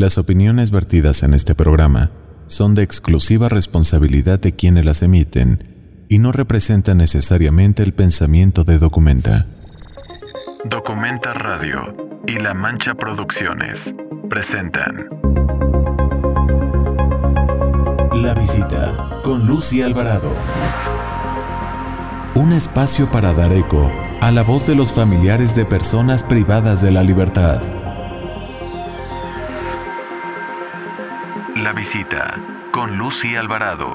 Las 0.00 0.16
opiniones 0.16 0.70
vertidas 0.70 1.22
en 1.22 1.34
este 1.34 1.54
programa 1.54 2.10
son 2.46 2.74
de 2.74 2.82
exclusiva 2.82 3.50
responsabilidad 3.50 4.40
de 4.40 4.56
quienes 4.56 4.86
las 4.86 5.02
emiten 5.02 6.06
y 6.08 6.20
no 6.20 6.32
representan 6.32 6.96
necesariamente 6.96 7.82
el 7.82 7.92
pensamiento 7.92 8.64
de 8.64 8.78
Documenta. 8.78 9.44
Documenta 10.64 11.34
Radio 11.34 11.92
y 12.26 12.38
La 12.38 12.54
Mancha 12.54 12.94
Producciones 12.94 13.94
presentan 14.30 15.06
La 18.14 18.32
visita 18.32 19.20
con 19.22 19.46
Lucy 19.46 19.82
Alvarado. 19.82 20.32
Un 22.36 22.54
espacio 22.54 23.06
para 23.10 23.34
dar 23.34 23.52
eco 23.52 23.92
a 24.22 24.30
la 24.30 24.42
voz 24.44 24.66
de 24.66 24.74
los 24.74 24.94
familiares 24.94 25.54
de 25.54 25.66
personas 25.66 26.22
privadas 26.22 26.80
de 26.80 26.90
la 26.90 27.02
libertad. 27.02 27.60
La 31.62 31.74
visita 31.74 32.36
con 32.72 32.96
Lucy 32.96 33.36
Alvarado. 33.36 33.88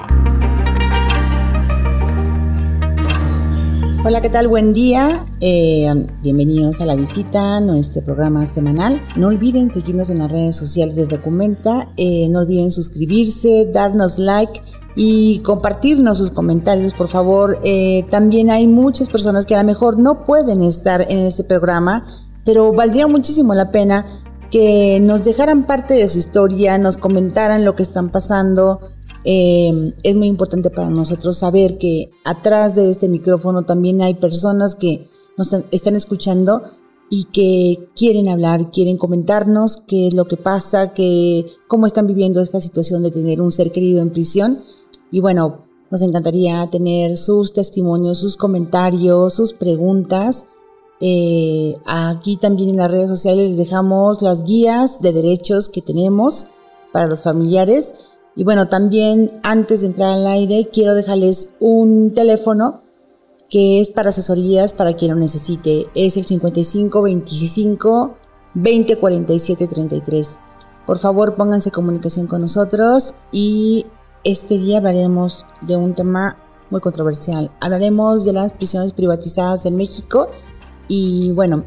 Hola, 4.04 4.20
¿qué 4.20 4.28
tal? 4.28 4.46
Buen 4.46 4.72
día. 4.72 5.24
Eh, 5.40 5.92
bienvenidos 6.22 6.80
a 6.80 6.86
la 6.86 6.94
visita, 6.94 7.58
nuestro 7.58 8.04
programa 8.04 8.46
semanal. 8.46 9.02
No 9.16 9.26
olviden 9.26 9.72
seguirnos 9.72 10.10
en 10.10 10.18
las 10.18 10.30
redes 10.30 10.54
sociales 10.54 10.94
de 10.94 11.06
Documenta. 11.06 11.88
Eh, 11.96 12.28
no 12.30 12.38
olviden 12.38 12.70
suscribirse, 12.70 13.68
darnos 13.72 14.20
like 14.20 14.62
y 14.94 15.40
compartirnos 15.40 16.18
sus 16.18 16.30
comentarios, 16.30 16.94
por 16.94 17.08
favor. 17.08 17.58
Eh, 17.64 18.06
también 18.10 18.50
hay 18.50 18.68
muchas 18.68 19.08
personas 19.08 19.44
que 19.44 19.56
a 19.56 19.62
lo 19.62 19.66
mejor 19.66 19.98
no 19.98 20.22
pueden 20.22 20.62
estar 20.62 21.00
en 21.00 21.18
este 21.18 21.42
programa, 21.42 22.06
pero 22.44 22.72
valdría 22.72 23.08
muchísimo 23.08 23.54
la 23.54 23.72
pena 23.72 24.06
que 24.56 25.00
nos 25.02 25.22
dejaran 25.22 25.66
parte 25.66 25.92
de 25.92 26.08
su 26.08 26.16
historia, 26.16 26.78
nos 26.78 26.96
comentaran 26.96 27.66
lo 27.66 27.76
que 27.76 27.82
están 27.82 28.10
pasando. 28.10 28.80
Eh, 29.22 29.92
es 30.02 30.16
muy 30.16 30.28
importante 30.28 30.70
para 30.70 30.88
nosotros 30.88 31.36
saber 31.36 31.76
que 31.76 32.08
atrás 32.24 32.74
de 32.74 32.88
este 32.88 33.10
micrófono 33.10 33.66
también 33.66 34.00
hay 34.00 34.14
personas 34.14 34.74
que 34.74 35.06
nos 35.36 35.52
están 35.52 35.94
escuchando 35.94 36.62
y 37.10 37.24
que 37.24 37.90
quieren 37.94 38.30
hablar, 38.30 38.70
quieren 38.70 38.96
comentarnos 38.96 39.76
qué 39.86 40.08
es 40.08 40.14
lo 40.14 40.24
que 40.24 40.38
pasa, 40.38 40.94
que, 40.94 41.44
cómo 41.68 41.84
están 41.84 42.06
viviendo 42.06 42.40
esta 42.40 42.58
situación 42.58 43.02
de 43.02 43.10
tener 43.10 43.42
un 43.42 43.52
ser 43.52 43.72
querido 43.72 44.00
en 44.00 44.08
prisión. 44.08 44.62
Y 45.10 45.20
bueno, 45.20 45.66
nos 45.90 46.00
encantaría 46.00 46.66
tener 46.70 47.18
sus 47.18 47.52
testimonios, 47.52 48.16
sus 48.16 48.38
comentarios, 48.38 49.34
sus 49.34 49.52
preguntas. 49.52 50.46
Eh, 51.00 51.76
aquí 51.84 52.36
también 52.36 52.70
en 52.70 52.76
las 52.78 52.90
redes 52.90 53.08
sociales 53.08 53.50
les 53.50 53.58
dejamos 53.58 54.22
las 54.22 54.44
guías 54.44 55.00
de 55.00 55.12
derechos 55.12 55.68
que 55.68 55.82
tenemos 55.82 56.46
para 56.92 57.06
los 57.06 57.22
familiares. 57.22 58.12
Y 58.34 58.44
bueno, 58.44 58.68
también 58.68 59.40
antes 59.42 59.80
de 59.80 59.88
entrar 59.88 60.12
al 60.12 60.26
aire, 60.26 60.68
quiero 60.72 60.94
dejarles 60.94 61.50
un 61.60 62.12
teléfono 62.14 62.82
que 63.50 63.80
es 63.80 63.90
para 63.90 64.10
asesorías 64.10 64.72
para 64.72 64.94
quien 64.94 65.12
lo 65.12 65.16
necesite. 65.16 65.86
Es 65.94 66.16
el 66.16 66.26
55 66.26 67.02
25 67.02 68.16
20 68.54 68.96
47 68.96 69.66
33. 69.66 70.38
Por 70.86 70.98
favor, 70.98 71.34
pónganse 71.34 71.70
en 71.70 71.74
comunicación 71.74 72.26
con 72.26 72.42
nosotros 72.42 73.14
y 73.32 73.86
este 74.24 74.58
día 74.58 74.78
hablaremos 74.78 75.46
de 75.62 75.76
un 75.76 75.94
tema 75.94 76.36
muy 76.70 76.80
controversial. 76.80 77.50
Hablaremos 77.60 78.24
de 78.24 78.32
las 78.32 78.52
prisiones 78.52 78.92
privatizadas 78.92 79.66
en 79.66 79.76
México 79.76 80.28
y 80.88 81.32
bueno, 81.32 81.64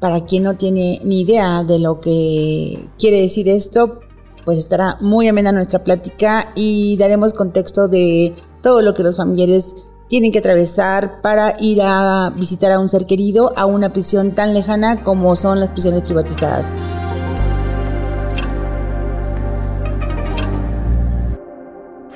para 0.00 0.24
quien 0.24 0.42
no 0.42 0.56
tiene 0.56 1.00
ni 1.04 1.20
idea 1.20 1.62
de 1.64 1.78
lo 1.78 2.00
que 2.00 2.88
quiere 2.98 3.20
decir 3.20 3.48
esto, 3.48 4.00
pues 4.44 4.58
estará 4.58 4.96
muy 5.00 5.28
amena 5.28 5.52
nuestra 5.52 5.84
plática 5.84 6.52
y 6.54 6.96
daremos 6.96 7.32
contexto 7.32 7.88
de 7.88 8.34
todo 8.62 8.82
lo 8.82 8.94
que 8.94 9.02
los 9.02 9.16
familiares 9.16 9.86
tienen 10.08 10.32
que 10.32 10.40
atravesar 10.40 11.20
para 11.22 11.54
ir 11.60 11.80
a 11.82 12.32
visitar 12.36 12.72
a 12.72 12.78
un 12.78 12.88
ser 12.88 13.06
querido 13.06 13.52
a 13.56 13.64
una 13.66 13.92
prisión 13.92 14.32
tan 14.32 14.52
lejana 14.52 15.02
como 15.02 15.36
son 15.36 15.60
las 15.60 15.70
prisiones 15.70 16.02
privatizadas. 16.02 16.72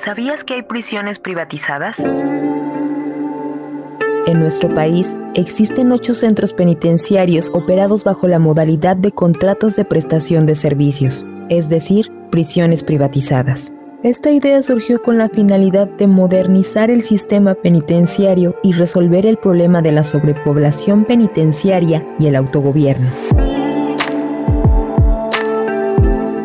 ¿Sabías 0.03 0.43
que 0.43 0.53
hay 0.53 0.61
prisiones 0.61 1.19
privatizadas? 1.19 1.97
En 4.27 4.41
nuestro 4.41 4.73
país 4.73 5.17
existen 5.35 5.93
ocho 5.93 6.13
centros 6.13 6.51
penitenciarios 6.51 7.49
operados 7.53 8.03
bajo 8.03 8.27
la 8.27 8.39
modalidad 8.39 8.97
de 8.97 9.13
contratos 9.13 9.77
de 9.77 9.85
prestación 9.85 10.45
de 10.45 10.53
servicios, 10.53 11.25
es 11.47 11.69
decir, 11.69 12.11
prisiones 12.29 12.83
privatizadas. 12.83 13.73
Esta 14.03 14.29
idea 14.29 14.61
surgió 14.63 15.01
con 15.01 15.17
la 15.17 15.29
finalidad 15.29 15.87
de 15.87 16.07
modernizar 16.07 16.91
el 16.91 17.03
sistema 17.03 17.53
penitenciario 17.55 18.53
y 18.63 18.73
resolver 18.73 19.25
el 19.25 19.37
problema 19.37 19.81
de 19.81 19.93
la 19.93 20.03
sobrepoblación 20.03 21.05
penitenciaria 21.05 22.05
y 22.19 22.27
el 22.27 22.35
autogobierno. 22.35 23.07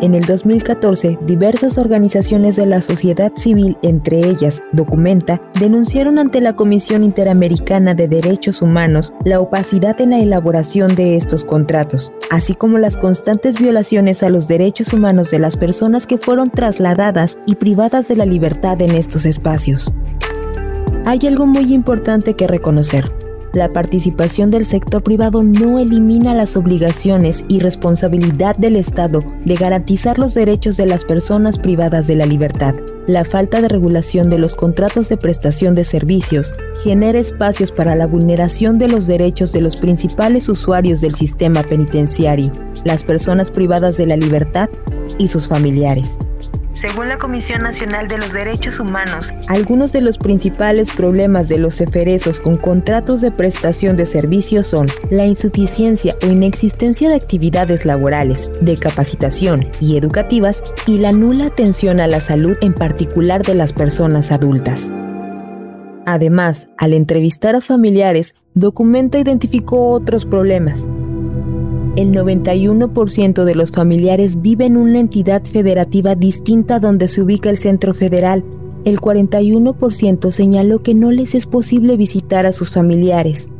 En 0.03 0.15
el 0.15 0.25
2014, 0.25 1.17
diversas 1.25 1.77
organizaciones 1.77 2.57
de 2.57 2.65
la 2.65 2.81
sociedad 2.81 3.31
civil, 3.37 3.77
entre 3.83 4.19
ellas 4.19 4.61
Documenta, 4.73 5.41
denunciaron 5.57 6.19
ante 6.19 6.41
la 6.41 6.57
Comisión 6.57 7.05
Interamericana 7.05 7.93
de 7.93 8.09
Derechos 8.09 8.61
Humanos 8.61 9.13
la 9.23 9.39
opacidad 9.39 10.01
en 10.01 10.09
la 10.09 10.19
elaboración 10.19 10.95
de 10.95 11.15
estos 11.15 11.45
contratos, 11.45 12.11
así 12.31 12.53
como 12.53 12.79
las 12.79 12.97
constantes 12.97 13.57
violaciones 13.57 14.23
a 14.23 14.29
los 14.29 14.49
derechos 14.49 14.91
humanos 14.91 15.31
de 15.31 15.39
las 15.39 15.55
personas 15.55 16.05
que 16.05 16.17
fueron 16.17 16.49
trasladadas 16.49 17.37
y 17.45 17.55
privadas 17.55 18.09
de 18.09 18.17
la 18.17 18.25
libertad 18.25 18.81
en 18.81 18.95
estos 18.95 19.23
espacios. 19.25 19.89
Hay 21.05 21.19
algo 21.27 21.45
muy 21.45 21.73
importante 21.73 22.33
que 22.33 22.45
reconocer. 22.45 23.22
La 23.53 23.71
participación 23.71 24.49
del 24.49 24.65
sector 24.65 25.03
privado 25.03 25.43
no 25.43 25.77
elimina 25.77 26.33
las 26.33 26.57
obligaciones 26.57 27.45
y 27.47 27.59
responsabilidad 27.59 28.55
del 28.55 28.75
Estado 28.75 29.23
de 29.45 29.55
garantizar 29.55 30.17
los 30.17 30.33
derechos 30.33 30.75
de 30.75 30.87
las 30.87 31.05
personas 31.05 31.59
privadas 31.59 32.07
de 32.07 32.15
la 32.15 32.25
libertad. 32.25 32.73
La 33.05 33.25
falta 33.25 33.61
de 33.61 33.67
regulación 33.67 34.31
de 34.31 34.39
los 34.39 34.55
contratos 34.55 35.07
de 35.07 35.17
prestación 35.17 35.75
de 35.75 35.83
servicios 35.83 36.55
genera 36.83 37.19
espacios 37.19 37.71
para 37.71 37.95
la 37.95 38.07
vulneración 38.07 38.79
de 38.79 38.87
los 38.87 39.05
derechos 39.05 39.51
de 39.51 39.61
los 39.61 39.75
principales 39.75 40.49
usuarios 40.49 40.99
del 40.99 41.13
sistema 41.13 41.61
penitenciario, 41.61 42.51
las 42.83 43.03
personas 43.03 43.51
privadas 43.51 43.97
de 43.97 44.07
la 44.07 44.17
libertad 44.17 44.67
y 45.19 45.27
sus 45.27 45.47
familiares. 45.47 46.17
Según 46.73 47.07
la 47.07 47.17
Comisión 47.17 47.61
Nacional 47.61 48.07
de 48.07 48.17
los 48.17 48.33
Derechos 48.33 48.79
Humanos, 48.79 49.29
algunos 49.47 49.93
de 49.93 50.01
los 50.01 50.17
principales 50.17 50.91
problemas 50.91 51.47
de 51.47 51.57
los 51.57 51.79
eferesos 51.79 52.39
con 52.39 52.57
contratos 52.57 53.21
de 53.21 53.31
prestación 53.31 53.95
de 53.95 54.05
servicios 54.05 54.65
son 54.65 54.87
la 55.09 55.25
insuficiencia 55.25 56.15
o 56.23 56.27
inexistencia 56.27 57.09
de 57.09 57.15
actividades 57.15 57.85
laborales, 57.85 58.49
de 58.61 58.77
capacitación 58.77 59.69
y 59.79 59.97
educativas 59.97 60.63
y 60.87 60.97
la 60.97 61.11
nula 61.11 61.45
atención 61.45 61.99
a 61.99 62.07
la 62.07 62.19
salud 62.19 62.57
en 62.61 62.73
particular 62.73 63.45
de 63.45 63.55
las 63.55 63.71
personas 63.71 64.31
adultas. 64.31 64.91
Además, 66.05 66.67
al 66.77 66.93
entrevistar 66.93 67.55
a 67.55 67.61
familiares, 67.61 68.35
Documenta 68.55 69.17
identificó 69.17 69.89
otros 69.89 70.25
problemas, 70.25 70.87
el 71.95 72.11
91% 72.11 73.43
de 73.43 73.55
los 73.55 73.71
familiares 73.71 74.41
vive 74.41 74.65
en 74.65 74.77
una 74.77 74.99
entidad 74.99 75.43
federativa 75.43 76.15
distinta 76.15 76.79
donde 76.79 77.07
se 77.07 77.21
ubica 77.21 77.51
el 77.51 77.57
centro 77.57 77.93
federal. 77.93 78.43
El 78.83 78.99
41% 78.99 80.31
señaló 80.31 80.81
que 80.81 80.95
no 80.95 81.11
les 81.11 81.35
es 81.35 81.45
posible 81.45 81.95
visitar 81.95 82.47
a 82.47 82.51
sus 82.51 82.71
familiares. 82.71 83.51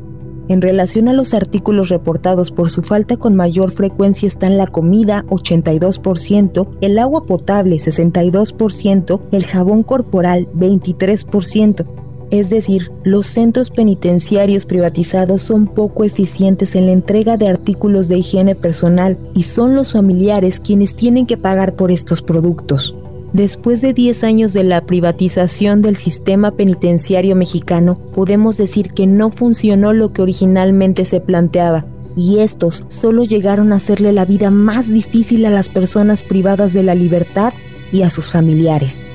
En 0.49 0.61
relación 0.61 1.07
a 1.07 1.13
los 1.13 1.33
artículos 1.33 1.89
reportados 1.89 2.51
por 2.51 2.69
su 2.69 2.81
falta 2.81 3.17
con 3.17 3.35
mayor 3.35 3.71
frecuencia 3.71 4.27
están 4.27 4.57
la 4.57 4.67
comida 4.67 5.23
82%, 5.29 6.67
el 6.81 6.99
agua 6.99 7.25
potable 7.25 7.77
62%, 7.77 9.21
el 9.31 9.45
jabón 9.45 9.83
corporal 9.83 10.47
23%. 10.55 11.85
Es 12.33 12.49
decir, 12.49 12.89
los 13.03 13.27
centros 13.27 13.69
penitenciarios 13.69 14.65
privatizados 14.65 15.43
son 15.43 15.67
poco 15.67 16.03
eficientes 16.03 16.73
en 16.73 16.87
la 16.87 16.91
entrega 16.91 17.37
de 17.37 17.47
artículos 17.47 18.07
de 18.07 18.17
higiene 18.17 18.55
personal 18.55 19.19
y 19.35 19.43
son 19.43 19.75
los 19.75 19.93
familiares 19.93 20.59
quienes 20.59 20.95
tienen 20.95 21.27
que 21.27 21.37
pagar 21.37 21.75
por 21.75 21.91
estos 21.91 22.23
productos. 22.23 22.95
Después 23.33 23.81
de 23.81 23.93
10 23.93 24.23
años 24.23 24.51
de 24.53 24.63
la 24.63 24.81
privatización 24.81 25.83
del 25.83 25.95
sistema 25.95 26.49
penitenciario 26.49 27.35
mexicano, 27.35 27.99
podemos 28.15 28.57
decir 28.57 28.93
que 28.93 29.05
no 29.05 29.29
funcionó 29.29 29.93
lo 29.93 30.11
que 30.11 30.23
originalmente 30.23 31.05
se 31.05 31.21
planteaba, 31.21 31.85
y 32.17 32.39
estos 32.39 32.83
solo 32.87 33.25
llegaron 33.25 33.71
a 33.71 33.75
hacerle 33.75 34.11
la 34.11 34.25
vida 34.25 34.49
más 34.49 34.87
difícil 34.87 35.45
a 35.45 35.51
las 35.51 35.69
personas 35.69 36.23
privadas 36.23 36.73
de 36.73 36.81
la 36.81 36.95
libertad 36.95 37.53
y 37.91 38.01
a 38.01 38.09
sus 38.09 38.27
familiares. 38.27 39.05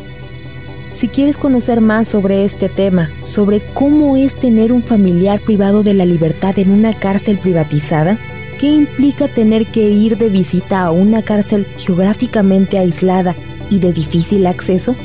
Si 0.99 1.07
quieres 1.07 1.37
conocer 1.37 1.81
más 1.81 2.09
sobre 2.09 2.45
este 2.45 2.69
tema, 2.69 3.09
sobre 3.23 3.63
cómo 3.73 4.17
es 4.17 4.35
tener 4.35 4.73
un 4.73 4.83
familiar 4.83 5.39
privado 5.39 5.85
de 5.85 5.95
la 5.95 6.05
libertad 6.05 6.59
en 6.59 6.73
una 6.73 6.93
cárcel 6.99 7.39
privatizada, 7.39 8.19
¿Qué 8.59 8.67
implica 8.67 9.29
tener 9.29 9.67
que 9.67 9.89
ir 9.89 10.19
de 10.19 10.29
visita 10.29 10.83
a 10.83 10.91
una 10.91 11.23
cárcel 11.23 11.65
geográficamente 11.77 12.77
aislada 12.77 13.37
y 13.71 13.79
de 13.79 13.93
difícil 13.93 14.49
acceso? 14.49 14.97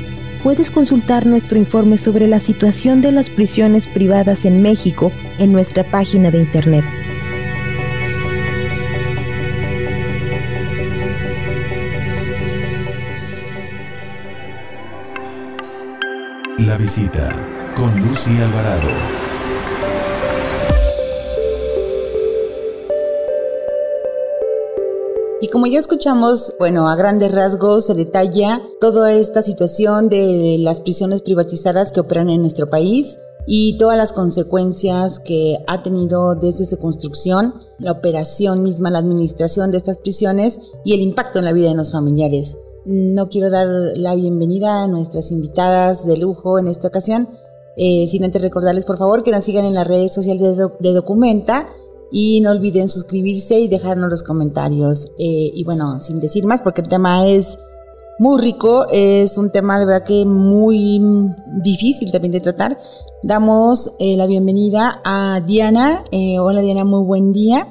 Puedes 0.42 0.72
consultar 0.72 1.28
nuestro 1.28 1.60
informe 1.60 2.00
sobre 2.00 2.26
la 2.26 2.40
situación 2.40 3.02
de 3.02 3.12
las 3.12 3.30
prisiones 3.30 3.86
privadas 3.86 4.46
en 4.46 4.64
México 4.64 5.12
en 5.38 5.52
nuestra 5.52 5.84
página 5.84 6.32
de 6.32 6.40
internet. 6.40 6.84
La 16.66 16.78
visita 16.78 17.30
con 17.76 17.94
Lucy 18.00 18.30
Alvarado. 18.38 18.88
Y 25.42 25.48
como 25.50 25.66
ya 25.68 25.80
escuchamos, 25.80 26.54
bueno, 26.60 26.88
a 26.88 26.96
grandes 26.96 27.34
rasgos 27.34 27.88
se 27.88 27.96
detalla 27.96 28.62
toda 28.80 29.12
esta 29.12 29.42
situación 29.42 30.08
de 30.08 30.56
las 30.60 30.80
prisiones 30.80 31.22
privatizadas 31.22 31.92
que 31.92 32.00
operan 32.00 32.30
en 32.30 32.40
nuestro 32.40 32.70
país 32.70 33.18
y 33.46 33.78
todas 33.78 33.98
las 33.98 34.14
consecuencias 34.14 35.20
que 35.20 35.58
ha 35.68 35.84
tenido 35.84 36.36
desde 36.36 36.64
su 36.64 36.78
construcción, 36.78 37.56
la 37.78 37.92
operación 37.92 38.64
misma, 38.64 38.90
la 38.90 39.00
administración 39.00 39.72
de 39.72 39.78
estas 39.78 39.98
prisiones 39.98 40.62
y 40.86 40.94
el 40.94 41.02
impacto 41.02 41.40
en 41.40 41.46
la 41.46 41.52
vida 41.52 41.68
de 41.70 41.76
los 41.76 41.92
familiares. 41.92 42.56
No 42.86 43.30
quiero 43.30 43.50
dar 43.50 43.68
la 43.96 44.16
bienvenida 44.16 44.84
a 44.84 44.88
nuestras 44.88 45.32
invitadas 45.32 46.06
de 46.06 46.18
lujo 46.18 46.60
en 46.60 46.68
esta 46.68 46.88
ocasión, 46.88 47.28
eh, 47.78 48.06
sin 48.08 48.24
antes 48.24 48.42
recordarles 48.42 48.86
por 48.86 48.98
favor 48.98 49.24
que 49.24 49.32
nos 49.32 49.44
sigan 49.44 49.66
en 49.66 49.74
las 49.74 49.88
redes 49.88 50.14
sociales 50.14 50.58
de, 50.58 50.94
Documenta 50.94 51.66
y 52.12 52.42
no 52.42 52.52
olviden 52.52 52.90
suscribirse 52.90 53.60
y 53.60 53.68
dejarnos 53.68 54.10
los 54.10 54.24
comentarios. 54.24 55.12
Eh, 55.18 55.52
y 55.54 55.64
bueno, 55.64 56.00
sin 56.00 56.20
decir 56.20 56.46
más, 56.46 56.62
porque 56.62 56.82
el 56.82 56.90
tema 56.90 57.28
es 57.28 57.58
muy 58.20 58.42
rico, 58.42 58.86
es 58.92 59.38
un 59.38 59.52
tema 59.52 59.80
de 59.80 59.86
verdad 59.86 60.06
que 60.06 60.26
muy 60.26 61.02
difícil 61.64 62.12
también 62.12 62.32
de 62.32 62.42
tratar. 62.42 62.78
Damos 63.24 63.96
eh, 64.00 64.16
la 64.18 64.28
bienvenida 64.28 65.02
a 65.04 65.42
Diana. 65.46 66.04
Eh, 66.12 66.40
hola 66.40 66.62
Diana, 66.62 66.86
muy 66.86 67.04
buen 67.06 67.32
día. 67.32 67.68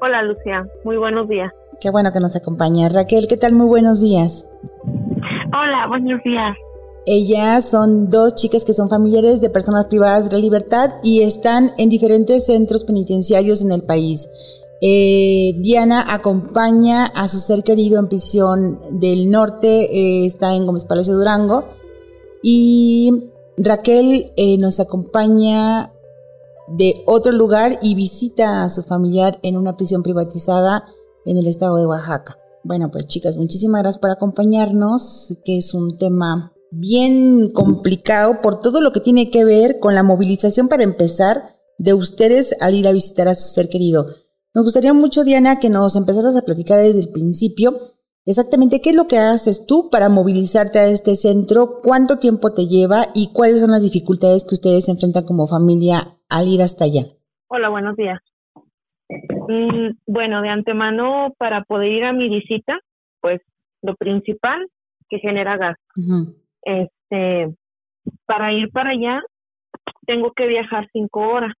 Hola 0.00 0.22
Lucia, 0.22 0.66
muy 0.84 0.96
buenos 0.96 1.28
días. 1.28 1.52
Qué 1.80 1.88
bueno 1.88 2.12
que 2.12 2.20
nos 2.20 2.36
acompaña. 2.36 2.90
Raquel, 2.90 3.26
¿qué 3.26 3.38
tal? 3.38 3.54
Muy 3.54 3.66
buenos 3.66 4.02
días. 4.02 4.46
Hola, 4.84 5.86
buenos 5.88 6.22
días. 6.22 6.54
Ellas 7.06 7.64
son 7.64 8.10
dos 8.10 8.34
chicas 8.34 8.66
que 8.66 8.74
son 8.74 8.90
familiares 8.90 9.40
de 9.40 9.48
personas 9.48 9.86
privadas 9.86 10.28
de 10.28 10.36
la 10.36 10.42
libertad 10.42 10.90
y 11.02 11.22
están 11.22 11.72
en 11.78 11.88
diferentes 11.88 12.44
centros 12.44 12.84
penitenciarios 12.84 13.62
en 13.62 13.72
el 13.72 13.82
país. 13.82 14.28
Eh, 14.82 15.54
Diana 15.56 16.04
acompaña 16.06 17.06
a 17.06 17.28
su 17.28 17.38
ser 17.38 17.64
querido 17.64 17.98
en 17.98 18.08
prisión 18.08 18.78
del 19.00 19.30
norte, 19.30 19.84
eh, 19.90 20.26
está 20.26 20.54
en 20.54 20.66
Gómez 20.66 20.84
Palacio 20.84 21.14
Durango. 21.14 21.64
Y 22.42 23.32
Raquel 23.56 24.32
eh, 24.36 24.58
nos 24.58 24.80
acompaña 24.80 25.94
de 26.68 27.02
otro 27.06 27.32
lugar 27.32 27.78
y 27.80 27.94
visita 27.94 28.64
a 28.64 28.68
su 28.68 28.82
familiar 28.82 29.38
en 29.42 29.56
una 29.56 29.78
prisión 29.78 30.02
privatizada 30.02 30.84
en 31.24 31.38
el 31.38 31.46
estado 31.46 31.76
de 31.76 31.86
Oaxaca. 31.86 32.38
Bueno, 32.62 32.90
pues 32.90 33.06
chicas, 33.06 33.36
muchísimas 33.36 33.82
gracias 33.82 34.00
por 34.00 34.10
acompañarnos, 34.10 35.38
que 35.44 35.58
es 35.58 35.74
un 35.74 35.96
tema 35.96 36.52
bien 36.70 37.50
complicado 37.50 38.40
por 38.42 38.60
todo 38.60 38.80
lo 38.80 38.92
que 38.92 39.00
tiene 39.00 39.30
que 39.30 39.44
ver 39.44 39.78
con 39.80 39.94
la 39.94 40.02
movilización 40.02 40.68
para 40.68 40.82
empezar 40.82 41.42
de 41.78 41.94
ustedes 41.94 42.54
al 42.60 42.74
ir 42.74 42.86
a 42.86 42.92
visitar 42.92 43.28
a 43.28 43.34
su 43.34 43.48
ser 43.48 43.68
querido. 43.68 44.06
Nos 44.54 44.64
gustaría 44.64 44.92
mucho, 44.92 45.24
Diana, 45.24 45.58
que 45.58 45.70
nos 45.70 45.96
empezaras 45.96 46.36
a 46.36 46.42
platicar 46.42 46.78
desde 46.80 47.00
el 47.00 47.08
principio 47.08 47.74
exactamente 48.26 48.80
qué 48.80 48.90
es 48.90 48.96
lo 48.96 49.08
que 49.08 49.18
haces 49.18 49.66
tú 49.66 49.88
para 49.90 50.08
movilizarte 50.08 50.78
a 50.78 50.86
este 50.86 51.16
centro, 51.16 51.78
cuánto 51.82 52.18
tiempo 52.18 52.52
te 52.52 52.66
lleva 52.66 53.08
y 53.14 53.32
cuáles 53.32 53.60
son 53.60 53.70
las 53.70 53.82
dificultades 53.82 54.44
que 54.44 54.54
ustedes 54.54 54.88
enfrentan 54.88 55.24
como 55.24 55.46
familia 55.46 56.16
al 56.28 56.48
ir 56.48 56.62
hasta 56.62 56.84
allá. 56.84 57.06
Hola, 57.48 57.68
buenos 57.70 57.96
días. 57.96 58.20
Mm, 59.48 59.96
bueno, 60.06 60.42
de 60.42 60.48
antemano, 60.48 61.34
para 61.38 61.62
poder 61.64 61.90
ir 61.90 62.04
a 62.04 62.12
mi 62.12 62.28
visita, 62.28 62.78
pues 63.20 63.40
lo 63.82 63.96
principal 63.96 64.68
que 65.08 65.18
genera 65.18 65.56
gas. 65.56 65.76
Este, 66.62 67.54
para 68.26 68.52
ir 68.52 68.70
para 68.70 68.90
allá, 68.90 69.22
tengo 70.06 70.32
que 70.32 70.46
viajar 70.46 70.88
cinco 70.92 71.20
horas. 71.20 71.52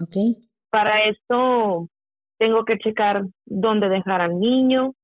Okay. 0.00 0.34
Para 0.70 1.08
esto, 1.08 1.88
tengo 2.38 2.64
que 2.64 2.78
checar 2.78 3.22
dónde 3.46 3.88
dejar 3.88 4.20
al 4.20 4.40
niño, 4.40 4.94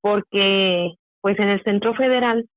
porque 0.00 0.94
pues 1.20 1.38
en 1.38 1.48
el 1.48 1.62
centro 1.64 1.94
federal 1.94 2.48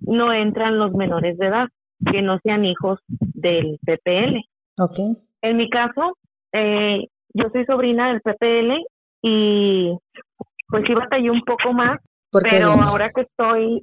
no 0.00 0.32
entran 0.32 0.78
los 0.78 0.92
menores 0.92 1.36
de 1.38 1.46
edad 1.46 1.68
que 2.10 2.22
no 2.22 2.38
sean 2.42 2.64
hijos 2.64 2.98
del 3.08 3.78
PPL. 3.84 4.40
Okay. 4.78 5.14
En 5.42 5.56
mi 5.56 5.68
caso, 5.70 6.16
eh, 6.52 7.06
yo 7.34 7.48
soy 7.52 7.64
sobrina 7.66 8.08
del 8.08 8.20
PPL 8.20 8.72
y 9.22 9.96
pues 10.68 10.84
sí 10.86 10.94
batallé 10.94 11.30
un 11.30 11.42
poco 11.42 11.72
más 11.72 11.98
pero 12.42 12.72
ahora 12.72 13.10
que 13.14 13.22
estoy, 13.22 13.82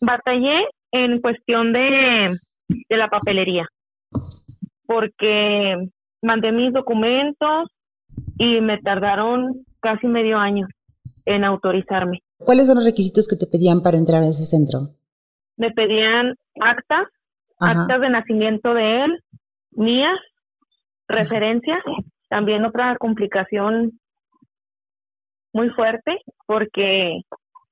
batallé 0.00 0.66
en 0.92 1.20
cuestión 1.20 1.72
de, 1.72 2.36
de 2.68 2.96
la 2.96 3.08
papelería, 3.08 3.66
porque 4.86 5.88
mandé 6.20 6.52
mis 6.52 6.72
documentos 6.72 7.70
y 8.38 8.60
me 8.60 8.78
tardaron 8.78 9.64
casi 9.80 10.06
medio 10.06 10.38
año 10.38 10.66
en 11.24 11.44
autorizarme. 11.44 12.20
¿Cuáles 12.38 12.66
son 12.66 12.76
los 12.76 12.84
requisitos 12.84 13.26
que 13.28 13.36
te 13.36 13.46
pedían 13.46 13.82
para 13.82 13.96
entrar 13.96 14.22
a 14.22 14.26
ese 14.26 14.44
centro? 14.44 14.94
Me 15.56 15.70
pedían 15.70 16.34
actas, 16.60 17.06
actas 17.58 18.00
de 18.00 18.10
nacimiento 18.10 18.74
de 18.74 19.04
él, 19.04 19.22
mías, 19.70 20.18
referencias, 21.08 21.82
también 22.32 22.64
otra 22.64 22.96
complicación 22.96 24.00
muy 25.52 25.68
fuerte 25.68 26.18
porque 26.46 27.20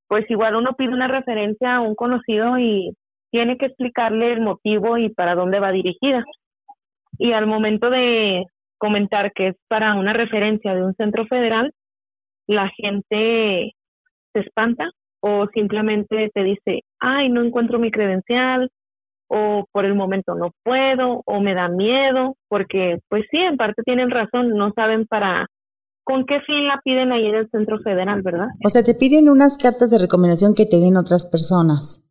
pues 0.06 0.30
igual 0.30 0.54
uno 0.54 0.74
pide 0.76 0.92
una 0.92 1.08
referencia 1.08 1.76
a 1.76 1.80
un 1.80 1.94
conocido 1.94 2.58
y 2.58 2.94
tiene 3.30 3.56
que 3.56 3.66
explicarle 3.66 4.34
el 4.34 4.42
motivo 4.42 4.98
y 4.98 5.08
para 5.08 5.34
dónde 5.34 5.60
va 5.60 5.72
dirigida. 5.72 6.26
Y 7.16 7.32
al 7.32 7.46
momento 7.46 7.88
de 7.88 8.44
comentar 8.76 9.32
que 9.32 9.48
es 9.48 9.56
para 9.66 9.94
una 9.94 10.12
referencia 10.12 10.74
de 10.74 10.84
un 10.84 10.94
centro 10.94 11.26
federal, 11.26 11.72
la 12.46 12.68
gente 12.68 13.72
se 14.34 14.40
espanta 14.40 14.90
o 15.20 15.46
simplemente 15.54 16.30
te 16.34 16.44
dice, 16.44 16.82
ay, 16.98 17.30
no 17.30 17.42
encuentro 17.42 17.78
mi 17.78 17.90
credencial 17.90 18.70
o 19.30 19.64
por 19.72 19.84
el 19.84 19.94
momento 19.94 20.34
no 20.34 20.50
puedo 20.64 21.22
o 21.24 21.40
me 21.40 21.54
da 21.54 21.68
miedo, 21.68 22.34
porque 22.48 22.98
pues 23.08 23.24
sí, 23.30 23.38
en 23.38 23.56
parte 23.56 23.82
tienen 23.84 24.10
razón, 24.10 24.50
no 24.50 24.72
saben 24.74 25.06
para 25.06 25.46
¿Con 26.10 26.24
qué 26.26 26.40
fin 26.40 26.66
la 26.66 26.80
piden 26.82 27.12
ahí 27.12 27.26
en 27.26 27.36
el 27.36 27.50
Centro 27.50 27.78
Federal, 27.80 28.20
verdad? 28.22 28.48
O 28.64 28.68
sea, 28.68 28.82
te 28.82 28.94
piden 28.94 29.28
unas 29.28 29.56
cartas 29.56 29.90
de 29.92 29.98
recomendación 29.98 30.54
que 30.56 30.66
te 30.66 30.78
den 30.78 30.96
otras 30.96 31.24
personas. 31.24 32.04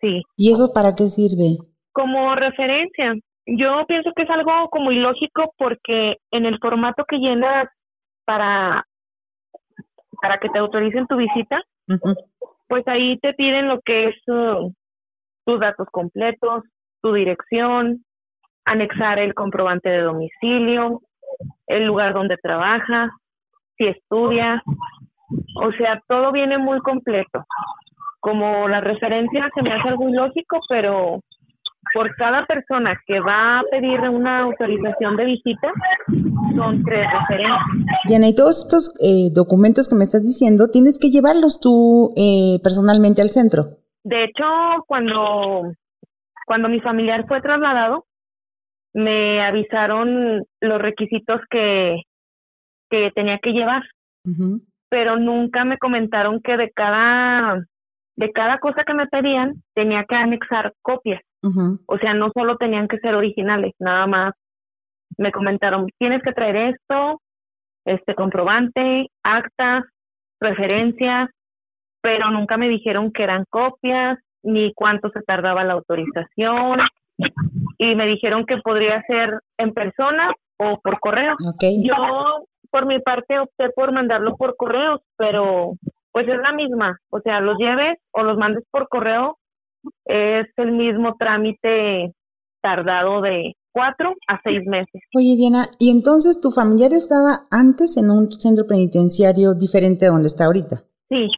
Sí. 0.00 0.22
¿Y 0.36 0.50
eso 0.50 0.72
para 0.72 0.94
qué 0.96 1.08
sirve? 1.08 1.58
Como 1.92 2.34
referencia. 2.34 3.14
Yo 3.44 3.84
pienso 3.86 4.12
que 4.16 4.22
es 4.22 4.30
algo 4.30 4.70
como 4.70 4.90
ilógico 4.90 5.52
porque 5.58 6.16
en 6.30 6.46
el 6.46 6.58
formato 6.60 7.04
que 7.06 7.18
llenas 7.18 7.68
para, 8.24 8.86
para 10.22 10.38
que 10.38 10.48
te 10.48 10.58
autoricen 10.58 11.06
tu 11.06 11.16
visita, 11.16 11.60
pues 12.68 12.86
ahí 12.86 13.18
te 13.18 13.34
piden 13.34 13.68
lo 13.68 13.80
que 13.80 14.08
es 14.08 14.16
uh, 14.28 14.72
tus 15.50 15.58
datos 15.58 15.88
completos, 15.90 16.62
tu 17.02 17.12
dirección, 17.12 18.04
anexar 18.64 19.18
el 19.18 19.34
comprobante 19.34 19.88
de 19.88 20.02
domicilio, 20.02 21.00
el 21.66 21.86
lugar 21.86 22.14
donde 22.14 22.36
trabaja, 22.36 23.10
si 23.76 23.86
estudia, 23.86 24.62
o 25.56 25.72
sea, 25.72 26.00
todo 26.06 26.30
viene 26.30 26.56
muy 26.58 26.78
completo. 26.80 27.44
Como 28.20 28.68
la 28.68 28.80
referencia 28.80 29.50
se 29.52 29.62
me 29.62 29.72
hace 29.72 29.88
algo 29.88 30.08
ilógico, 30.08 30.60
pero 30.68 31.18
por 31.94 32.14
cada 32.14 32.46
persona 32.46 32.94
que 33.04 33.18
va 33.18 33.58
a 33.58 33.62
pedir 33.72 33.98
una 34.02 34.42
autorización 34.42 35.16
de 35.16 35.24
visita, 35.24 35.72
son 36.54 36.84
tres 36.84 37.08
referencias. 37.12 37.58
Diana, 38.06 38.28
y 38.28 38.36
todos 38.36 38.64
estos 38.64 38.94
eh, 39.00 39.30
documentos 39.34 39.88
que 39.88 39.96
me 39.96 40.04
estás 40.04 40.22
diciendo, 40.22 40.68
tienes 40.68 41.00
que 41.00 41.10
llevarlos 41.10 41.58
tú 41.58 42.12
eh, 42.16 42.60
personalmente 42.62 43.20
al 43.20 43.30
centro. 43.30 43.79
De 44.04 44.24
hecho, 44.24 44.44
cuando, 44.86 45.72
cuando 46.46 46.68
mi 46.68 46.80
familiar 46.80 47.26
fue 47.26 47.40
trasladado, 47.40 48.06
me 48.92 49.42
avisaron 49.42 50.44
los 50.60 50.82
requisitos 50.82 51.40
que, 51.50 52.02
que 52.90 53.10
tenía 53.14 53.38
que 53.38 53.52
llevar, 53.52 53.82
pero 54.88 55.16
nunca 55.16 55.64
me 55.64 55.78
comentaron 55.78 56.40
que 56.40 56.56
de 56.56 56.70
cada, 56.70 57.62
de 58.16 58.32
cada 58.32 58.58
cosa 58.58 58.84
que 58.84 58.94
me 58.94 59.06
pedían 59.06 59.62
tenía 59.74 60.04
que 60.08 60.16
anexar 60.16 60.72
copias. 60.82 61.22
O 61.86 61.98
sea, 61.98 62.12
no 62.14 62.30
solo 62.34 62.56
tenían 62.56 62.86
que 62.88 62.98
ser 62.98 63.14
originales, 63.14 63.72
nada 63.78 64.06
más 64.06 64.34
me 65.16 65.32
comentaron, 65.32 65.86
tienes 65.98 66.22
que 66.22 66.32
traer 66.32 66.74
esto, 66.74 67.20
este 67.84 68.14
comprobante, 68.14 69.08
actas, 69.22 69.84
referencias, 70.40 71.30
pero 72.00 72.30
nunca 72.30 72.56
me 72.56 72.68
dijeron 72.68 73.12
que 73.12 73.22
eran 73.22 73.44
copias 73.50 74.18
ni 74.42 74.72
cuánto 74.74 75.10
se 75.10 75.22
tardaba 75.22 75.64
la 75.64 75.74
autorización 75.74 76.78
y 77.78 77.94
me 77.94 78.06
dijeron 78.06 78.46
que 78.46 78.58
podría 78.58 79.02
ser 79.02 79.40
en 79.58 79.74
persona 79.74 80.32
o 80.58 80.78
por 80.82 80.98
correo. 81.00 81.36
Yo 81.60 82.46
por 82.70 82.86
mi 82.86 83.00
parte 83.00 83.38
opté 83.38 83.70
por 83.74 83.92
mandarlo 83.92 84.36
por 84.36 84.56
correo, 84.56 85.02
pero 85.16 85.74
pues 86.12 86.26
es 86.28 86.38
la 86.38 86.52
misma, 86.52 86.98
o 87.10 87.20
sea, 87.20 87.40
los 87.40 87.56
lleves 87.58 87.98
o 88.12 88.22
los 88.22 88.36
mandes 88.36 88.64
por 88.70 88.88
correo 88.88 89.38
es 90.04 90.46
el 90.56 90.72
mismo 90.72 91.14
trámite 91.18 92.12
tardado 92.60 93.22
de 93.22 93.54
cuatro 93.72 94.14
a 94.28 94.40
seis 94.42 94.66
meses. 94.66 95.00
Oye, 95.14 95.36
Diana, 95.36 95.66
¿y 95.78 95.90
entonces 95.90 96.40
tu 96.40 96.50
familiar 96.50 96.92
estaba 96.92 97.46
antes 97.50 97.96
en 97.96 98.10
un 98.10 98.30
centro 98.32 98.66
penitenciario 98.66 99.54
diferente 99.54 100.06
de 100.06 100.10
donde 100.10 100.26
está 100.26 100.46
ahorita? 100.46 100.76
Sí. 101.08 101.28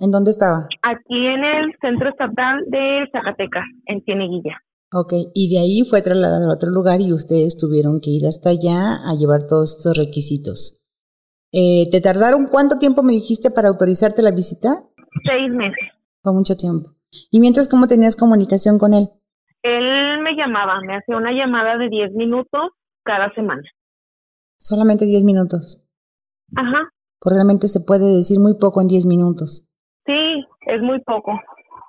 ¿En 0.00 0.10
dónde 0.10 0.30
estaba? 0.30 0.68
Aquí 0.82 1.26
en 1.26 1.44
el 1.44 1.72
Centro 1.80 2.08
Estatal 2.08 2.64
de 2.68 3.06
Zacatecas, 3.12 3.64
en 3.86 4.02
Cieneguilla. 4.04 4.58
Ok, 4.94 5.12
y 5.34 5.48
de 5.48 5.58
ahí 5.58 5.82
fue 5.88 6.02
trasladado 6.02 6.50
a 6.50 6.54
otro 6.54 6.70
lugar 6.70 7.00
y 7.00 7.12
ustedes 7.12 7.56
tuvieron 7.56 8.00
que 8.00 8.10
ir 8.10 8.26
hasta 8.26 8.50
allá 8.50 8.96
a 9.06 9.14
llevar 9.14 9.46
todos 9.46 9.78
estos 9.78 9.96
requisitos. 9.96 10.78
Eh, 11.52 11.88
¿Te 11.90 12.00
tardaron 12.00 12.46
cuánto 12.46 12.78
tiempo 12.78 13.02
me 13.02 13.12
dijiste 13.12 13.50
para 13.50 13.68
autorizarte 13.68 14.22
la 14.22 14.32
visita? 14.32 14.84
Seis 15.24 15.50
meses. 15.52 15.88
Fue 16.22 16.32
mucho 16.32 16.56
tiempo. 16.56 16.90
¿Y 17.30 17.40
mientras 17.40 17.68
cómo 17.68 17.86
tenías 17.86 18.16
comunicación 18.16 18.78
con 18.78 18.94
él? 18.94 19.08
Él 19.62 20.20
me 20.22 20.34
llamaba, 20.34 20.80
me 20.86 20.96
hacía 20.96 21.16
una 21.16 21.32
llamada 21.32 21.76
de 21.78 21.88
diez 21.88 22.12
minutos 22.12 22.72
cada 23.04 23.32
semana. 23.34 23.62
Solamente 24.58 25.04
diez 25.04 25.24
minutos. 25.24 25.86
Ajá. 26.56 26.90
Pues 27.20 27.34
realmente 27.34 27.68
se 27.68 27.80
puede 27.80 28.16
decir 28.16 28.40
muy 28.40 28.54
poco 28.58 28.80
en 28.80 28.88
diez 28.88 29.06
minutos. 29.06 29.68
Sí, 30.06 30.44
es 30.66 30.82
muy 30.82 31.00
poco. 31.00 31.32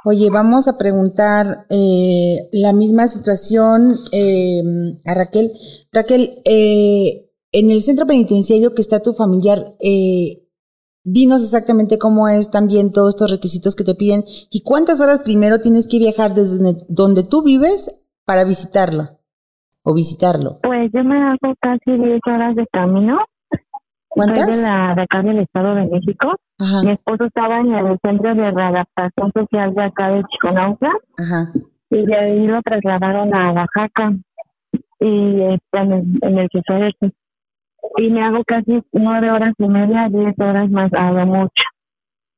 Oye, 0.05 0.29
vamos 0.29 0.67
a 0.67 0.77
preguntar 0.77 1.65
eh, 1.69 2.49
la 2.51 2.73
misma 2.73 3.07
situación 3.07 3.93
eh, 4.11 4.61
a 5.05 5.13
Raquel. 5.13 5.49
Raquel, 5.93 6.29
eh, 6.43 7.29
en 7.53 7.71
el 7.71 7.81
centro 7.81 8.05
penitenciario 8.05 8.75
que 8.75 8.81
está 8.81 8.99
tu 8.99 9.13
familiar, 9.13 9.59
dinos 11.03 11.43
exactamente 11.43 11.99
cómo 11.99 12.27
es 12.27 12.51
también 12.51 12.91
todos 12.91 13.15
estos 13.15 13.31
requisitos 13.31 13.75
que 13.75 13.85
te 13.85 13.95
piden 13.95 14.23
y 14.51 14.63
cuántas 14.63 14.99
horas 14.99 15.21
primero 15.21 15.61
tienes 15.61 15.87
que 15.87 15.99
viajar 15.99 16.33
desde 16.33 16.73
donde 16.89 17.23
tú 17.23 17.43
vives 17.43 18.03
para 18.25 18.43
visitarlo 18.43 19.19
o 19.83 19.93
visitarlo. 19.93 20.57
Pues 20.63 20.91
yo 20.93 21.03
me 21.03 21.15
hago 21.15 21.55
casi 21.61 21.91
10 21.91 22.19
horas 22.27 22.55
de 22.55 22.65
camino 22.71 23.19
¿Cuántas? 24.13 24.45
Soy 24.45 24.63
de, 24.63 24.69
la, 24.69 24.93
de 24.95 25.01
acá 25.01 25.23
del 25.23 25.39
Estado 25.39 25.75
de 25.75 25.85
México. 25.87 26.35
Mi 26.83 26.91
esposo 26.91 27.25
estaba 27.25 27.59
en 27.59 27.73
el 27.73 27.97
centro 28.03 28.35
de 28.35 28.51
readaptación 28.51 29.31
social 29.33 29.73
de 29.73 29.83
acá 29.83 30.09
de 30.09 30.23
Chiconauca. 30.25 30.91
Ajá. 31.17 31.51
Y 31.89 32.05
de 32.05 32.15
ahí 32.15 32.47
lo 32.47 32.61
trasladaron 32.61 33.33
a 33.33 33.51
Oaxaca. 33.53 34.13
Y 34.99 35.41
está 35.41 35.81
en 35.81 35.91
el, 35.93 36.03
en 36.21 36.37
el 36.37 36.49
Y 37.97 38.09
me 38.11 38.23
hago 38.23 38.43
casi 38.45 38.83
nueve 38.91 39.31
horas 39.31 39.53
y 39.57 39.67
media, 39.67 40.07
diez 40.09 40.35
horas 40.39 40.69
más 40.69 40.93
a 40.93 41.11
lo 41.11 41.25
mucho. 41.25 41.63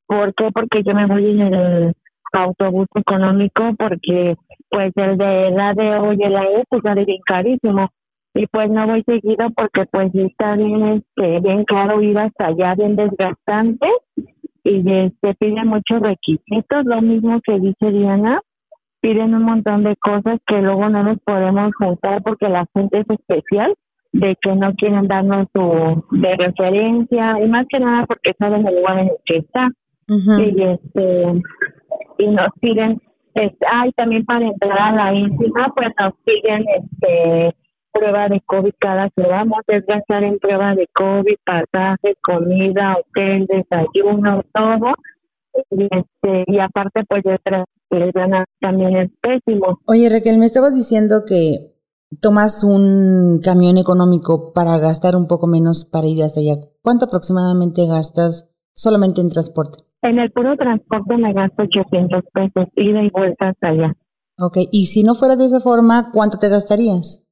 ¿Por 0.08 0.34
qué? 0.34 0.50
Porque 0.54 0.82
yo 0.82 0.94
me 0.94 1.08
voy 1.08 1.30
en 1.30 1.42
el 1.42 1.94
autobús 2.32 2.88
económico 2.96 3.64
porque 3.78 4.36
pues 4.70 4.92
el 4.96 5.18
de 5.18 5.52
la 5.52 5.74
de 5.74 6.00
hoy 6.00 6.18
el 6.22 6.36
aire 6.36 6.64
pues 6.70 6.82
sale 6.84 7.06
bien 7.06 7.22
carísimo 7.26 7.90
y 8.36 8.48
pues 8.48 8.70
no 8.70 8.86
voy 8.86 9.02
seguido 9.04 9.50
porque 9.56 9.86
pues 9.92 10.14
está 10.14 10.56
bien 10.56 10.84
este 10.84 11.40
bien 11.40 11.64
claro 11.64 12.02
ir 12.02 12.18
hasta 12.18 12.48
allá 12.48 12.76
bien 12.76 12.96
desgastante 12.96 13.88
y 14.64 14.92
este 14.92 15.34
piden 15.36 15.68
muchos 15.68 16.02
requisitos 16.02 16.86
lo 16.86 17.02
mismo 17.02 17.40
que 17.42 17.60
dice 17.60 17.92
Diana 17.92 18.42
piden 19.00 19.34
un 19.36 19.44
montón 19.44 19.84
de 19.84 19.96
cosas 19.96 20.40
que 20.46 20.62
luego 20.62 20.90
no 20.90 21.04
nos 21.04 21.20
podemos 21.20 21.72
juntar 21.78 22.22
porque 22.24 22.50
la 22.50 22.66
gente 22.74 23.00
es 23.00 23.10
especial 23.10 23.74
de 24.12 24.36
que 24.42 24.56
no 24.56 24.74
quieren 24.76 25.08
darnos 25.08 25.48
su 25.54 26.06
de 26.12 26.36
referencia 26.36 27.38
y 27.42 27.48
más 27.48 27.66
que 27.70 27.80
nada 27.80 28.06
porque 28.06 28.34
saben 28.40 28.66
el 28.68 28.76
lugar 28.76 29.00
en 29.00 29.08
el 29.08 29.18
que 29.26 29.38
está. 29.38 29.70
Y 30.08 30.62
este 30.62 31.42
y 32.18 32.28
nos 32.28 32.48
piden 32.62 33.02
este, 33.34 33.66
ay 33.70 33.92
también 33.92 34.24
para 34.26 34.46
entrar 34.46 34.80
a 34.80 34.92
la 34.94 35.14
íntima 35.14 35.68
pues 35.76 35.90
nos 36.00 36.14
piden 36.24 36.64
este 36.80 37.56
prueba 37.96 38.28
de 38.28 38.42
COVID 38.46 38.74
cada 38.80 39.10
que 39.16 39.24
vamos, 39.24 39.60
es 39.68 39.86
gastar 39.86 40.24
en 40.24 40.38
prueba 40.40 40.76
de 40.76 40.88
COVID, 40.94 41.36
pasaje, 41.46 42.16
comida, 42.22 42.98
hotel, 43.00 43.48
desayuno, 43.48 44.44
todo. 44.54 44.94
Y, 45.72 45.84
este, 45.84 46.44
y 46.48 46.60
aparte, 46.60 47.04
pues, 47.08 47.24
también 48.60 48.98
es 48.98 49.12
pésimo. 49.22 49.80
Oye, 49.88 50.10
Raquel, 50.10 50.38
me 50.38 50.46
estabas 50.46 50.76
diciendo 50.76 51.24
que 51.26 51.74
tomas 52.22 52.64
un 52.64 53.40
camión 53.44 53.78
económico 53.78 54.52
para 54.54 54.78
gastar 54.78 55.16
un 55.16 55.28
poco 55.28 55.48
menos 55.48 55.86
para 55.86 56.08
ir 56.08 56.24
hasta 56.24 56.42
allá. 56.42 56.56
¿Cuánto 56.82 57.06
aproximadamente 57.06 57.88
gastas 57.88 58.52
solamente 58.74 59.22
en 59.22 59.30
transporte? 59.30 59.80
En 60.02 60.20
el 60.20 60.32
puro 60.32 60.56
transporte 60.56 61.18
me 61.18 61.34
gasto 61.34 61.64
800 61.64 62.24
pesos, 62.34 62.68
ida 62.76 63.02
y 63.02 63.10
vuelta 63.10 63.50
hasta 63.50 63.70
allá. 63.70 63.96
Ok, 64.38 64.58
y 64.72 64.88
si 64.88 65.04
no 65.04 65.16
fuera 65.16 65.36
de 65.36 65.46
esa 65.46 65.62
forma, 65.62 66.12
¿cuánto 66.12 66.38
te 66.38 66.50
gastarías? 66.50 67.25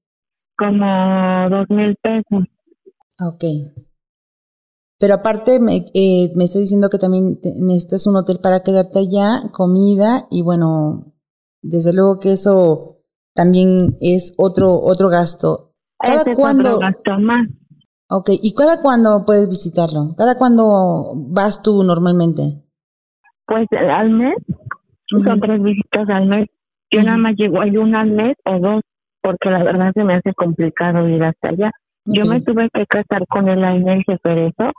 Como 0.58 1.50
dos 1.50 1.70
mil 1.70 1.96
pesos. 2.02 2.48
Ok. 3.20 3.44
Pero 5.00 5.16
aparte 5.16 5.60
me, 5.60 5.86
eh, 5.94 6.32
me 6.36 6.46
está 6.46 6.60
diciendo 6.60 6.90
que 6.90 6.98
también 6.98 7.40
necesitas 7.60 8.08
un 8.08 8.16
hotel 8.16 8.38
para 8.42 8.62
quedarte 8.62 9.00
allá, 9.00 9.52
comida 9.52 10.28
y 10.32 10.42
bueno, 10.42 11.14
desde 11.62 11.94
luego 11.94 12.20
que 12.20 12.34
eso 12.34 13.00
también 13.34 13.98
es 14.00 14.34
otro 14.38 14.80
otro 14.80 15.10
gasto. 15.10 15.74
¿Cada 16.00 16.24
cuándo? 16.36 16.80
gasto 16.80 17.20
más. 17.20 17.48
Ok, 18.10 18.30
¿y 18.42 18.54
cada 18.54 18.82
cuándo 18.82 19.26
puedes 19.26 19.50
visitarlo? 19.50 20.14
¿Cada 20.18 20.38
cuándo 20.38 21.14
vas 21.16 21.64
tú 21.64 21.84
normalmente? 21.84 22.64
Pues 23.46 23.68
al 23.72 24.10
mes, 24.12 24.36
son 25.08 25.40
tres 25.40 25.62
visitas 25.64 26.08
al 26.10 26.28
mes. 26.28 26.48
Yo 26.92 27.02
nada 27.02 27.18
más 27.18 27.36
llego 27.36 27.60
hay 27.60 27.76
una 27.76 28.02
al 28.02 28.12
mes 28.12 28.36
o 28.46 28.60
dos 28.60 28.82
porque 29.24 29.50
la 29.50 29.64
verdad 29.64 29.92
se 29.94 30.04
me 30.04 30.16
hace 30.16 30.34
complicado 30.34 31.08
ir 31.08 31.24
hasta 31.24 31.50
allá. 31.50 31.72
Yo 32.06 32.26
me 32.26 32.42
tuve 32.42 32.70
que 32.74 32.86
casar 32.86 33.26
con 33.28 33.48
el 33.48 33.64
en 33.64 33.88
el 33.88 34.04
Jeferezo 34.04 34.72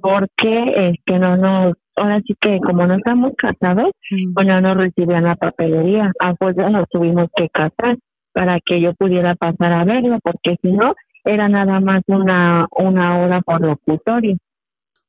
porque 0.00 0.92
este 0.92 1.18
no 1.18 1.36
nos 1.36 1.74
ahora 1.96 2.20
sí 2.24 2.34
que 2.40 2.60
como 2.64 2.86
no 2.86 2.94
estamos 2.94 3.32
casados, 3.36 3.90
bueno 4.32 4.60
no 4.60 4.74
recibían 4.74 5.24
la 5.24 5.34
papelería, 5.34 6.12
ah 6.20 6.34
pues 6.38 6.56
ya 6.56 6.70
nos 6.70 6.88
tuvimos 6.88 7.26
que 7.34 7.48
casar 7.48 7.98
para 8.32 8.60
que 8.64 8.80
yo 8.80 8.94
pudiera 8.94 9.34
pasar 9.34 9.72
a 9.72 9.84
verlo, 9.84 10.18
porque 10.22 10.56
si 10.62 10.70
no 10.70 10.94
era 11.24 11.48
nada 11.48 11.80
más 11.80 12.02
una 12.06 12.68
una 12.78 13.18
hora 13.18 13.40
por 13.40 13.60
locutorio. 13.60 14.36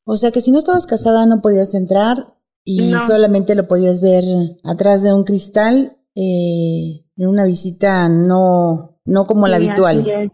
O 0.05 0.15
sea 0.15 0.31
que 0.31 0.41
si 0.41 0.51
no 0.51 0.57
estabas 0.57 0.87
casada 0.87 1.27
no 1.27 1.39
podías 1.41 1.75
entrar 1.75 2.17
y 2.65 2.93
solamente 2.95 3.53
lo 3.53 3.67
podías 3.67 4.01
ver 4.01 4.23
atrás 4.63 5.03
de 5.03 5.13
un 5.13 5.23
cristal 5.23 5.98
eh, 6.15 7.05
en 7.15 7.27
una 7.27 7.45
visita 7.45 8.09
no, 8.09 8.99
no 9.05 9.25
como 9.25 9.47
la 9.47 9.57
habitual. 9.57 9.99
Así 9.99 10.11
es. 10.11 10.31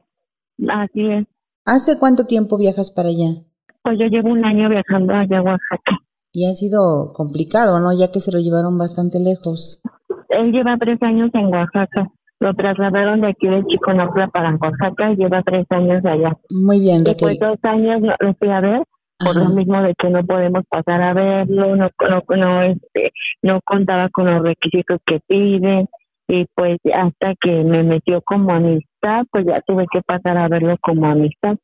así 0.69 1.11
es. 1.11 1.27
¿Hace 1.65 1.99
cuánto 1.99 2.25
tiempo 2.25 2.57
viajas 2.57 2.91
para 2.91 3.09
allá? 3.09 3.41
Pues 3.83 3.97
yo 3.99 4.05
llevo 4.05 4.29
un 4.29 4.45
año 4.45 4.69
viajando 4.69 5.13
allá 5.13 5.39
a 5.39 5.43
Oaxaca. 5.43 5.99
Y 6.31 6.45
ha 6.45 6.53
sido 6.53 7.13
complicado, 7.13 7.79
¿no? 7.79 7.91
Ya 7.97 8.11
que 8.11 8.19
se 8.19 8.31
lo 8.31 8.39
llevaron 8.39 8.77
bastante 8.77 9.19
lejos. 9.19 9.81
Él 10.29 10.51
lleva 10.51 10.77
tres 10.77 11.01
años 11.01 11.29
en 11.33 11.45
Oaxaca. 11.47 12.11
Lo 12.39 12.53
trasladaron 12.53 13.21
de 13.21 13.29
aquí 13.29 13.47
de 13.47 13.63
Chiconopla 13.65 14.27
para 14.27 14.55
Oaxaca 14.55 15.11
y 15.11 15.15
lleva 15.15 15.41
tres 15.43 15.65
años 15.69 16.03
allá. 16.05 16.37
Muy 16.51 16.79
bien, 16.79 17.05
Raquel. 17.05 17.29
Después 17.29 17.39
dos 17.39 17.59
años 17.63 18.01
lo 18.19 18.33
fui 18.35 18.49
a 18.49 18.59
ver 18.59 18.83
por 19.17 19.35
lo 19.35 19.49
mismo 19.49 19.81
de 19.81 19.93
que 19.97 20.09
no 20.09 20.25
podemos 20.25 20.63
pasar 20.69 21.01
a 21.01 21.13
verlo, 21.13 21.75
no, 21.75 21.89
no, 22.09 22.23
no, 22.35 22.61
este, 22.63 23.11
no 23.41 23.59
contaba 23.65 24.09
con 24.09 24.25
los 24.25 24.43
requisitos 24.43 24.99
que 25.05 25.19
piden 25.27 25.87
y 26.27 26.45
pues 26.55 26.77
hasta 26.93 27.33
que 27.39 27.63
me 27.63 27.83
metió 27.83 28.21
como 28.21 28.51
amistad, 28.51 29.25
pues 29.31 29.45
ya 29.45 29.61
tuve 29.65 29.85
que 29.91 30.01
pasar 30.01 30.37
a 30.37 30.47
verlo 30.47 30.75
como 30.81 31.05
amistad. 31.05 31.55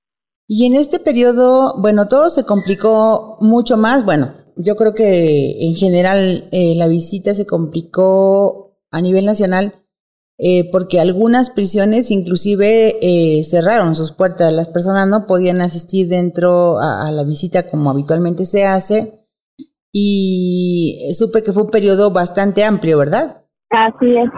Y 0.48 0.65
en 0.65 0.75
este 0.75 1.00
periodo, 1.00 1.75
bueno, 1.81 2.08
todo 2.08 2.29
se 2.29 2.46
complicó 2.46 3.38
mucho 3.39 3.77
más. 3.77 4.05
Bueno, 4.05 4.27
yo 4.58 4.75
creo 4.75 4.93
que 4.93 5.65
en 5.65 5.75
general 5.75 6.50
eh, 6.51 6.74
la 6.75 6.88
visita 6.88 7.34
se 7.34 7.46
complicó 7.46 8.77
a 8.91 9.01
nivel 9.01 9.25
nacional 9.25 9.74
eh, 10.43 10.67
porque 10.71 11.00
algunas 11.00 11.51
prisiones 11.51 12.10
inclusive 12.10 12.98
eh, 13.00 13.43
cerraron 13.43 13.93
sus 13.95 14.12
puertas. 14.12 14.51
Las 14.51 14.67
personas 14.67 15.07
no 15.07 15.27
podían 15.27 15.62
asistir 15.62 16.07
dentro 16.07 16.79
a, 16.79 17.07
a 17.07 17.12
la 17.12 17.24
visita 17.24 17.69
como 17.69 17.91
habitualmente 17.91 18.48
se 18.48 18.65
hace. 18.65 19.27
Y 19.93 21.12
supe 21.13 21.43
que 21.43 21.53
fue 21.53 21.63
un 21.63 21.69
periodo 21.69 22.10
bastante 22.10 22.63
amplio, 22.63 22.98
¿verdad? 22.98 23.43
Así 23.69 24.17
es. 24.17 24.31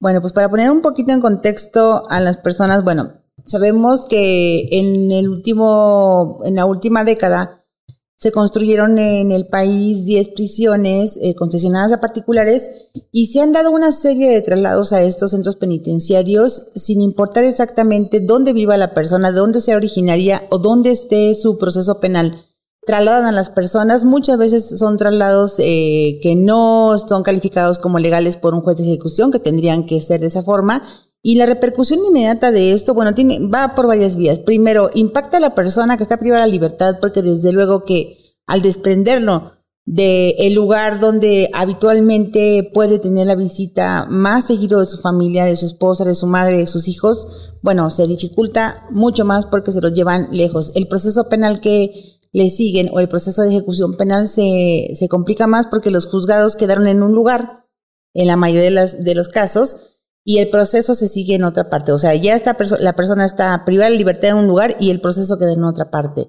Bueno, 0.00 0.22
pues 0.22 0.32
para 0.32 0.48
poner 0.48 0.70
un 0.70 0.80
poquito 0.80 1.12
en 1.12 1.20
contexto 1.20 2.04
a 2.08 2.20
las 2.20 2.38
personas, 2.38 2.82
bueno, 2.82 3.12
sabemos 3.44 4.08
que 4.08 4.68
en 4.70 5.12
el 5.12 5.28
último, 5.28 6.40
en 6.44 6.54
la 6.54 6.64
última 6.64 7.04
década, 7.04 7.59
se 8.20 8.32
construyeron 8.32 8.98
en 8.98 9.32
el 9.32 9.46
país 9.46 10.04
10 10.04 10.28
prisiones 10.30 11.18
eh, 11.22 11.34
concesionadas 11.34 11.90
a 11.92 12.02
particulares 12.02 12.90
y 13.10 13.28
se 13.28 13.40
han 13.40 13.52
dado 13.52 13.70
una 13.70 13.92
serie 13.92 14.28
de 14.28 14.42
traslados 14.42 14.92
a 14.92 15.02
estos 15.02 15.30
centros 15.30 15.56
penitenciarios 15.56 16.66
sin 16.74 17.00
importar 17.00 17.44
exactamente 17.44 18.20
dónde 18.20 18.52
viva 18.52 18.76
la 18.76 18.92
persona, 18.92 19.32
de 19.32 19.38
dónde 19.38 19.62
sea 19.62 19.76
originaria 19.76 20.42
o 20.50 20.58
dónde 20.58 20.90
esté 20.90 21.34
su 21.34 21.56
proceso 21.56 21.98
penal. 21.98 22.44
Trasladan 22.84 23.24
a 23.24 23.32
las 23.32 23.48
personas, 23.48 24.04
muchas 24.04 24.36
veces 24.36 24.78
son 24.78 24.98
traslados 24.98 25.54
eh, 25.58 26.18
que 26.22 26.34
no 26.36 26.98
son 26.98 27.22
calificados 27.22 27.78
como 27.78 27.98
legales 27.98 28.36
por 28.36 28.54
un 28.54 28.60
juez 28.60 28.76
de 28.76 28.84
ejecución, 28.84 29.32
que 29.32 29.38
tendrían 29.38 29.86
que 29.86 29.98
ser 30.02 30.20
de 30.20 30.26
esa 30.26 30.42
forma, 30.42 30.82
y 31.22 31.34
la 31.34 31.46
repercusión 31.46 32.00
inmediata 32.04 32.50
de 32.50 32.72
esto, 32.72 32.94
bueno, 32.94 33.14
tiene, 33.14 33.46
va 33.46 33.74
por 33.74 33.86
varias 33.86 34.16
vías. 34.16 34.38
Primero, 34.38 34.90
impacta 34.94 35.36
a 35.36 35.40
la 35.40 35.54
persona 35.54 35.96
que 35.96 36.02
está 36.02 36.16
privada 36.16 36.42
de 36.42 36.48
la 36.48 36.52
libertad, 36.52 36.96
porque 37.00 37.22
desde 37.22 37.52
luego 37.52 37.84
que 37.84 38.16
al 38.46 38.62
desprenderlo 38.62 39.52
del 39.84 40.54
lugar 40.54 41.00
donde 41.00 41.50
habitualmente 41.52 42.70
puede 42.72 42.98
tener 42.98 43.26
la 43.26 43.34
visita 43.34 44.06
más 44.08 44.46
seguido 44.46 44.78
de 44.78 44.84
su 44.86 44.98
familia, 44.98 45.44
de 45.44 45.56
su 45.56 45.66
esposa, 45.66 46.04
de 46.04 46.14
su 46.14 46.26
madre, 46.26 46.58
de 46.58 46.66
sus 46.66 46.86
hijos, 46.86 47.56
bueno, 47.62 47.90
se 47.90 48.06
dificulta 48.06 48.86
mucho 48.90 49.24
más 49.24 49.46
porque 49.46 49.72
se 49.72 49.80
los 49.80 49.92
llevan 49.92 50.28
lejos. 50.30 50.72
El 50.74 50.86
proceso 50.86 51.28
penal 51.28 51.60
que 51.60 52.20
le 52.32 52.50
siguen 52.50 52.88
o 52.92 53.00
el 53.00 53.08
proceso 53.08 53.42
de 53.42 53.48
ejecución 53.48 53.96
penal 53.96 54.28
se, 54.28 54.90
se 54.94 55.08
complica 55.08 55.46
más 55.46 55.66
porque 55.66 55.90
los 55.90 56.06
juzgados 56.06 56.56
quedaron 56.56 56.86
en 56.86 57.02
un 57.02 57.12
lugar, 57.12 57.66
en 58.14 58.26
la 58.28 58.36
mayoría 58.36 58.64
de, 58.64 58.70
las, 58.70 59.04
de 59.04 59.14
los 59.14 59.28
casos, 59.28 59.99
y 60.24 60.38
el 60.38 60.50
proceso 60.50 60.94
se 60.94 61.08
sigue 61.08 61.34
en 61.34 61.44
otra 61.44 61.70
parte. 61.70 61.92
O 61.92 61.98
sea, 61.98 62.14
ya 62.14 62.34
está 62.34 62.56
la 62.78 62.94
persona 62.94 63.24
está 63.24 63.64
privada 63.64 63.90
de 63.90 63.96
libertad 63.96 64.30
en 64.30 64.36
un 64.36 64.46
lugar 64.46 64.76
y 64.78 64.90
el 64.90 65.00
proceso 65.00 65.38
queda 65.38 65.52
en 65.52 65.64
otra 65.64 65.90
parte. 65.90 66.28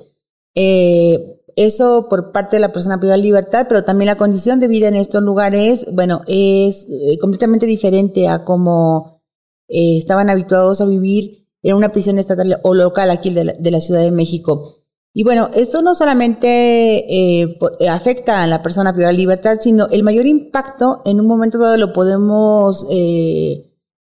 Eh, 0.56 1.38
eso 1.56 2.08
por 2.10 2.32
parte 2.32 2.56
de 2.56 2.62
la 2.62 2.72
persona 2.72 2.98
privada 2.98 3.18
de 3.18 3.24
libertad, 3.24 3.66
pero 3.68 3.84
también 3.84 4.08
la 4.08 4.16
condición 4.16 4.60
de 4.60 4.70
vida 4.70 4.88
en 4.88 4.96
estos 4.96 5.22
lugares, 5.22 5.86
bueno, 5.92 6.22
es 6.28 6.86
eh, 6.90 7.18
completamente 7.20 7.66
diferente 7.66 8.30
a 8.30 8.46
como 8.46 9.22
eh, 9.68 9.98
estaban 9.98 10.30
habituados 10.30 10.80
a 10.80 10.86
vivir 10.86 11.48
en 11.62 11.76
una 11.76 11.92
prisión 11.92 12.20
estatal 12.20 12.60
o 12.64 12.74
local 12.74 13.12
aquí 13.12 13.30
de 13.32 13.44
la, 13.44 13.54
de 13.54 13.72
la 13.72 13.82
Ciudad 13.82 14.02
de 14.02 14.12
México. 14.12 14.78
Y 15.14 15.24
bueno, 15.24 15.50
esto 15.54 15.82
no 15.82 15.94
solamente 15.94 17.58
afecta 17.90 18.44
a 18.44 18.48
la 18.48 18.62
persona 18.62 18.94
privada 18.94 19.12
de 19.12 19.18
libertad, 19.18 19.58
sino 19.60 19.88
el 19.90 20.04
mayor 20.04 20.26
impacto 20.26 21.02
en 21.04 21.20
un 21.20 21.28
momento 21.28 21.58
dado 21.58 21.76
lo 21.76 21.92
podemos 21.92 22.88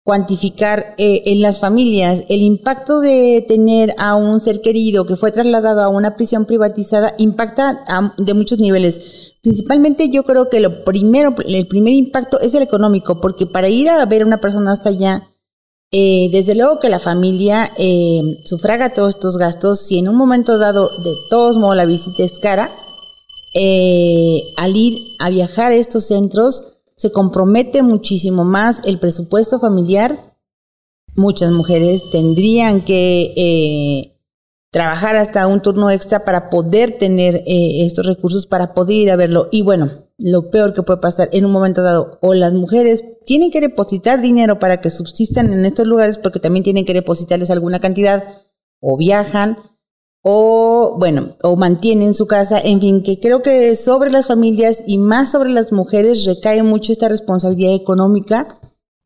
cuantificar 0.04 0.94
eh, 0.98 1.22
en 1.26 1.40
las 1.40 1.58
familias. 1.58 2.24
El 2.28 2.42
impacto 2.42 3.00
de 3.00 3.44
tener 3.48 3.94
a 3.98 4.14
un 4.14 4.40
ser 4.40 4.60
querido 4.60 5.06
que 5.06 5.16
fue 5.16 5.32
trasladado 5.32 5.82
a 5.82 5.88
una 5.88 6.14
prisión 6.14 6.44
privatizada 6.44 7.14
impacta 7.16 7.84
de 8.18 8.34
muchos 8.34 8.58
niveles. 8.58 9.34
Principalmente 9.42 10.10
yo 10.10 10.22
creo 10.24 10.50
que 10.50 10.60
lo 10.60 10.84
primero, 10.84 11.34
el 11.46 11.66
primer 11.66 11.94
impacto 11.94 12.38
es 12.38 12.52
el 12.54 12.62
económico, 12.62 13.20
porque 13.20 13.46
para 13.46 13.70
ir 13.70 13.88
a 13.88 14.04
ver 14.04 14.22
a 14.22 14.26
una 14.26 14.40
persona 14.40 14.72
hasta 14.72 14.90
allá, 14.90 15.26
eh, 15.90 16.28
desde 16.32 16.54
luego 16.54 16.80
que 16.80 16.90
la 16.90 16.98
familia 16.98 17.70
eh, 17.78 18.20
sufraga 18.44 18.92
todos 18.92 19.14
estos 19.14 19.38
gastos. 19.38 19.80
Si 19.80 19.98
en 19.98 20.08
un 20.08 20.16
momento 20.16 20.58
dado, 20.58 20.90
de 21.02 21.12
todos 21.30 21.56
modos, 21.56 21.76
la 21.76 21.86
visita 21.86 22.24
es 22.24 22.38
cara, 22.40 22.70
al 23.54 24.76
ir 24.76 24.98
a 25.18 25.30
viajar 25.30 25.72
a 25.72 25.76
estos 25.76 26.04
centros, 26.04 26.73
se 26.96 27.12
compromete 27.12 27.82
muchísimo 27.82 28.44
más 28.44 28.82
el 28.84 28.98
presupuesto 28.98 29.58
familiar. 29.58 30.18
Muchas 31.16 31.52
mujeres 31.52 32.10
tendrían 32.10 32.80
que 32.80 33.32
eh, 33.36 34.14
trabajar 34.70 35.16
hasta 35.16 35.46
un 35.46 35.60
turno 35.60 35.90
extra 35.90 36.24
para 36.24 36.50
poder 36.50 36.98
tener 36.98 37.36
eh, 37.46 37.84
estos 37.84 38.06
recursos, 38.06 38.46
para 38.46 38.74
poder 38.74 38.96
ir 38.96 39.10
a 39.10 39.16
verlo. 39.16 39.48
Y 39.52 39.62
bueno, 39.62 40.08
lo 40.18 40.50
peor 40.50 40.72
que 40.72 40.82
puede 40.82 41.00
pasar 41.00 41.28
en 41.32 41.44
un 41.44 41.52
momento 41.52 41.82
dado, 41.82 42.18
o 42.20 42.34
las 42.34 42.52
mujeres 42.52 43.04
tienen 43.24 43.50
que 43.50 43.60
depositar 43.60 44.20
dinero 44.20 44.58
para 44.58 44.80
que 44.80 44.90
subsistan 44.90 45.52
en 45.52 45.64
estos 45.64 45.86
lugares 45.86 46.18
porque 46.18 46.40
también 46.40 46.64
tienen 46.64 46.84
que 46.84 46.94
depositarles 46.94 47.50
alguna 47.50 47.80
cantidad, 47.80 48.24
o 48.80 48.96
viajan, 48.96 49.58
o 50.26 50.96
bueno, 50.98 51.36
o 51.42 51.54
mantienen 51.54 52.14
su 52.14 52.26
casa, 52.26 52.58
en 52.58 52.80
fin, 52.80 53.02
que 53.02 53.20
creo 53.20 53.42
que 53.42 53.76
sobre 53.76 54.10
las 54.10 54.26
familias 54.26 54.82
y 54.86 54.96
más 54.96 55.30
sobre 55.30 55.50
las 55.50 55.70
mujeres 55.70 56.24
recae 56.24 56.62
mucho 56.62 56.92
esta 56.92 57.10
responsabilidad 57.10 57.74
económica. 57.74 58.58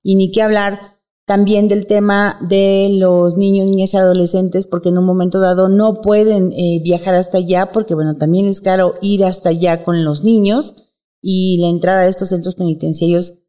Y 0.05 0.15
ni 0.15 0.31
qué 0.31 0.43
hablar 0.43 1.01
también 1.27 1.67
del 1.67 1.87
tema 1.87 2.39
de 2.49 2.97
los 3.01 3.37
niños, 3.37 3.67
niñas 3.67 3.95
y 3.95 3.97
adolescentes, 3.97 4.69
porque 4.69 4.91
en 4.91 4.99
un 4.99 5.07
momento 5.07 5.41
dado 5.41 5.69
no 5.69 6.03
pueden 6.03 6.53
eh, 6.53 6.81
viajar 6.85 7.17
hasta 7.17 7.39
allá, 7.39 7.73
porque 7.73 7.95
bueno, 7.95 8.15
también 8.15 8.47
es 8.47 8.61
caro 8.61 8.95
ir 9.03 9.25
hasta 9.25 9.49
allá 9.49 9.83
con 9.83 10.05
los 10.05 10.23
niños. 10.23 10.77
Y 11.21 11.59
la 11.61 11.67
entrada 11.67 12.03
a 12.03 12.07
estos 12.07 12.29
centros 12.29 12.55
penitenciarios 12.55 13.41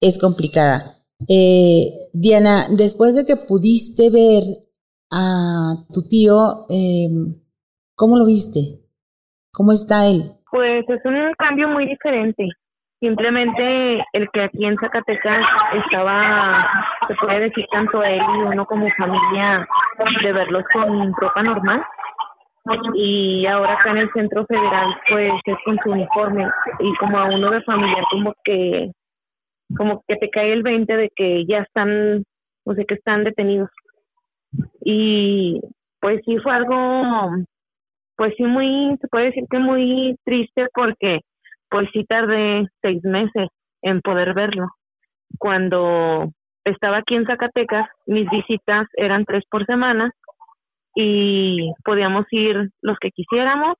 es 0.00 0.18
complicada. 0.18 1.06
Eh, 1.28 2.10
Diana, 2.12 2.66
después 2.72 3.14
de 3.14 3.24
que 3.24 3.36
pudiste 3.36 4.10
ver 4.10 4.42
a 5.14 5.74
tu 5.92 6.02
tío, 6.02 6.66
eh, 6.68 7.06
¿cómo 7.94 8.18
lo 8.18 8.26
viste? 8.26 8.82
¿Cómo 9.52 9.70
está 9.70 10.06
él? 10.06 10.34
Pues 10.50 10.84
es 10.88 11.04
un 11.04 11.32
cambio 11.38 11.68
muy 11.68 11.86
diferente. 11.86 12.48
Simplemente 12.98 14.02
el 14.12 14.28
que 14.32 14.42
aquí 14.42 14.64
en 14.64 14.76
Zacatecas 14.76 15.44
estaba, 15.84 16.68
se 17.06 17.14
puede 17.14 17.40
decir 17.40 17.64
tanto 17.70 18.02
él 18.02 18.18
y 18.20 18.42
uno 18.42 18.66
como 18.66 18.88
familia, 18.98 19.68
de 20.22 20.32
verlos 20.32 20.64
con 20.72 21.12
ropa 21.14 21.42
normal. 21.42 21.84
Y 22.94 23.46
ahora 23.46 23.74
acá 23.74 23.90
en 23.90 23.98
el 23.98 24.12
centro 24.12 24.46
federal, 24.46 24.96
pues 25.10 25.32
es 25.44 25.56
con 25.64 25.78
su 25.84 25.90
uniforme. 25.90 26.48
Y 26.80 26.94
como 26.96 27.18
a 27.18 27.26
uno 27.26 27.50
de 27.50 27.62
familia, 27.62 28.02
como 28.10 28.34
que, 28.42 28.90
como 29.76 30.02
que 30.08 30.16
te 30.16 30.30
cae 30.30 30.52
el 30.52 30.62
20 30.62 30.96
de 30.96 31.10
que 31.14 31.44
ya 31.46 31.58
están, 31.58 32.24
o 32.64 32.74
sea, 32.74 32.84
que 32.84 32.94
están 32.94 33.22
detenidos 33.22 33.68
y 34.84 35.60
pues 36.00 36.20
sí 36.24 36.38
fue 36.38 36.52
algo, 36.52 37.30
pues 38.16 38.34
sí 38.36 38.44
muy, 38.44 38.96
se 39.00 39.08
puede 39.08 39.26
decir 39.26 39.44
que 39.50 39.58
muy 39.58 40.16
triste 40.24 40.68
porque 40.74 41.20
pues 41.70 41.88
sí 41.92 42.04
tardé 42.04 42.66
seis 42.82 43.02
meses 43.04 43.48
en 43.82 44.00
poder 44.00 44.34
verlo. 44.34 44.68
Cuando 45.38 46.30
estaba 46.64 46.98
aquí 46.98 47.14
en 47.14 47.26
Zacatecas, 47.26 47.88
mis 48.06 48.28
visitas 48.30 48.86
eran 48.96 49.24
tres 49.24 49.44
por 49.50 49.66
semana 49.66 50.10
y 50.94 51.72
podíamos 51.84 52.26
ir 52.30 52.70
los 52.82 52.98
que 52.98 53.10
quisiéramos 53.10 53.74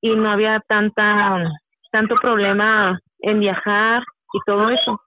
y 0.00 0.14
no 0.14 0.30
había 0.30 0.62
tanta 0.68 1.42
tanto 1.90 2.16
problema 2.20 3.00
en 3.20 3.40
viajar 3.40 4.02
y 4.32 4.38
todo 4.46 4.68
eso 4.68 5.00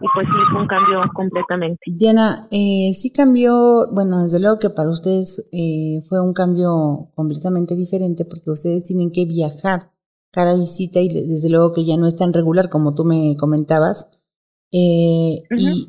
y 0.00 0.06
pues 0.14 0.26
sí, 0.26 0.34
fue 0.52 0.62
un 0.62 0.68
cambio 0.68 1.00
completamente. 1.14 1.80
Diana, 1.86 2.48
eh, 2.50 2.92
sí 2.94 3.10
cambió, 3.12 3.88
bueno, 3.92 4.22
desde 4.22 4.40
luego 4.40 4.58
que 4.58 4.70
para 4.70 4.90
ustedes 4.90 5.46
eh, 5.52 6.02
fue 6.08 6.20
un 6.20 6.34
cambio 6.34 7.08
completamente 7.14 7.74
diferente 7.74 8.24
porque 8.24 8.50
ustedes 8.50 8.84
tienen 8.84 9.10
que 9.10 9.24
viajar 9.24 9.90
cada 10.30 10.54
visita 10.54 11.00
y 11.00 11.08
desde 11.08 11.48
luego 11.48 11.72
que 11.72 11.84
ya 11.84 11.96
no 11.96 12.06
es 12.06 12.16
tan 12.16 12.32
regular 12.32 12.68
como 12.68 12.94
tú 12.94 13.04
me 13.04 13.36
comentabas. 13.38 14.10
Eh, 14.70 15.42
Y 15.56 15.88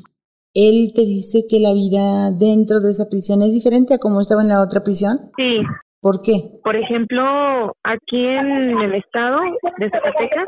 él 0.54 0.92
te 0.94 1.02
dice 1.02 1.46
que 1.48 1.60
la 1.60 1.74
vida 1.74 2.32
dentro 2.32 2.80
de 2.80 2.90
esa 2.90 3.08
prisión 3.10 3.42
es 3.42 3.52
diferente 3.52 3.94
a 3.94 3.98
como 3.98 4.20
estaba 4.20 4.42
en 4.42 4.48
la 4.48 4.62
otra 4.62 4.82
prisión. 4.82 5.18
Sí, 5.36 5.60
¿Por 6.00 6.22
qué? 6.22 6.32
Por 6.62 6.76
ejemplo, 6.76 7.74
aquí 7.82 8.24
en 8.24 8.78
el 8.80 8.94
estado 8.94 9.40
de 9.78 9.90
Zacatecas, 9.90 10.46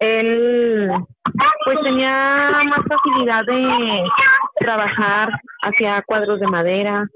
él 0.00 0.90
pues 1.64 1.78
tenía 1.84 2.50
más 2.64 2.80
facilidad 2.88 3.44
de 3.44 4.04
trabajar 4.58 5.30
hacia 5.62 6.02
cuadros 6.02 6.40
de 6.40 6.46
madera, 6.48 7.06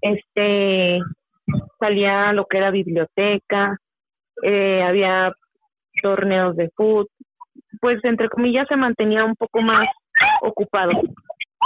este 0.00 1.00
salía 1.78 2.32
lo 2.32 2.46
que 2.46 2.58
era 2.58 2.70
biblioteca, 2.70 3.76
eh, 4.42 4.82
había 4.82 5.32
torneos 6.02 6.56
de 6.56 6.70
fútbol, 6.74 7.08
pues 7.80 8.02
entre 8.04 8.28
comillas 8.28 8.66
se 8.68 8.76
mantenía 8.76 9.24
un 9.24 9.36
poco 9.36 9.60
más 9.60 9.86
ocupado 10.42 10.92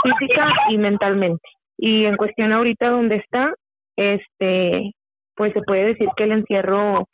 física 0.02 0.48
y 0.70 0.78
mentalmente. 0.78 1.48
Y 1.76 2.04
en 2.04 2.16
cuestión 2.16 2.52
ahorita 2.52 2.88
donde 2.88 3.16
está, 3.16 3.52
este, 3.96 4.92
pues 5.36 5.52
se 5.52 5.62
puede 5.62 5.86
decir 5.86 6.08
que 6.16 6.24
el 6.24 6.32
encierro 6.32 7.06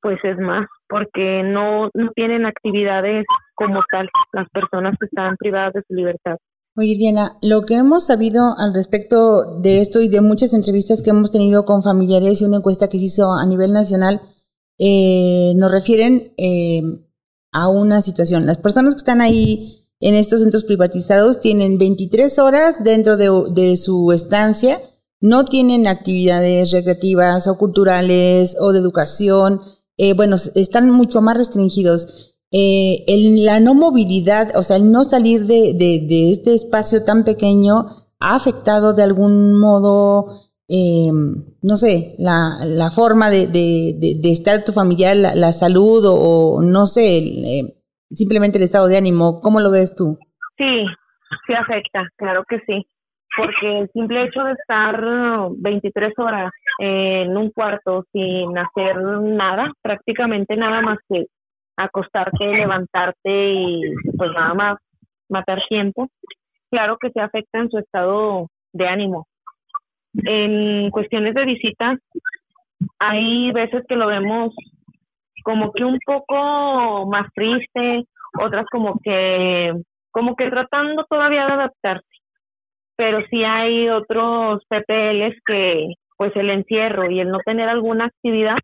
pues 0.00 0.18
es 0.24 0.36
más, 0.38 0.66
porque 0.88 1.42
no, 1.44 1.88
no 1.94 2.10
tienen 2.14 2.44
actividades 2.44 3.24
como 3.54 3.82
tal 3.90 4.08
las 4.32 4.48
personas 4.50 4.96
que 4.98 5.06
están 5.06 5.36
privadas 5.36 5.74
de 5.74 5.82
su 5.86 5.94
libertad. 5.94 6.36
Oye, 6.74 6.96
Diana, 6.96 7.36
lo 7.42 7.62
que 7.66 7.76
hemos 7.76 8.06
sabido 8.06 8.56
al 8.58 8.74
respecto 8.74 9.60
de 9.60 9.80
esto 9.80 10.00
y 10.00 10.08
de 10.08 10.22
muchas 10.22 10.54
entrevistas 10.54 11.02
que 11.02 11.10
hemos 11.10 11.30
tenido 11.30 11.64
con 11.64 11.82
familiares 11.82 12.40
y 12.40 12.46
una 12.46 12.56
encuesta 12.56 12.88
que 12.88 12.98
se 12.98 13.04
hizo 13.04 13.32
a 13.32 13.44
nivel 13.44 13.72
nacional, 13.72 14.20
eh, 14.78 15.52
nos 15.54 15.70
refieren 15.70 16.32
eh, 16.38 16.80
a 17.52 17.68
una 17.68 18.00
situación. 18.00 18.46
Las 18.46 18.58
personas 18.58 18.94
que 18.94 18.98
están 18.98 19.20
ahí 19.20 19.86
en 20.00 20.14
estos 20.14 20.40
centros 20.40 20.64
privatizados 20.64 21.40
tienen 21.40 21.78
23 21.78 22.38
horas 22.38 22.82
dentro 22.82 23.16
de, 23.16 23.76
su 23.76 24.10
estancia, 24.12 24.80
no 25.22 25.44
tienen 25.44 25.86
actividades 25.86 26.72
recreativas 26.72 27.46
o 27.46 27.56
culturales 27.56 28.56
o 28.60 28.72
de 28.72 28.80
educación, 28.80 29.60
eh, 29.96 30.14
bueno, 30.14 30.36
están 30.36 30.90
mucho 30.90 31.22
más 31.22 31.38
restringidos. 31.38 32.36
Eh, 32.50 33.04
la 33.44 33.60
no 33.60 33.72
movilidad, 33.72 34.54
o 34.56 34.62
sea, 34.62 34.76
el 34.76 34.92
no 34.92 35.04
salir 35.04 35.42
de, 35.42 35.72
de, 35.74 36.30
este 36.30 36.52
espacio 36.52 37.02
tan 37.02 37.24
pequeño 37.24 37.86
ha 38.20 38.34
afectado 38.34 38.92
de 38.92 39.02
algún 39.02 39.58
modo, 39.58 40.26
eh, 40.68 41.10
no 41.62 41.76
sé, 41.78 42.14
la, 42.18 42.58
la 42.66 42.90
forma 42.90 43.30
de, 43.30 43.46
de, 43.46 44.30
estar 44.30 44.64
tu 44.64 44.72
familiar, 44.72 45.16
la, 45.16 45.52
salud 45.52 46.04
o, 46.06 46.60
no 46.62 46.84
sé, 46.84 47.18
eh, 47.18 47.62
simplemente 48.10 48.58
el 48.58 48.64
estado 48.64 48.86
de 48.86 48.98
ánimo. 48.98 49.40
¿Cómo 49.40 49.60
lo 49.60 49.70
ves 49.70 49.94
tú? 49.94 50.18
Sí, 50.58 50.84
sí 51.46 51.54
afecta, 51.54 52.06
claro 52.16 52.44
que 52.46 52.58
sí, 52.66 52.86
porque 53.36 53.78
el 53.80 53.90
simple 53.92 54.24
hecho 54.24 54.42
de 54.44 54.52
estar 54.52 55.00
23 55.56 56.12
horas 56.18 56.52
en 56.78 57.36
un 57.36 57.50
cuarto 57.50 58.04
sin 58.12 58.56
hacer 58.58 58.96
nada, 59.00 59.72
prácticamente 59.80 60.56
nada 60.56 60.80
más 60.82 60.98
que 61.08 61.26
acostarte, 61.76 62.44
levantarte 62.44 63.52
y 63.52 63.80
pues 64.16 64.30
nada 64.32 64.54
más 64.54 64.78
matar 65.28 65.62
tiempo, 65.68 66.08
claro 66.70 66.98
que 66.98 67.10
se 67.10 67.20
afecta 67.20 67.60
en 67.60 67.70
su 67.70 67.78
estado 67.78 68.48
de 68.72 68.88
ánimo. 68.88 69.26
En 70.14 70.90
cuestiones 70.90 71.34
de 71.34 71.46
visitas, 71.46 71.98
hay 72.98 73.50
veces 73.52 73.82
que 73.88 73.96
lo 73.96 74.08
vemos 74.08 74.54
como 75.42 75.72
que 75.72 75.84
un 75.84 75.98
poco 76.04 77.06
más 77.06 77.26
triste, 77.34 78.04
otras 78.38 78.66
como 78.70 78.98
que 79.02 79.72
como 80.10 80.36
que 80.36 80.50
tratando 80.50 81.04
todavía 81.08 81.46
de 81.46 81.52
adaptarse. 81.52 82.11
Pero 83.02 83.18
sí 83.28 83.42
hay 83.42 83.88
otros 83.88 84.62
PPLs 84.68 85.34
que 85.44 85.94
pues 86.16 86.30
el 86.36 86.50
encierro 86.50 87.10
y 87.10 87.18
el 87.18 87.30
no 87.30 87.40
tener 87.44 87.68
alguna 87.68 88.04
actividad 88.04 88.54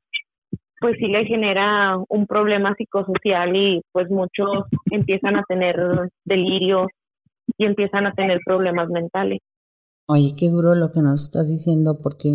pues 0.81 0.95
sí 1.01 1.09
le 1.09 1.25
genera 1.25 1.97
un 2.09 2.25
problema 2.29 2.73
psicosocial 2.79 3.57
y 3.57 3.83
pues 3.91 4.09
muchos 4.11 4.67
empiezan 4.93 5.35
a 5.35 5.43
tener 5.49 5.77
delirios 6.25 6.87
y 7.57 7.65
empiezan 7.65 8.07
a 8.07 8.13
tener 8.13 8.39
problemas 8.47 8.89
mentales. 8.91 9.41
Oye, 10.07 10.35
qué 10.39 10.51
duro 10.51 10.77
lo 10.77 10.93
que 10.93 11.01
nos 11.01 11.25
estás 11.25 11.49
diciendo 11.49 11.99
porque 12.01 12.29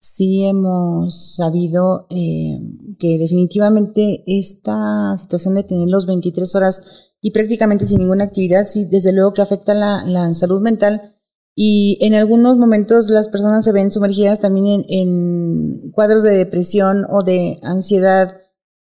sí 0.00 0.46
hemos 0.46 1.36
sabido 1.36 2.08
eh, 2.10 2.58
que 2.98 3.18
definitivamente 3.18 4.24
esta 4.26 5.16
situación 5.16 5.54
de 5.54 5.62
tener 5.62 5.88
los 5.88 6.06
23 6.06 6.56
horas 6.56 7.07
y 7.20 7.32
prácticamente 7.32 7.86
sin 7.86 7.98
ninguna 7.98 8.24
actividad, 8.24 8.66
sí, 8.66 8.86
desde 8.90 9.12
luego 9.12 9.34
que 9.34 9.42
afecta 9.42 9.74
la, 9.74 10.04
la 10.04 10.32
salud 10.34 10.60
mental 10.60 11.14
y 11.60 11.98
en 12.02 12.14
algunos 12.14 12.56
momentos 12.56 13.10
las 13.10 13.28
personas 13.28 13.64
se 13.64 13.72
ven 13.72 13.90
sumergidas 13.90 14.40
también 14.40 14.84
en, 14.88 15.90
cuadros 15.90 16.22
de 16.22 16.30
depresión 16.36 17.04
o 17.10 17.24
de 17.24 17.56
ansiedad. 17.64 18.28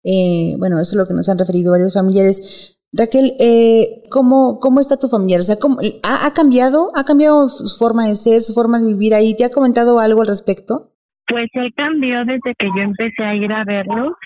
Eh, 0.04 0.56
bueno, 0.60 0.82
eso 0.82 0.92
es 0.92 0.98
lo 0.98 1.08
que 1.08 1.14
nos 1.14 1.30
han 1.30 1.40
referido 1.40 1.72
varios 1.72 1.94
familiares. 1.94 2.78
Raquel, 2.92 3.32
eh, 3.40 4.04
¿cómo, 4.12 4.60
¿cómo 4.60 4.82
está 4.82 4.98
tu 4.98 5.08
familiar? 5.08 5.40
O 5.40 5.44
sea, 5.44 5.56
¿cómo, 5.56 5.78
ha, 6.04 6.34
cambiado? 6.34 6.92
¿Ha 6.96 7.06
cambiado 7.06 7.48
su 7.48 7.78
forma 7.78 8.10
de 8.10 8.16
ser, 8.16 8.42
su 8.42 8.52
forma 8.52 8.78
de 8.78 8.88
vivir 8.88 9.16
ahí? 9.16 9.38
¿Te 9.38 9.46
ha 9.46 9.50
comentado 9.50 9.98
algo 10.00 10.20
al 10.20 10.28
respecto? 10.28 10.92
Pues 11.30 11.50
él 11.54 11.74
cambió 11.78 12.26
desde 12.26 12.54
que 12.60 12.68
yo 12.76 12.84
empecé 12.84 13.24
a 13.24 13.36
ir 13.36 13.54
a 13.54 13.64
verlo. 13.64 14.18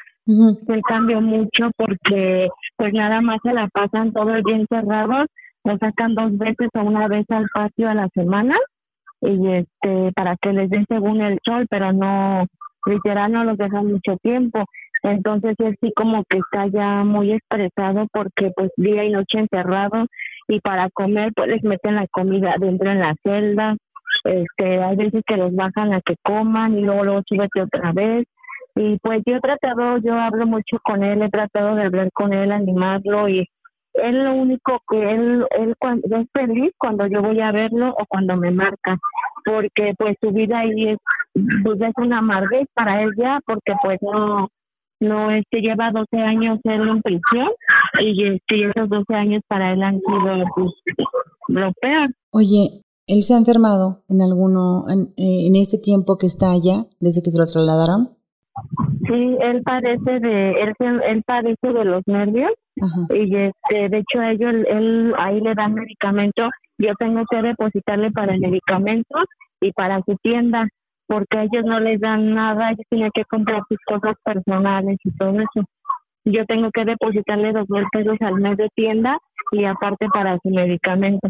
Él 0.67 0.81
cambió 0.87 1.21
mucho 1.21 1.71
porque 1.75 2.49
pues 2.77 2.93
nada 2.93 3.19
más 3.21 3.39
se 3.43 3.53
la 3.53 3.67
pasan 3.67 4.13
todo 4.13 4.35
el 4.35 4.43
día 4.43 4.57
encerrados 4.57 5.27
lo 5.63 5.77
sacan 5.77 6.15
dos 6.15 6.37
veces 6.37 6.69
o 6.73 6.81
una 6.81 7.07
vez 7.07 7.25
al 7.29 7.47
patio 7.53 7.89
a 7.89 7.93
la 7.93 8.07
semana 8.13 8.55
y 9.21 9.47
este 9.47 10.11
para 10.15 10.37
que 10.37 10.53
les 10.53 10.69
den 10.69 10.85
según 10.87 11.21
el 11.21 11.37
sol, 11.43 11.67
pero 11.69 11.91
no 11.91 12.45
literal 12.85 13.31
no 13.31 13.43
los 13.43 13.57
dejan 13.57 13.87
mucho 13.87 14.17
tiempo. 14.21 14.63
Entonces 15.03 15.55
él 15.59 15.77
sí 15.81 15.91
como 15.95 16.23
que 16.29 16.37
está 16.37 16.67
ya 16.67 17.03
muy 17.03 17.33
estresado 17.33 18.07
porque 18.11 18.51
pues 18.55 18.71
día 18.77 19.03
y 19.03 19.11
noche 19.11 19.39
encerrado 19.39 20.05
y 20.47 20.59
para 20.61 20.89
comer 20.91 21.31
pues 21.35 21.49
les 21.49 21.63
meten 21.63 21.95
la 21.95 22.07
comida 22.07 22.55
dentro 22.59 22.89
en 22.91 22.99
la 22.99 23.15
celda. 23.23 23.75
Este, 24.23 24.83
hay 24.83 24.95
veces 24.95 25.21
que 25.25 25.37
los 25.37 25.55
bajan 25.55 25.93
a 25.93 26.01
que 26.01 26.15
coman 26.23 26.77
y 26.77 26.81
luego 26.81 27.03
luego 27.03 27.21
súbete 27.25 27.61
otra 27.61 27.91
vez. 27.93 28.25
Y 28.75 28.97
pues 28.99 29.21
yo 29.25 29.35
he 29.35 29.41
tratado, 29.41 29.97
yo 29.97 30.13
hablo 30.13 30.45
mucho 30.45 30.77
con 30.83 31.03
él, 31.03 31.21
he 31.21 31.29
tratado 31.29 31.75
de 31.75 31.83
hablar 31.83 32.09
con 32.13 32.33
él, 32.33 32.51
animarlo 32.51 33.27
y 33.27 33.47
él 33.93 34.23
lo 34.23 34.35
único 34.35 34.79
que 34.89 34.97
él, 34.97 35.45
él 35.57 35.75
cuando, 35.79 36.15
es 36.15 36.27
feliz 36.31 36.71
cuando 36.77 37.07
yo 37.07 37.21
voy 37.21 37.39
a 37.41 37.51
verlo 37.51 37.89
o 37.89 38.05
cuando 38.07 38.35
me 38.37 38.51
marca, 38.51 38.97
porque 39.45 39.93
pues 39.97 40.15
su 40.21 40.31
vida 40.31 40.59
ahí 40.59 40.89
es, 40.89 40.97
pues 41.63 41.81
es 41.81 41.93
una 41.97 42.19
amarguez 42.19 42.67
para 42.73 43.01
él 43.03 43.09
ya, 43.17 43.39
porque 43.45 43.73
pues 43.83 43.99
no, 44.01 44.47
no 44.99 45.31
este 45.31 45.61
lleva 45.61 45.91
12 45.91 46.17
años 46.17 46.59
él 46.63 46.87
en 46.87 47.01
prisión 47.01 47.49
y 48.01 48.27
este, 48.27 48.69
esos 48.69 48.89
12 48.89 49.13
años 49.13 49.41
para 49.47 49.73
él 49.73 49.81
han 49.81 49.99
sido 49.99 50.43
pues, 50.55 50.71
lo 51.47 51.71
peor. 51.81 52.09
Oye, 52.31 52.83
¿él 53.07 53.23
se 53.23 53.33
ha 53.33 53.37
enfermado 53.37 54.03
en 54.07 54.21
alguno, 54.21 54.85
en, 54.89 55.13
en 55.17 55.55
este 55.55 55.77
tiempo 55.77 56.17
que 56.17 56.27
está 56.27 56.51
allá, 56.51 56.85
desde 56.99 57.21
que 57.23 57.31
se 57.31 57.37
lo 57.37 57.45
trasladaron? 57.47 58.18
Sí, 59.07 59.37
él 59.41 59.61
padece 59.63 60.19
de, 60.19 60.61
él, 60.61 60.73
él 60.79 61.23
padece 61.25 61.73
de 61.73 61.85
los 61.85 62.03
nervios 62.07 62.51
y 63.09 63.35
este, 63.35 63.89
de 63.89 63.97
hecho 63.97 64.21
ellos, 64.21 64.53
él 64.67 65.13
ahí 65.17 65.41
le 65.41 65.53
dan 65.53 65.73
medicamento, 65.73 66.49
yo 66.77 66.93
tengo 66.97 67.23
que 67.29 67.41
depositarle 67.41 68.11
para 68.11 68.33
el 68.33 68.39
medicamento 68.39 69.19
y 69.61 69.71
para 69.73 70.01
su 70.03 70.15
tienda, 70.21 70.67
porque 71.07 71.37
a 71.37 71.43
ellos 71.43 71.65
no 71.65 71.79
les 71.79 71.99
dan 71.99 72.33
nada, 72.33 72.71
ellos 72.71 72.85
tienen 72.89 73.11
que 73.13 73.25
comprar 73.25 73.61
sus 73.67 73.79
cosas 73.85 74.15
personales 74.23 74.97
y 75.03 75.11
todo 75.17 75.31
eso. 75.31 75.65
Yo 76.25 76.45
tengo 76.45 76.69
que 76.71 76.85
depositarle 76.85 77.51
dos 77.51 77.69
mil 77.69 77.85
pesos 77.91 78.17
al 78.21 78.35
mes 78.35 78.57
de 78.57 78.69
tienda 78.75 79.17
y 79.51 79.65
aparte 79.65 80.07
para 80.13 80.37
su 80.43 80.49
medicamento, 80.49 81.29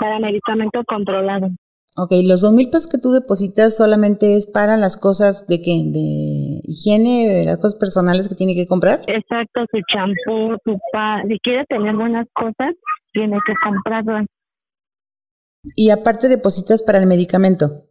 para 0.00 0.18
medicamento 0.18 0.82
controlado. 0.86 1.48
Ok, 1.94 2.12
los 2.26 2.40
dos 2.40 2.52
mil 2.52 2.70
pesos 2.70 2.88
que 2.88 2.96
tú 2.96 3.12
depositas 3.12 3.76
solamente 3.76 4.38
es 4.38 4.50
para 4.50 4.78
las 4.78 4.96
cosas 4.96 5.46
de 5.46 5.60
qué, 5.60 5.72
de 5.92 6.64
higiene, 6.64 7.44
las 7.44 7.58
cosas 7.58 7.76
personales 7.78 8.30
que 8.30 8.34
tiene 8.34 8.54
que 8.54 8.66
comprar. 8.66 9.00
Exacto, 9.06 9.66
su 9.70 9.78
champú, 9.92 10.56
su 10.64 10.78
pa, 10.90 11.20
si 11.28 11.38
quiere 11.40 11.66
tener 11.66 11.94
buenas 11.94 12.26
cosas, 12.32 12.74
tiene 13.12 13.36
que 13.46 13.52
comprarlas. 13.62 14.24
Y 15.76 15.90
aparte 15.90 16.28
depositas 16.28 16.82
para 16.82 16.98
el 16.98 17.06
medicamento. 17.06 17.84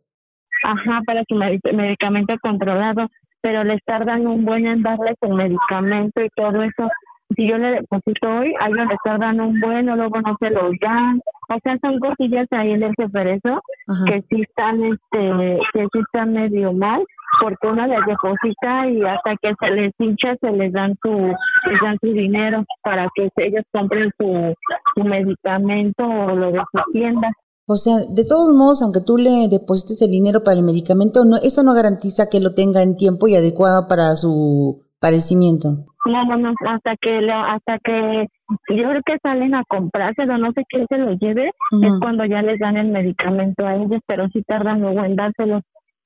Ajá, 0.63 1.01
para 1.05 1.23
su 1.29 1.35
medicamento 1.35 2.33
controlado, 2.41 3.07
pero 3.41 3.63
le 3.63 3.77
tardan 3.85 4.25
un 4.25 4.45
buen 4.45 4.65
en 4.65 4.81
darle 4.81 5.13
su 5.21 5.29
medicamento 5.29 6.21
y 6.21 6.29
todo 6.35 6.63
eso 6.63 6.89
si 7.35 7.47
yo 7.47 7.57
le 7.57 7.71
deposito 7.71 8.27
hoy, 8.27 8.53
a 8.59 8.67
ellos 8.67 8.87
les 8.89 8.97
tardan 9.03 9.39
un 9.39 9.59
buen 9.59 9.89
o 9.89 9.95
luego 9.95 10.21
no 10.21 10.35
se 10.39 10.49
los 10.49 10.71
dan. 10.81 11.21
O 11.49 11.57
sea, 11.63 11.77
son 11.81 11.99
cosillas 11.99 12.47
ahí 12.51 12.71
en 12.71 12.83
el 12.83 12.93
eso 12.97 13.61
que 14.05 14.23
sí 14.29 14.41
están, 14.41 14.83
este, 14.83 15.59
que 15.73 15.87
sí 15.91 15.99
están 15.99 16.33
medio 16.33 16.71
mal, 16.73 17.03
porque 17.41 17.67
uno 17.67 17.87
les 17.87 18.05
deposita 18.05 18.87
y 18.87 19.03
hasta 19.03 19.35
que 19.41 19.53
se 19.59 19.71
les 19.71 19.93
hincha 19.99 20.35
se 20.39 20.51
les 20.51 20.71
dan 20.71 20.95
su, 21.01 21.09
les 21.09 21.81
dan 21.81 21.97
su 22.01 22.07
dinero 22.07 22.63
para 22.83 23.07
que 23.15 23.29
ellos 23.37 23.63
compren 23.71 24.11
su, 24.17 24.53
su 24.95 25.03
medicamento 25.03 26.03
o 26.03 26.35
lo 26.35 26.51
de 26.51 26.59
su 26.71 26.91
tienda. 26.93 27.31
O 27.67 27.75
sea, 27.75 27.99
de 28.09 28.25
todos 28.25 28.53
modos, 28.55 28.81
aunque 28.81 29.01
tú 29.01 29.17
le 29.17 29.47
deposites 29.49 30.01
el 30.01 30.11
dinero 30.11 30.43
para 30.43 30.57
el 30.57 30.63
medicamento, 30.63 31.23
no, 31.25 31.37
eso 31.37 31.63
no 31.63 31.73
garantiza 31.73 32.29
que 32.29 32.39
lo 32.39 32.53
tenga 32.53 32.81
en 32.81 32.97
tiempo 32.97 33.27
y 33.27 33.35
adecuado 33.35 33.87
para 33.87 34.15
su 34.15 34.83
padecimiento. 35.01 35.67
No, 36.05 36.25
no, 36.25 36.37
no, 36.37 36.53
hasta 36.67 36.95
que, 36.95 37.29
hasta 37.29 37.79
que 37.79 38.27
yo 38.69 38.89
creo 38.89 39.01
que 39.05 39.17
salen 39.21 39.53
a 39.53 39.63
comprárselo, 39.67 40.37
no 40.37 40.51
sé 40.53 40.63
quién 40.69 40.85
se 40.87 40.97
lo 40.97 41.13
lleve, 41.13 41.51
es 41.81 41.99
cuando 41.99 42.25
ya 42.25 42.41
les 42.41 42.59
dan 42.59 42.77
el 42.77 42.89
medicamento 42.89 43.65
a 43.65 43.75
ellos, 43.75 44.01
pero 44.07 44.27
sí 44.29 44.41
tardan 44.43 44.81
luego 44.81 45.03
en 45.03 45.15
dárselo. 45.15 45.61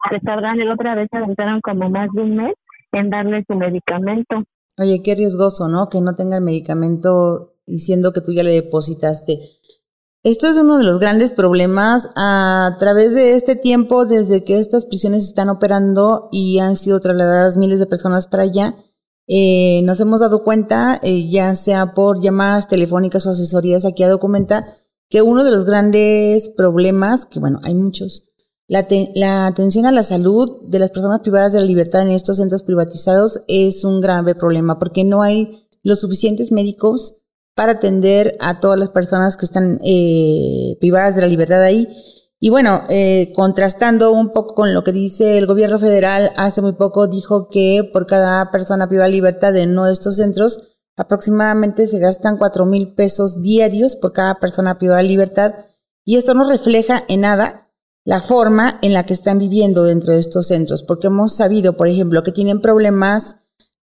Se 0.10 0.20
tardan, 0.20 0.60
el 0.60 0.72
otra 0.72 0.96
vez 0.96 1.08
se 1.12 1.18
aventaron 1.18 1.62
como 1.62 1.90
más 1.90 2.10
de 2.14 2.22
un 2.22 2.36
mes 2.36 2.54
en 2.92 3.10
darle 3.10 3.44
su 3.48 3.56
medicamento. 3.56 4.44
Oye, 4.78 5.02
qué 5.04 5.16
riesgoso, 5.16 5.68
¿no? 5.68 5.90
Que 5.90 6.02
no 6.02 6.16
tenga 6.16 6.38
el 6.38 6.44
medicamento 6.44 7.54
diciendo 7.66 8.12
que 8.14 8.22
tú 8.22 8.32
ya 8.34 8.44
le 8.44 8.52
depositaste. 8.52 9.40
Esto 10.26 10.48
es 10.48 10.58
uno 10.58 10.78
de 10.78 10.84
los 10.84 11.00
grandes 11.00 11.32
problemas 11.32 12.10
a 12.18 12.76
través 12.80 13.14
de 13.16 13.36
este 13.36 13.56
tiempo, 13.56 14.06
desde 14.06 14.44
que 14.44 14.60
estas 14.60 14.86
prisiones 14.86 15.24
están 15.24 15.48
operando 15.48 16.28
y 16.34 16.60
han 16.60 16.76
sido 16.76 17.00
trasladadas 17.00 17.56
miles 17.56 17.80
de 17.80 17.86
personas 17.86 18.28
para 18.28 18.44
allá 18.44 18.76
eh, 19.28 19.82
nos 19.84 20.00
hemos 20.00 20.20
dado 20.20 20.44
cuenta, 20.44 21.00
eh, 21.02 21.28
ya 21.30 21.56
sea 21.56 21.94
por 21.94 22.22
llamadas 22.22 22.68
telefónicas 22.68 23.26
o 23.26 23.32
asesorías 23.32 23.86
aquí 23.86 24.04
a 24.04 24.10
Documenta, 24.10 24.68
que 25.10 25.22
uno 25.22 25.44
de 25.44 25.52
los 25.52 25.66
grandes 25.66 26.50
problemas, 26.50 27.26
que 27.26 27.40
bueno, 27.40 27.60
hay 27.64 27.74
muchos, 27.74 28.32
la, 28.68 28.86
la, 29.16 29.48
atención 29.48 29.86
a 29.86 29.92
la 29.92 30.04
salud 30.04 30.64
de 30.68 30.80
las 30.80 30.92
personas 30.92 31.22
privadas 31.22 31.54
de 31.54 31.60
la 31.60 31.66
libertad 31.66 32.02
en 32.02 32.10
estos 32.10 32.38
centros 32.38 32.64
privatizados 32.64 33.42
es 33.48 33.84
un 33.84 34.02
grave 34.02 34.34
problema 34.34 34.80
porque 34.80 35.04
no 35.04 35.22
hay 35.22 35.68
los 35.84 36.00
suficientes 36.00 36.52
médicos 36.52 37.16
para 37.56 37.74
atender 37.74 38.38
a 38.42 38.60
todas 38.60 38.78
las 38.78 38.90
personas 38.90 39.38
que 39.38 39.46
están 39.46 39.80
eh, 39.84 40.78
privadas 40.80 41.16
de 41.16 41.22
la 41.22 41.28
libertad 41.28 41.64
ahí. 41.64 41.88
Y 42.40 42.50
bueno, 42.50 42.84
eh, 42.90 43.32
contrastando 43.34 44.12
un 44.12 44.30
poco 44.30 44.54
con 44.56 44.74
lo 44.74 44.84
que 44.84 44.92
dice 44.92 45.38
el 45.38 45.48
gobierno 45.48 45.80
federal, 45.80 46.34
hace 46.36 46.62
muy 46.62 46.74
poco 46.74 47.08
dijo 47.08 47.50
que 47.50 47.90
por 47.92 48.06
cada 48.06 48.52
persona 48.52 48.88
privada 48.88 49.08
de 49.08 49.16
libertad 49.16 49.56
en 49.56 49.80
estos 49.88 50.18
centros, 50.18 50.76
aproximadamente 50.98 51.88
se 51.88 52.00
gastan 52.00 52.38
cuatro 52.38 52.66
mil 52.66 52.94
pesos 52.94 53.42
diarios 53.42 53.96
por 53.96 54.14
cada 54.14 54.36
persona 54.36 54.78
privada 54.78 55.02
de 55.02 55.08
libertad. 55.08 55.56
Y 56.04 56.18
esto 56.18 56.34
no 56.34 56.48
refleja 56.48 57.04
en 57.08 57.22
nada 57.22 57.72
la 58.04 58.22
forma 58.22 58.80
en 58.84 58.94
la 58.94 59.06
que 59.06 59.14
están 59.14 59.40
viviendo 59.40 59.84
dentro 59.84 60.14
de 60.14 60.20
estos 60.20 60.48
centros, 60.48 60.84
porque 60.84 61.08
hemos 61.08 61.34
sabido, 61.34 61.76
por 61.78 61.88
ejemplo, 61.88 62.22
que 62.22 62.32
tienen 62.32 62.62
problemas 62.62 63.38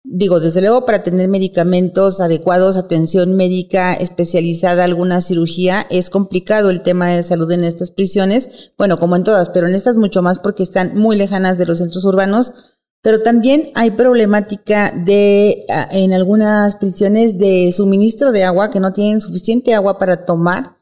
Digo, 0.02 0.40
desde 0.40 0.62
luego 0.62 0.86
para 0.86 1.02
tener 1.02 1.28
medicamentos 1.28 2.20
adecuados, 2.20 2.78
atención 2.78 3.36
médica 3.36 3.92
especializada, 3.92 4.84
alguna 4.84 5.20
cirugía, 5.20 5.86
es 5.90 6.08
complicado 6.08 6.70
el 6.70 6.82
tema 6.82 7.08
de 7.08 7.22
salud 7.22 7.50
en 7.52 7.64
estas 7.64 7.90
prisiones, 7.90 8.72
bueno, 8.78 8.96
como 8.96 9.16
en 9.16 9.24
todas, 9.24 9.50
pero 9.50 9.68
en 9.68 9.74
estas 9.74 9.96
mucho 9.96 10.22
más 10.22 10.38
porque 10.38 10.62
están 10.62 10.96
muy 10.96 11.16
lejanas 11.16 11.58
de 11.58 11.66
los 11.66 11.78
centros 11.78 12.06
urbanos, 12.06 12.78
pero 13.02 13.22
también 13.22 13.72
hay 13.74 13.90
problemática 13.90 14.90
de 14.90 15.66
ah, 15.68 15.88
en 15.92 16.14
algunas 16.14 16.76
prisiones 16.76 17.38
de 17.38 17.70
suministro 17.70 18.32
de 18.32 18.44
agua 18.44 18.70
que 18.70 18.80
no 18.80 18.94
tienen 18.94 19.20
suficiente 19.20 19.74
agua 19.74 19.98
para 19.98 20.24
tomar 20.24 20.78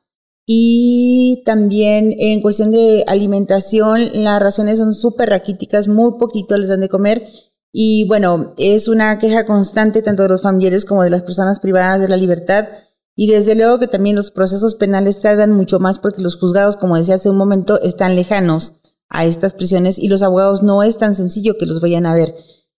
y 0.46 1.42
también 1.44 2.14
en 2.18 2.40
cuestión 2.40 2.70
de 2.70 3.04
alimentación 3.06 4.24
las 4.24 4.40
raciones 4.40 4.78
son 4.78 4.94
súper 4.94 5.28
raquíticas, 5.30 5.88
muy 5.88 6.12
poquito 6.18 6.56
les 6.56 6.68
dan 6.68 6.80
de 6.80 6.88
comer 6.88 7.26
y 7.72 8.04
bueno, 8.04 8.54
es 8.56 8.88
una 8.88 9.18
queja 9.18 9.44
constante 9.44 10.02
tanto 10.02 10.22
de 10.22 10.30
los 10.30 10.42
familiares 10.42 10.84
como 10.84 11.02
de 11.02 11.10
las 11.10 11.22
personas 11.22 11.60
privadas 11.60 12.00
de 12.00 12.08
la 12.08 12.16
libertad. 12.16 12.68
Y 13.14 13.26
desde 13.26 13.54
luego 13.54 13.78
que 13.78 13.88
también 13.88 14.16
los 14.16 14.30
procesos 14.30 14.76
penales 14.76 15.20
tardan 15.20 15.52
mucho 15.52 15.80
más 15.80 15.98
porque 15.98 16.22
los 16.22 16.36
juzgados, 16.36 16.76
como 16.76 16.96
decía 16.96 17.16
hace 17.16 17.30
un 17.30 17.36
momento, 17.36 17.80
están 17.80 18.14
lejanos 18.14 18.74
a 19.08 19.24
estas 19.24 19.54
prisiones 19.54 19.98
y 19.98 20.08
los 20.08 20.22
abogados 20.22 20.62
no 20.62 20.82
es 20.82 20.98
tan 20.98 21.14
sencillo 21.14 21.58
que 21.58 21.66
los 21.66 21.80
vayan 21.80 22.06
a 22.06 22.14
ver. 22.14 22.34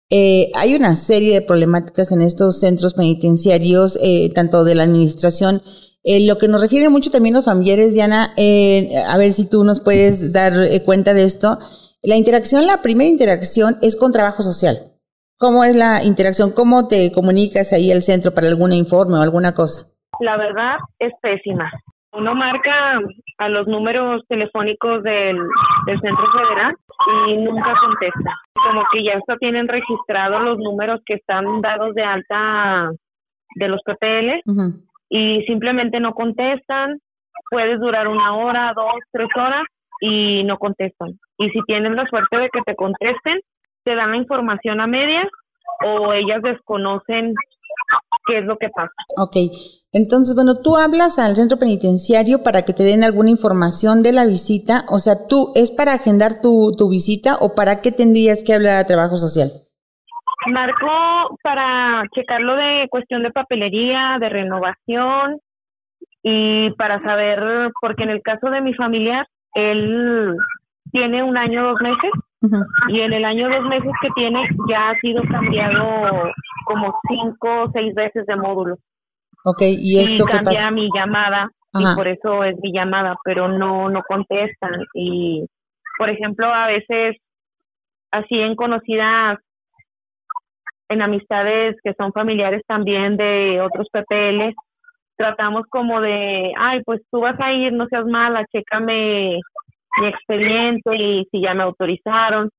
Eh, 0.10 0.52
hay 0.56 0.76
una 0.76 0.96
serie 0.96 1.34
de 1.36 1.42
problemáticas 1.42 2.12
en 2.12 2.22
estos 2.22 2.60
centros 2.60 2.94
penitenciarios, 2.94 4.00
eh, 4.02 4.32
tanto 4.34 4.64
de 4.64 4.76
la 4.76 4.84
administración. 4.84 5.62
Eh, 6.04 6.22
lo 6.22 6.38
que 6.38 6.48
nos 6.48 6.62
refiere 6.62 6.90
mucho 6.90 7.12
también 7.12 7.36
los 7.36 7.46
familiares, 7.46 7.94
Diana, 7.94 8.34
a 9.08 9.18
ver 9.18 9.34
si 9.34 9.46
tú 9.46 9.64
nos 9.64 9.82
puedes 9.82 10.32
dar 10.32 10.54
cuenta 10.84 11.14
de 11.14 11.26
esto, 11.26 11.60
la 12.02 12.16
interacción, 12.16 12.66
la 12.66 12.82
primera 12.82 13.10
interacción 13.10 13.76
es 13.82 14.00
con 14.00 14.14
trabajo 14.14 14.42
social. 14.42 14.78
¿Cómo 15.38 15.64
es 15.64 15.76
la 15.76 16.04
interacción? 16.04 16.52
¿Cómo 16.56 16.88
te 16.88 17.12
comunicas 17.12 17.74
ahí 17.74 17.92
al 17.92 18.04
centro 18.04 18.34
para 18.34 18.48
algún 18.48 18.72
informe 18.72 19.18
o 19.18 19.22
alguna 19.22 19.54
cosa? 19.54 19.88
La 20.20 20.38
verdad 20.38 20.78
es 21.00 21.14
pésima. 21.22 21.72
Uno 22.12 22.36
marca 22.36 23.00
a 23.38 23.50
los 23.50 23.68
números 23.68 24.24
telefónicos 24.28 25.04
del, 25.04 25.38
centro 26.02 26.26
federal 26.32 26.74
y 27.28 27.38
nunca 27.38 27.74
contesta. 27.80 28.32
Como 28.54 28.84
que 28.92 29.04
ya 29.04 29.18
hasta 29.18 29.38
tienen 29.38 29.68
registrados 29.68 30.42
los 30.42 30.58
números 30.58 31.02
que 31.06 31.16
están 31.16 31.62
dados 31.62 31.94
de 31.96 32.04
alta 32.04 32.92
de 33.56 33.68
los 33.68 33.82
PPL 33.84 34.42
y 35.10 35.42
simplemente 35.44 36.00
no 36.00 36.14
contestan. 36.14 37.00
Puedes 37.52 37.80
durar 37.80 38.08
una 38.08 38.36
hora, 38.36 38.74
dos, 38.76 39.00
tres 39.12 39.30
horas 39.36 39.64
y 40.00 40.44
no 40.44 40.58
contestan. 40.58 41.20
Y 41.38 41.50
si 41.50 41.62
tienen 41.68 41.96
la 41.96 42.06
suerte 42.08 42.38
de 42.38 42.50
que 42.50 42.62
te 42.66 42.76
contesten, 42.76 43.40
te 43.84 43.96
dan 43.96 44.12
la 44.12 44.18
información 44.18 44.82
a 44.82 44.88
medias 44.88 45.28
o 45.86 46.14
ellas 46.14 46.42
desconocen 46.42 47.34
qué 48.28 48.40
es 48.40 48.46
lo 48.46 48.58
que 48.58 48.70
pasa. 48.70 48.92
Ok, 49.18 49.36
entonces, 49.92 50.36
bueno, 50.36 50.62
tú 50.62 50.78
hablas 50.78 51.18
al 51.20 51.36
centro 51.36 51.58
penitenciario 51.58 52.44
para 52.44 52.64
que 52.64 52.74
te 52.74 52.84
den 52.84 53.04
alguna 53.04 53.30
información 53.30 54.04
de 54.04 54.14
la 54.14 54.26
visita, 54.26 54.86
o 54.90 55.00
sea, 55.00 55.28
tú, 55.28 55.52
¿es 55.56 55.72
para 55.72 55.94
agendar 55.94 56.42
tu, 56.42 56.72
tu 56.78 56.90
visita 56.90 57.38
o 57.42 57.56
para 57.56 57.82
qué 57.82 57.92
tendrías 57.92 58.44
que 58.44 58.54
hablar 58.54 58.78
a 58.78 58.86
trabajo 58.86 59.18
social? 59.18 59.50
Marco 60.48 61.38
para 61.44 62.04
checarlo 62.16 62.56
de 62.56 62.88
cuestión 62.90 63.24
de 63.24 63.32
papelería, 63.32 64.18
de 64.20 64.30
renovación 64.30 65.40
y 66.24 66.72
para 66.72 67.02
saber, 67.02 67.72
porque 67.82 68.04
en 68.04 68.10
el 68.10 68.22
caso 68.22 68.50
de 68.50 68.62
mi 68.62 68.74
familiar, 68.74 69.28
él 69.54 70.36
tiene 70.92 71.24
un 71.24 71.38
año, 71.38 71.64
dos 71.64 71.82
meses, 71.82 72.12
y 72.88 73.00
en 73.02 73.14
el 73.14 73.26
año, 73.26 73.50
dos 73.50 73.66
meses 73.66 73.92
que 74.02 74.10
tiene 74.16 74.48
ya 74.70 74.90
ha 74.90 75.00
sido 75.00 75.22
cambiado 75.24 76.32
como 76.66 77.00
cinco 77.08 77.64
o 77.64 77.72
seis 77.72 77.94
veces 77.94 78.26
de 78.26 78.36
módulo. 78.36 78.78
Ok, 79.44 79.62
¿y 79.62 80.00
esto 80.00 80.26
qué 80.26 80.40
pasa? 80.44 80.72
mi 80.72 80.90
llamada, 80.94 81.50
y 81.74 81.96
por 81.96 82.08
eso 82.08 82.44
es 82.44 82.56
mi 82.62 82.72
llamada, 82.72 83.16
pero 83.24 83.48
no, 83.48 83.90
no 83.90 84.04
contestan. 84.08 84.86
Y, 84.94 85.46
por 85.98 86.10
ejemplo, 86.10 86.48
a 86.48 86.68
veces, 86.68 87.18
así 88.12 88.40
en 88.40 88.56
conocidas, 88.56 89.40
en 90.90 91.02
amistades 91.02 91.78
que 91.84 91.94
son 91.94 92.12
familiares 92.12 92.64
también 92.68 93.16
de 93.16 93.62
otros 93.62 93.88
PPL, 93.92 94.56
tratamos 95.20 95.66
como 95.70 96.00
de, 96.00 96.54
ay, 96.58 96.82
pues 96.86 97.02
tú 97.12 97.20
vas 97.20 97.38
a 97.42 97.52
ir, 97.52 97.74
no 97.74 97.88
seas 97.88 98.06
mala, 98.06 98.46
chécame 98.46 99.38
mi 100.00 100.08
expediente 100.08 100.96
y 100.96 101.26
si 101.30 101.42
ya 101.42 101.54
me 101.54 101.64
autorizaron 101.64 102.50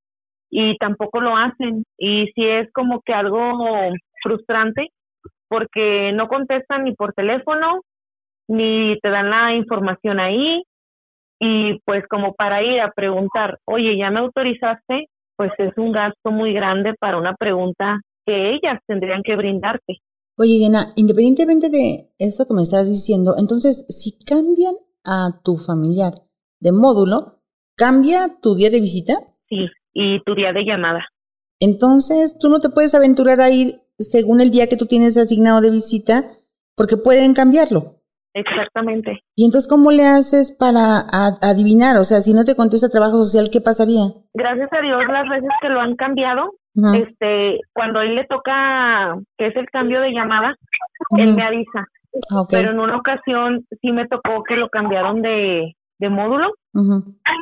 y 0.51 0.77
tampoco 0.77 1.21
lo 1.21 1.35
hacen 1.35 1.83
y 1.97 2.27
si 2.35 2.45
es 2.45 2.71
como 2.71 3.01
que 3.01 3.13
algo 3.13 3.57
frustrante 4.21 4.89
porque 5.47 6.11
no 6.13 6.27
contestan 6.27 6.83
ni 6.83 6.93
por 6.93 7.13
teléfono 7.13 7.81
ni 8.47 8.95
te 9.01 9.09
dan 9.09 9.31
la 9.31 9.55
información 9.55 10.19
ahí 10.19 10.61
y 11.39 11.79
pues 11.83 12.05
como 12.07 12.35
para 12.35 12.61
ir 12.61 12.79
a 12.79 12.91
preguntar, 12.91 13.57
oye, 13.65 13.97
¿ya 13.97 14.11
me 14.11 14.19
autorizaste? 14.19 15.07
Pues 15.35 15.51
es 15.57 15.75
un 15.77 15.91
gasto 15.93 16.29
muy 16.29 16.53
grande 16.53 16.93
para 16.99 17.17
una 17.17 17.33
pregunta 17.33 17.99
que 18.23 18.51
ellas 18.51 18.79
tendrían 18.85 19.23
que 19.23 19.35
brindarte. 19.35 19.97
Oye, 20.41 20.57
Diana, 20.57 20.87
independientemente 20.95 21.69
de 21.69 22.09
esto 22.17 22.47
que 22.47 22.55
me 22.55 22.63
estás 22.63 22.89
diciendo, 22.89 23.35
entonces, 23.37 23.85
si 23.89 24.17
cambian 24.25 24.73
a 25.05 25.39
tu 25.43 25.59
familiar 25.59 26.13
de 26.59 26.71
módulo, 26.71 27.43
¿cambia 27.77 28.39
tu 28.41 28.55
día 28.55 28.71
de 28.71 28.79
visita? 28.79 29.13
Sí, 29.47 29.67
y 29.93 30.19
tu 30.23 30.33
día 30.33 30.51
de 30.51 30.63
llamada. 30.65 31.05
Entonces, 31.59 32.39
tú 32.39 32.49
no 32.49 32.59
te 32.59 32.69
puedes 32.69 32.95
aventurar 32.95 33.39
a 33.39 33.51
ir 33.51 33.81
según 33.99 34.41
el 34.41 34.49
día 34.49 34.65
que 34.65 34.77
tú 34.77 34.87
tienes 34.87 35.15
asignado 35.15 35.61
de 35.61 35.69
visita, 35.69 36.25
porque 36.75 36.97
pueden 36.97 37.35
cambiarlo. 37.35 38.01
Exactamente. 38.33 39.19
¿Y 39.35 39.45
entonces 39.45 39.69
cómo 39.69 39.91
le 39.91 40.07
haces 40.07 40.51
para 40.51 41.05
adivinar? 41.43 41.97
O 41.97 42.03
sea, 42.03 42.21
si 42.21 42.33
no 42.33 42.45
te 42.45 42.55
contesta 42.55 42.89
trabajo 42.89 43.17
social, 43.23 43.51
¿qué 43.51 43.61
pasaría? 43.61 44.05
Gracias 44.33 44.69
a 44.73 44.81
Dios, 44.81 45.01
las 45.07 45.29
veces 45.29 45.51
que 45.61 45.69
lo 45.69 45.81
han 45.81 45.95
cambiado, 45.95 46.53
este, 46.75 47.59
cuando 47.73 47.99
a 47.99 48.05
él 48.05 48.15
le 48.15 48.25
toca, 48.25 49.15
que 49.37 49.47
es 49.47 49.55
el 49.55 49.69
cambio 49.69 50.01
de 50.01 50.11
llamada, 50.11 50.55
él 51.17 51.35
me 51.35 51.43
avisa. 51.43 51.85
Ah, 52.31 52.43
Pero 52.49 52.71
en 52.71 52.79
una 52.79 52.97
ocasión 52.97 53.65
sí 53.81 53.91
me 53.91 54.07
tocó 54.07 54.43
que 54.43 54.55
lo 54.55 54.69
cambiaron 54.69 55.21
de, 55.21 55.75
de 55.99 56.09
módulo 56.09 56.53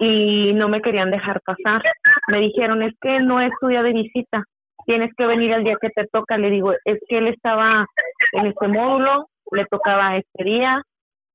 y 0.02 0.54
no 0.54 0.70
me 0.70 0.82
querían 0.82 1.12
dejar 1.12 1.42
pasar. 1.42 1.82
Me 2.28 2.40
dijeron, 2.40 2.84
es 2.84 2.94
que 3.02 3.20
no 3.20 3.40
es 3.42 3.52
tu 3.60 3.68
día 3.68 3.84
de 3.84 3.94
visita, 3.94 4.44
tienes 4.86 5.12
que 5.18 5.26
venir 5.26 5.52
el 5.54 5.64
día 5.64 5.78
que 5.82 5.90
te 5.90 6.08
toca. 6.12 6.38
Le 6.38 6.50
digo, 6.50 6.74
es 6.86 7.00
que 7.08 7.18
él 7.18 7.28
estaba 7.28 7.86
en 8.34 8.48
este 8.48 8.68
módulo, 8.68 9.28
le 9.52 9.66
tocaba 9.66 10.18
este 10.18 10.44
día 10.44 10.82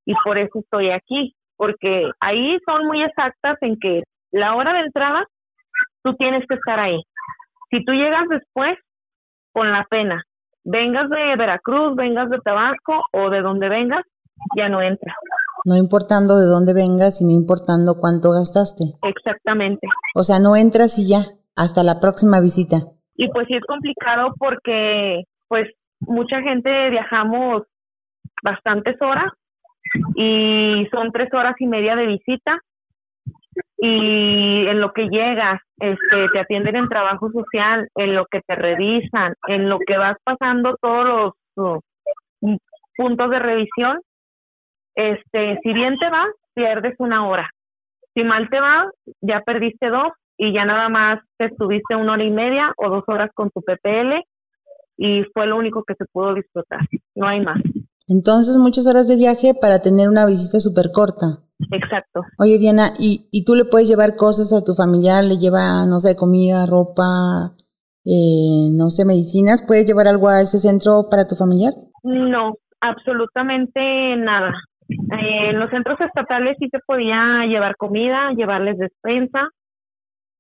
y 0.05 0.15
por 0.25 0.39
eso 0.39 0.59
estoy 0.59 0.91
aquí, 0.91 1.35
porque 1.57 2.11
ahí 2.21 2.59
son 2.67 2.87
muy 2.87 3.03
exactas 3.03 3.57
en 3.63 3.79
que 3.79 4.03
la 4.33 4.55
hora 4.55 4.73
de 4.75 4.81
entrada 4.81 5.27
tú 6.03 6.15
tienes 6.17 6.45
que 6.47 6.57
estar 6.57 6.79
ahí. 6.79 7.01
Si 7.75 7.85
tú 7.85 7.91
llegas 7.91 8.29
después, 8.31 8.79
con 9.53 9.73
la 9.73 9.85
pena, 9.91 10.23
vengas 10.63 11.11
de 11.11 11.35
Veracruz, 11.37 11.97
vengas 11.97 12.31
de 12.31 12.39
Tabasco 12.39 13.03
o 13.13 13.31
de 13.31 13.41
donde 13.41 13.69
vengas, 13.69 14.05
ya 14.57 14.69
no 14.69 14.81
entras. 14.81 15.17
No 15.65 15.77
importando 15.77 16.39
de 16.39 16.47
dónde 16.47 16.73
vengas 16.73 17.21
y 17.21 17.25
no 17.25 17.33
importando 17.33 17.95
cuánto 18.01 18.31
gastaste. 18.31 18.85
Exactamente. 19.03 19.89
O 20.15 20.23
sea, 20.23 20.39
no 20.39 20.55
entras 20.55 21.01
y 21.01 21.09
ya, 21.09 21.23
hasta 21.57 21.83
la 21.83 21.99
próxima 21.99 22.39
visita. 22.39 22.77
Y 23.17 23.29
pues 23.31 23.49
sí 23.49 23.55
es 23.55 23.65
complicado 23.67 24.35
porque 24.39 25.25
pues 25.49 25.67
mucha 25.99 26.43
gente 26.43 26.91
viajamos 26.91 27.63
bastantes 28.45 28.95
horas 29.03 29.33
y 30.15 30.87
son 30.93 31.11
tres 31.11 31.35
horas 31.35 31.57
y 31.59 31.67
media 31.67 31.97
de 31.97 32.07
visita 32.07 32.61
y 33.87 34.67
en 34.67 34.81
lo 34.81 34.95
que 34.95 35.09
llegas, 35.09 35.61
este, 35.79 36.29
te 36.33 36.41
atienden 36.41 36.77
en 36.77 36.89
trabajo 36.89 37.31
social, 37.31 37.87
en 37.97 38.15
lo 38.15 38.25
que 38.31 38.41
te 38.41 38.55
revisan, 38.55 39.35
en 39.47 39.69
lo 39.69 39.79
que 39.79 39.99
vas 39.99 40.17
pasando 40.25 40.75
todos 40.81 41.35
los 41.55 41.81
puntos 42.97 43.31
de 43.31 43.39
revisión, 43.39 44.01
este, 44.95 45.61
si 45.63 45.73
bien 45.75 45.99
te 45.99 46.09
va, 46.09 46.25
pierdes 46.55 46.95
una 46.99 47.29
hora. 47.29 47.51
Si 48.15 48.23
mal 48.23 48.49
te 48.49 48.59
va, 48.59 48.91
ya 49.21 49.43
perdiste 49.43 49.91
dos 49.91 50.13
y 50.39 50.55
ya 50.55 50.65
nada 50.65 50.89
más 50.89 51.21
te 51.37 51.47
estuviste 51.47 51.95
una 51.95 52.15
hora 52.15 52.25
y 52.25 52.31
media 52.31 52.73
o 52.79 52.89
dos 52.89 53.05
horas 53.07 53.31
con 53.35 53.51
tu 53.51 53.61
PPL 53.61 54.25
y 54.97 55.25
fue 55.35 55.47
lo 55.47 55.59
único 55.59 55.85
que 55.85 55.95
se 55.95 56.07
pudo 56.07 56.33
disfrutar, 56.33 56.81
no 57.15 57.27
hay 57.27 57.41
más. 57.43 57.61
Entonces, 58.09 58.57
muchas 58.57 58.87
horas 58.87 59.09
de 59.09 59.17
viaje 59.17 59.53
para 59.61 59.83
tener 59.83 60.09
una 60.09 60.25
visita 60.25 60.59
súper 60.61 60.91
corta. 60.91 61.44
Exacto. 61.73 62.23
Oye, 62.39 62.59
Diana, 62.59 62.93
¿y, 62.99 63.29
¿y 63.31 63.45
tú 63.45 63.55
le 63.55 63.65
puedes 63.65 63.89
llevar 63.89 64.17
cosas 64.17 64.53
a 64.53 64.65
tu 64.65 64.75
familiar? 64.75 65.25
¿Le 65.25 65.39
lleva, 65.39 65.87
no 65.87 66.01
sé, 66.01 66.17
comida, 66.17 66.67
ropa, 66.67 67.55
eh, 68.05 68.69
no 68.73 68.91
sé, 68.91 69.05
medicinas? 69.05 69.65
¿Puedes 69.67 69.87
llevar 69.87 70.09
algo 70.09 70.29
a 70.29 70.41
ese 70.41 70.59
centro 70.59 71.09
para 71.11 71.27
tu 71.27 71.37
familiar? 71.37 71.73
No, 72.03 72.55
absolutamente 72.81 74.17
nada. 74.17 74.53
Eh, 74.89 75.51
en 75.51 75.59
los 75.59 75.71
centros 75.71 75.99
estatales 76.01 76.57
sí 76.59 76.69
se 76.71 76.79
podía 76.87 77.47
llevar 77.47 77.77
comida, 77.77 78.33
llevarles 78.37 78.77
despensa 78.79 79.49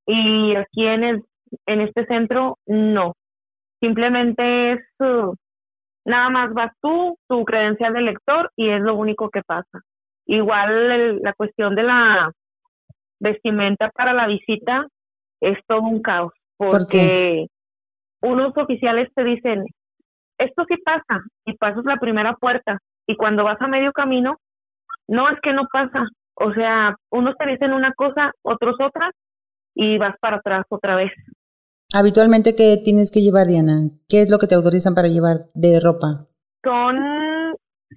y 0.06 0.54
aquí 0.54 0.84
en, 0.86 1.04
el, 1.04 1.22
en 1.66 1.80
este 1.80 2.04
centro 2.06 2.58
no. 2.66 3.14
Simplemente 3.80 4.72
es 4.72 4.80
uh, 5.00 5.34
nada 6.04 6.28
más 6.28 6.52
vas 6.52 6.72
tú, 6.82 7.16
tu 7.28 7.44
credencial 7.44 7.94
de 7.94 8.02
lector 8.02 8.50
y 8.56 8.68
es 8.68 8.82
lo 8.82 8.96
único 8.96 9.30
que 9.30 9.42
pasa. 9.42 9.80
Igual 10.26 11.20
la 11.20 11.32
cuestión 11.34 11.74
de 11.74 11.82
la 11.82 12.32
vestimenta 13.20 13.90
para 13.90 14.12
la 14.12 14.26
visita 14.26 14.86
es 15.40 15.58
todo 15.66 15.82
un 15.82 16.00
caos 16.02 16.32
porque 16.56 17.46
unos 18.22 18.56
oficiales 18.56 19.08
te 19.14 19.24
dicen, 19.24 19.64
esto 20.38 20.64
sí 20.68 20.76
pasa 20.84 21.22
y 21.44 21.54
pasas 21.56 21.84
la 21.84 21.96
primera 21.96 22.34
puerta 22.34 22.78
y 23.06 23.16
cuando 23.16 23.44
vas 23.44 23.60
a 23.60 23.68
medio 23.68 23.92
camino, 23.92 24.36
no 25.08 25.28
es 25.28 25.38
que 25.42 25.52
no 25.52 25.66
pasa. 25.70 26.08
O 26.34 26.52
sea, 26.52 26.96
unos 27.10 27.36
te 27.36 27.46
dicen 27.46 27.72
una 27.72 27.92
cosa, 27.92 28.32
otros 28.42 28.76
otra 28.80 29.10
y 29.74 29.98
vas 29.98 30.16
para 30.20 30.38
atrás 30.38 30.64
otra 30.68 30.96
vez. 30.96 31.12
Habitualmente, 31.92 32.56
¿qué 32.56 32.76
tienes 32.82 33.10
que 33.12 33.20
llevar, 33.20 33.46
Diana? 33.46 33.90
¿Qué 34.08 34.22
es 34.22 34.30
lo 34.30 34.38
que 34.38 34.46
te 34.46 34.54
autorizan 34.54 34.94
para 34.94 35.08
llevar 35.08 35.46
de 35.54 35.78
ropa? 35.80 36.26
Son, 36.64 36.96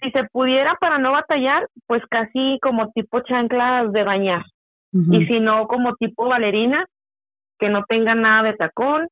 si 0.01 0.11
se 0.11 0.23
pudiera 0.25 0.75
para 0.75 0.97
no 0.97 1.11
batallar, 1.11 1.67
pues 1.85 2.01
casi 2.09 2.59
como 2.61 2.91
tipo 2.91 3.21
chanclas 3.21 3.91
de 3.91 4.03
bañar. 4.03 4.43
Y 4.91 5.25
si 5.25 5.39
no, 5.39 5.67
como 5.67 5.95
tipo 5.95 6.27
ballerina, 6.27 6.85
que 7.59 7.69
no 7.69 7.83
tengan 7.87 8.21
nada 8.21 8.43
de 8.43 8.53
tacón, 8.53 9.07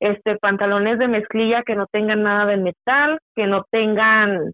este 0.00 0.36
pantalones 0.36 0.98
de 0.98 1.08
mezclilla 1.08 1.64
que 1.64 1.74
no 1.74 1.86
tengan 1.86 2.22
nada 2.22 2.46
de 2.46 2.56
metal, 2.56 3.18
que 3.34 3.46
no 3.46 3.64
tengan 3.70 4.52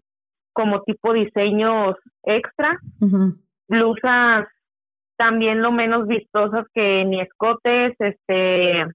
como 0.53 0.81
tipo 0.81 1.13
diseños 1.13 1.95
extra, 2.23 2.79
blusas 3.67 4.47
también 5.17 5.61
lo 5.61 5.71
menos 5.71 6.07
vistosas 6.07 6.65
que 6.73 7.05
ni 7.05 7.21
escotes, 7.21 7.93
este 7.99 8.85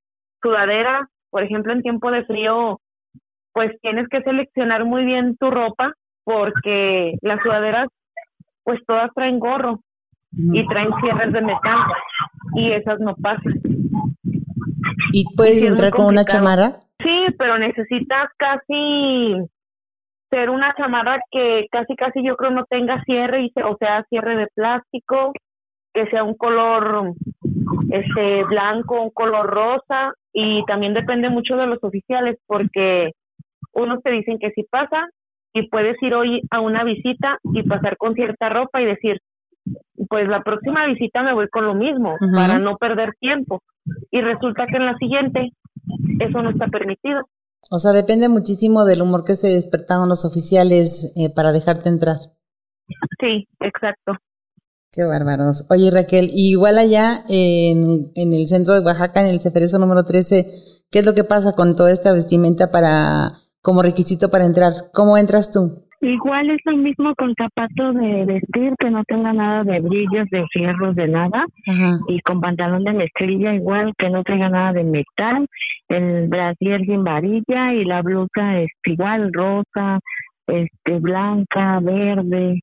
sudadera, 0.42 1.08
por 1.30 1.42
ejemplo, 1.42 1.72
en 1.72 1.82
tiempo 1.82 2.10
de 2.10 2.24
frío, 2.24 2.80
pues 3.52 3.72
tienes 3.80 4.08
que 4.08 4.22
seleccionar 4.22 4.84
muy 4.84 5.04
bien 5.04 5.36
tu 5.36 5.50
ropa 5.50 5.94
porque 6.24 7.14
las 7.22 7.40
sudaderas 7.42 7.88
pues 8.64 8.80
todas 8.86 9.10
traen 9.14 9.38
gorro 9.38 9.80
y 10.32 10.66
traen 10.68 10.90
cierres 11.00 11.32
de 11.32 11.40
metal 11.40 11.78
y 12.54 12.72
esas 12.72 13.00
no 13.00 13.14
pasan. 13.16 13.60
¿Y 15.12 15.24
puedes 15.36 15.62
entrar 15.64 15.90
con 15.90 16.06
una 16.06 16.24
chamarra? 16.24 16.80
Sí, 17.02 17.34
pero 17.38 17.58
necesitas 17.58 18.30
casi 18.36 19.34
ser 20.30 20.50
una 20.50 20.72
chamarra 20.76 21.20
que 21.30 21.66
casi 21.72 21.96
casi 21.96 22.24
yo 22.24 22.36
creo 22.36 22.52
no 22.52 22.64
tenga 22.66 23.02
cierre, 23.04 23.42
y 23.42 23.52
o 23.64 23.76
sea, 23.78 24.04
cierre 24.08 24.36
de 24.36 24.46
plástico, 24.54 25.32
que 25.92 26.06
sea 26.06 26.22
un 26.22 26.34
color 26.34 27.14
este 27.90 28.44
blanco, 28.44 29.02
un 29.02 29.10
color 29.10 29.46
rosa 29.46 30.12
y 30.32 30.64
también 30.66 30.94
depende 30.94 31.28
mucho 31.28 31.56
de 31.56 31.66
los 31.66 31.82
oficiales 31.82 32.38
porque 32.46 33.12
unos 33.72 34.02
te 34.02 34.10
dicen 34.10 34.38
que 34.38 34.50
si 34.52 34.62
pasa 34.62 35.08
y 35.52 35.68
puedes 35.68 36.00
ir 36.02 36.14
hoy 36.14 36.42
a 36.50 36.60
una 36.60 36.84
visita 36.84 37.38
y 37.52 37.62
pasar 37.62 37.96
con 37.96 38.14
cierta 38.14 38.48
ropa 38.48 38.80
y 38.80 38.86
decir, 38.86 39.20
pues 40.08 40.28
la 40.28 40.42
próxima 40.42 40.86
visita 40.86 41.22
me 41.22 41.34
voy 41.34 41.48
con 41.48 41.66
lo 41.66 41.74
mismo 41.74 42.16
para 42.34 42.58
no 42.58 42.76
perder 42.76 43.14
tiempo. 43.20 43.62
Y 44.10 44.20
resulta 44.20 44.66
que 44.66 44.76
en 44.76 44.86
la 44.86 44.96
siguiente 44.98 45.50
eso 46.20 46.42
no 46.42 46.50
está 46.50 46.66
permitido. 46.68 47.22
O 47.70 47.78
sea, 47.78 47.92
depende 47.92 48.28
muchísimo 48.28 48.84
del 48.84 49.02
humor 49.02 49.24
que 49.24 49.34
se 49.34 49.48
despertaron 49.48 50.08
los 50.08 50.24
oficiales 50.24 51.12
eh, 51.16 51.32
para 51.34 51.52
dejarte 51.52 51.88
entrar. 51.88 52.16
Sí, 53.20 53.48
exacto. 53.60 54.14
Qué 54.92 55.04
bárbaros. 55.04 55.66
Oye, 55.70 55.90
Raquel, 55.92 56.30
igual 56.32 56.78
allá 56.78 57.24
en, 57.28 58.10
en 58.16 58.32
el 58.32 58.48
centro 58.48 58.74
de 58.74 58.80
Oaxaca, 58.80 59.20
en 59.20 59.28
el 59.28 59.40
Ceferezo 59.40 59.78
número 59.78 60.04
13, 60.04 60.46
¿qué 60.90 60.98
es 60.98 61.04
lo 61.04 61.14
que 61.14 61.22
pasa 61.22 61.54
con 61.54 61.76
toda 61.76 61.92
esta 61.92 62.12
vestimenta 62.12 62.72
para 62.72 63.34
como 63.62 63.82
requisito 63.82 64.30
para 64.30 64.46
entrar? 64.46 64.72
¿Cómo 64.92 65.16
entras 65.16 65.50
tú? 65.52 65.90
Igual 66.02 66.48
es 66.48 66.60
lo 66.64 66.78
mismo 66.78 67.14
con 67.14 67.34
zapatos 67.34 67.94
de 67.94 68.24
vestir, 68.24 68.72
que 68.78 68.90
no 68.90 69.04
tenga 69.04 69.34
nada 69.34 69.64
de 69.64 69.80
brillos, 69.80 70.30
de 70.30 70.46
fierros, 70.50 70.96
de 70.96 71.08
nada. 71.08 71.44
Y 72.08 72.20
con 72.22 72.40
pantalón 72.40 72.84
de 72.84 72.94
mezclilla 72.94 73.54
igual, 73.54 73.92
que 73.98 74.08
no 74.08 74.22
tenga 74.24 74.48
nada 74.48 74.72
de 74.72 74.84
metal. 74.84 75.46
El 75.88 76.28
brasier 76.28 76.80
sin 76.86 77.04
varilla 77.04 77.74
y 77.74 77.84
la 77.84 78.00
blusa 78.00 78.60
es 78.60 78.70
igual, 78.84 79.30
rosa, 79.30 80.00
este 80.46 80.98
blanca, 81.00 81.80
verde. 81.80 82.60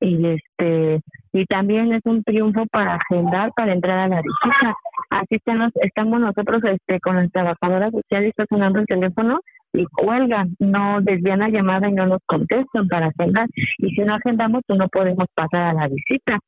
Y 0.00 0.26
este 0.26 1.00
y 1.34 1.44
también 1.46 1.92
es 1.92 2.00
un 2.04 2.24
triunfo 2.24 2.64
para 2.72 2.96
agendar, 2.96 3.50
para 3.54 3.72
entrar 3.72 3.98
a 3.98 4.08
la 4.08 4.22
visita. 4.22 4.74
Así 5.10 5.34
estamos, 5.34 5.70
estamos 5.74 6.20
nosotros 6.20 6.62
este 6.64 7.00
con 7.00 7.16
las 7.16 7.30
trabajadoras 7.30 7.92
sociales, 7.92 8.30
está 8.30 8.46
sonando 8.48 8.80
el 8.80 8.86
teléfono 8.86 9.40
y 9.72 9.86
cuelgan, 9.86 10.54
no 10.58 11.00
desvían 11.00 11.40
la 11.40 11.48
llamada 11.48 11.88
y 11.88 11.92
no 11.92 12.06
nos 12.06 12.20
contestan 12.26 12.88
para 12.88 13.06
agendar. 13.08 13.48
Y 13.78 13.90
si 13.90 14.00
no 14.02 14.14
agendamos, 14.14 14.62
pues 14.66 14.78
no 14.78 14.88
podemos 14.88 15.26
pasar 15.34 15.62
a 15.62 15.72
la 15.72 15.88
visita. 15.88 16.38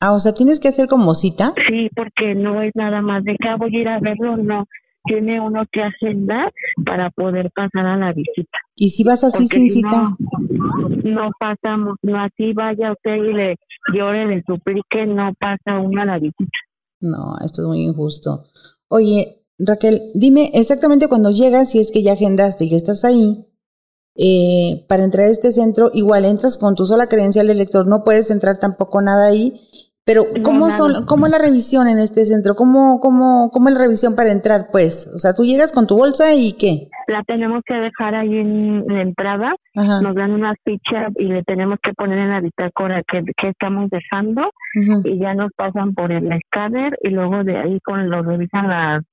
Ah, 0.00 0.12
o 0.12 0.18
sea, 0.18 0.32
tienes 0.32 0.60
que 0.60 0.68
hacer 0.68 0.88
como 0.88 1.14
cita. 1.14 1.52
Sí, 1.68 1.90
porque 1.94 2.34
no 2.34 2.62
es 2.62 2.72
nada 2.74 3.02
más 3.02 3.22
de 3.24 3.36
que 3.36 3.48
ah, 3.48 3.56
voy 3.56 3.76
a 3.76 3.80
ir 3.80 3.88
a 3.88 4.00
verlo, 4.00 4.36
no. 4.36 4.64
Tiene 5.04 5.40
uno 5.40 5.64
que 5.72 5.82
agendar 5.82 6.52
para 6.84 7.10
poder 7.10 7.50
pasar 7.54 7.86
a 7.86 7.96
la 7.96 8.12
visita. 8.12 8.58
¿Y 8.76 8.90
si 8.90 9.02
vas 9.02 9.24
así 9.24 9.46
sin 9.46 9.70
cita? 9.70 10.14
No, 11.04 11.30
pasamos, 11.38 11.96
no 12.02 12.20
así 12.20 12.52
vaya 12.52 12.92
usted 12.92 13.14
y 13.14 13.32
le 13.32 13.56
llore, 13.94 14.26
le 14.26 14.42
suplique, 14.42 15.06
no 15.06 15.32
pasa 15.38 15.78
uno 15.78 16.02
a 16.02 16.04
la 16.04 16.18
visita. 16.18 16.58
No, 17.00 17.36
esto 17.42 17.62
es 17.62 17.68
muy 17.68 17.82
injusto. 17.82 18.44
Oye, 18.88 19.39
Raquel, 19.66 20.10
dime 20.14 20.50
exactamente 20.54 21.08
cuando 21.08 21.30
llegas, 21.30 21.70
si 21.70 21.78
es 21.78 21.90
que 21.90 22.02
ya 22.02 22.12
agendaste 22.12 22.64
y 22.64 22.74
estás 22.74 23.04
ahí, 23.04 23.46
eh, 24.16 24.84
para 24.88 25.04
entrar 25.04 25.26
a 25.26 25.30
este 25.30 25.52
centro, 25.52 25.90
igual 25.94 26.24
entras 26.24 26.58
con 26.58 26.74
tu 26.74 26.86
sola 26.86 27.06
credencial 27.06 27.46
de 27.46 27.54
lector, 27.54 27.86
no 27.86 28.04
puedes 28.04 28.30
entrar 28.30 28.58
tampoco 28.58 29.00
nada 29.00 29.26
ahí, 29.26 29.60
pero 30.04 30.24
¿cómo, 30.42 30.70
son, 30.70 31.06
¿cómo 31.06 31.26
es 31.26 31.32
la 31.32 31.38
revisión 31.38 31.86
en 31.86 31.98
este 31.98 32.24
centro? 32.24 32.54
¿Cómo, 32.56 32.98
cómo, 33.00 33.50
¿Cómo 33.52 33.68
es 33.68 33.74
la 33.74 33.82
revisión 33.82 34.16
para 34.16 34.32
entrar, 34.32 34.66
pues? 34.72 35.06
O 35.14 35.18
sea, 35.18 35.34
tú 35.34 35.44
llegas 35.44 35.72
con 35.72 35.86
tu 35.86 35.96
bolsa 35.96 36.34
y 36.34 36.56
¿qué? 36.58 36.88
La 37.06 37.22
tenemos 37.22 37.62
que 37.64 37.74
dejar 37.74 38.14
ahí 38.14 38.36
en 38.36 38.86
la 38.88 39.02
entrada, 39.02 39.54
nos 39.74 40.14
dan 40.14 40.32
una 40.32 40.54
ficha 40.64 41.08
y 41.16 41.26
le 41.26 41.44
tenemos 41.44 41.78
que 41.82 41.92
poner 41.92 42.18
en 42.18 42.30
la 42.30 42.40
bitácora 42.40 43.02
que, 43.06 43.22
estamos 43.48 43.90
dejando 43.90 44.50
y 45.04 45.18
ya 45.18 45.34
nos 45.34 45.52
pasan 45.56 45.94
por 45.94 46.10
el 46.10 46.30
escáner 46.32 46.96
y 47.02 47.10
luego 47.10 47.44
de 47.44 47.56
ahí 47.56 47.78
con 47.80 48.08
lo 48.10 48.22
revisan 48.22 48.68
las 48.68 49.04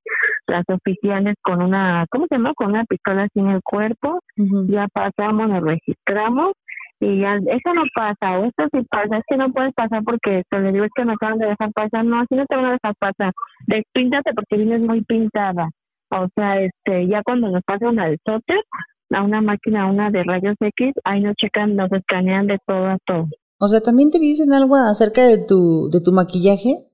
las 0.48 0.64
oficiales 0.68 1.36
con 1.42 1.62
una, 1.62 2.06
¿cómo 2.10 2.26
se 2.28 2.36
llama? 2.36 2.54
Con 2.54 2.68
una 2.68 2.84
pistola 2.84 3.28
sin 3.34 3.48
el 3.48 3.60
cuerpo, 3.62 4.20
ya 4.68 4.86
pasamos, 4.92 5.48
nos 5.48 5.62
registramos 5.62 6.52
y 7.00 7.20
ya, 7.20 7.36
eso 7.36 7.74
no 7.74 7.84
pasa, 7.94 8.38
o 8.38 8.46
esto 8.46 8.64
sí 8.72 8.84
pasa, 8.90 9.18
es 9.18 9.24
que 9.28 9.36
no 9.36 9.52
puedes 9.52 9.72
pasar 9.74 10.02
porque 10.04 10.40
esto, 10.40 10.58
le 10.58 10.72
digo, 10.72 10.84
es 10.84 10.90
que 10.96 11.04
me 11.04 11.12
acaban 11.12 11.38
de 11.38 11.46
dejar 11.46 11.72
pasar, 11.72 12.04
no, 12.04 12.20
así 12.20 12.34
no 12.34 12.44
te 12.46 12.56
van 12.56 12.64
a 12.64 12.72
dejar 12.72 12.94
pasar, 12.98 13.32
despíntate 13.66 14.34
porque 14.34 14.56
vienes 14.56 14.80
muy 14.80 15.02
pintada, 15.04 15.68
o 16.10 16.26
sea, 16.34 16.60
este, 16.60 17.06
ya 17.06 17.22
cuando 17.22 17.50
nos 17.50 17.62
pasan 17.62 17.90
una 17.90 18.08
de 18.08 18.18
software, 18.24 18.64
a 19.10 19.22
una 19.22 19.40
máquina, 19.40 19.86
una 19.86 20.10
de 20.10 20.22
rayos 20.24 20.56
X, 20.60 20.92
ahí 21.04 21.20
nos 21.22 21.34
checan, 21.36 21.76
nos 21.76 21.90
escanean 21.92 22.46
de 22.46 22.58
todo 22.66 22.86
a 22.86 22.98
todo. 23.06 23.26
O 23.58 23.68
sea, 23.68 23.80
¿también 23.80 24.10
te 24.10 24.18
dicen 24.18 24.52
algo 24.52 24.76
acerca 24.76 25.26
de 25.26 25.44
tu, 25.46 25.88
de 25.90 26.00
tu 26.00 26.12
maquillaje? 26.12 26.87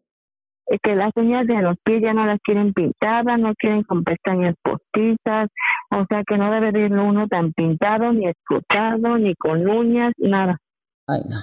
Que 0.83 0.95
las 0.95 1.13
uñas 1.17 1.47
de 1.47 1.61
los 1.63 1.77
pies 1.85 2.03
ya 2.03 2.13
no 2.13 2.27
las 2.27 2.41
quieren 2.41 2.73
pintadas, 2.73 3.39
no 3.39 3.55
quieren 3.55 3.83
con 3.83 4.05
pestañas 4.05 4.55
postizas, 4.63 5.49
o 5.91 6.05
sea 6.09 6.23
que 6.27 6.39
no 6.39 6.51
debe 6.51 6.73
de 6.73 6.87
ir 6.87 6.93
uno 6.93 7.29
tan 7.29 7.53
pintado, 7.53 8.13
ni 8.13 8.29
escotado, 8.29 9.19
ni 9.19 9.35
con 9.35 9.69
uñas, 9.69 10.13
nada. 10.19 10.59
Ay, 11.07 11.21
no. 11.29 11.37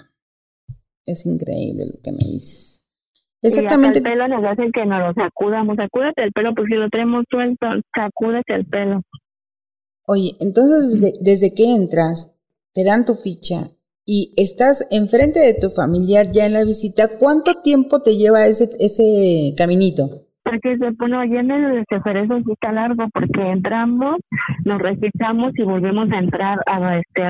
Es 1.06 1.26
increíble 1.26 1.86
lo 1.86 2.02
que 2.04 2.12
me 2.12 2.18
dices. 2.18 2.90
Exactamente. 3.42 4.00
Y 4.00 4.02
el 4.02 4.08
pelo 4.08 4.28
nos 4.28 4.44
hacen 4.44 4.72
que 4.72 4.86
nos 4.86 5.00
lo 5.00 5.14
sacudamos. 5.14 5.76
Sacúdate 5.76 6.24
el 6.24 6.32
pelo, 6.32 6.54
porque 6.56 6.76
si 6.76 6.80
lo 6.80 6.90
tenemos 6.90 7.26
suelto, 7.30 7.68
sacúdate 7.96 8.54
el 8.54 8.66
pelo. 8.66 9.02
Oye, 10.08 10.36
entonces 10.40 11.00
desde, 11.00 11.14
desde 11.22 11.54
que 11.54 11.74
entras, 11.74 12.34
te 12.74 12.84
dan 12.84 13.06
tu 13.06 13.16
ficha 13.16 13.70
y 14.14 14.34
estás 14.36 14.86
enfrente 14.92 15.40
de 15.40 15.54
tu 15.54 15.70
familiar 15.70 16.28
ya 16.34 16.46
en 16.46 16.52
la 16.52 16.66
visita, 16.66 17.18
¿cuánto 17.18 17.62
tiempo 17.62 18.02
te 18.02 18.18
lleva 18.18 18.46
ese, 18.46 18.70
ese 18.82 19.54
caminito? 19.56 20.28
porque 20.44 20.78
se 20.78 20.92
pone 20.94 21.16
allá 21.16 21.40
en 21.40 21.52
el 21.52 21.86
eso 21.90 22.40
sí 22.40 22.52
está 22.52 22.72
largo 22.72 23.08
porque 23.14 23.42
entramos, 23.42 24.18
nos 24.66 24.82
registramos 24.82 25.52
y 25.56 25.64
volvemos 25.64 26.12
a 26.12 26.18
entrar 26.18 26.60
a 26.66 26.98
este 26.98 27.22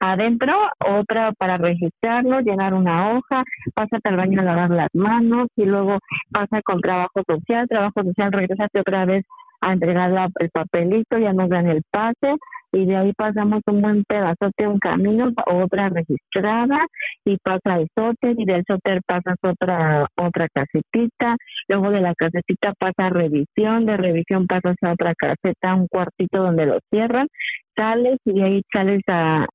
adentro, 0.00 0.52
otra 0.86 1.32
para 1.38 1.56
registrarnos, 1.56 2.44
llenar 2.44 2.74
una 2.74 3.12
hoja, 3.12 3.44
pasa 3.74 3.98
al 4.02 4.16
baño 4.16 4.40
a 4.40 4.44
lavar 4.44 4.70
las 4.70 4.88
manos 4.92 5.48
y 5.56 5.64
luego 5.64 5.98
pasa 6.30 6.60
con 6.62 6.80
trabajo 6.80 7.22
social, 7.26 7.68
trabajo 7.68 8.02
social 8.02 8.32
regresate 8.32 8.80
otra 8.80 9.06
vez 9.06 9.24
a 9.64 9.72
entregar 9.72 10.30
el 10.38 10.50
papelito, 10.50 11.18
ya 11.18 11.32
nos 11.32 11.48
dan 11.48 11.68
el 11.68 11.82
pase 11.90 12.36
y 12.72 12.86
de 12.86 12.96
ahí 12.96 13.12
pasamos 13.12 13.62
un 13.66 13.80
buen 13.80 14.04
pedazote, 14.04 14.66
un 14.66 14.78
camino, 14.78 15.32
otra 15.46 15.88
registrada 15.88 16.86
y 17.24 17.36
pasa 17.38 17.76
el 17.76 17.88
sóter 17.94 18.34
y 18.36 18.44
del 18.44 18.64
sóter 18.66 19.00
pasas 19.06 19.36
otra 19.42 20.06
otra 20.16 20.48
casetita, 20.52 21.36
luego 21.68 21.90
de 21.90 22.00
la 22.00 22.14
casetita 22.14 22.72
pasa 22.78 23.10
revisión, 23.10 23.86
de 23.86 23.96
revisión 23.96 24.46
pasas 24.46 24.76
a 24.82 24.92
otra 24.92 25.14
caseta, 25.14 25.74
un 25.74 25.86
cuartito 25.86 26.42
donde 26.42 26.66
lo 26.66 26.78
cierran, 26.90 27.28
sales 27.76 28.18
y 28.24 28.32
de 28.32 28.44
ahí 28.44 28.62
sales 28.72 29.02
a, 29.08 29.46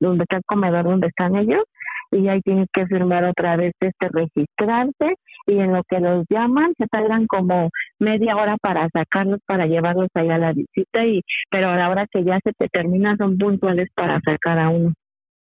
donde 0.00 0.24
está 0.24 0.36
el 0.38 0.44
comedor 0.46 0.84
donde 0.84 1.08
están 1.08 1.36
ellos 1.36 1.64
y 2.10 2.28
ahí 2.28 2.40
tienes 2.42 2.68
que 2.72 2.86
firmar 2.86 3.24
otra 3.24 3.56
vez 3.56 3.72
este 3.80 4.08
registrarse 4.08 5.14
y 5.46 5.58
en 5.58 5.72
lo 5.72 5.82
que 5.88 6.00
los 6.00 6.24
llaman 6.28 6.74
se 6.78 6.86
tardan 6.86 7.26
como 7.26 7.70
media 7.98 8.36
hora 8.36 8.56
para 8.60 8.88
sacarlos 8.92 9.40
para 9.46 9.66
llevarlos 9.66 10.08
allá 10.14 10.36
a 10.36 10.38
la 10.38 10.52
visita 10.52 11.04
y 11.04 11.22
pero 11.50 11.68
a 11.68 11.76
la 11.76 11.90
hora 11.90 12.06
que 12.10 12.24
ya 12.24 12.38
se 12.44 12.52
te 12.52 12.68
termina 12.68 13.16
son 13.16 13.38
puntuales 13.38 13.88
para 13.94 14.20
sacar 14.20 14.58
a 14.58 14.70
uno. 14.70 14.92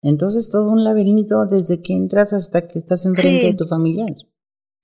Entonces 0.03 0.51
todo 0.51 0.73
un 0.73 0.85
laberinto 0.85 1.47
desde 1.47 1.83
que 1.83 1.95
entras 1.95 2.33
hasta 2.33 2.63
que 2.63 2.79
estás 2.79 3.05
enfrente 3.05 3.47
de 3.47 3.55
tu 3.55 3.67
familiar. 3.67 4.13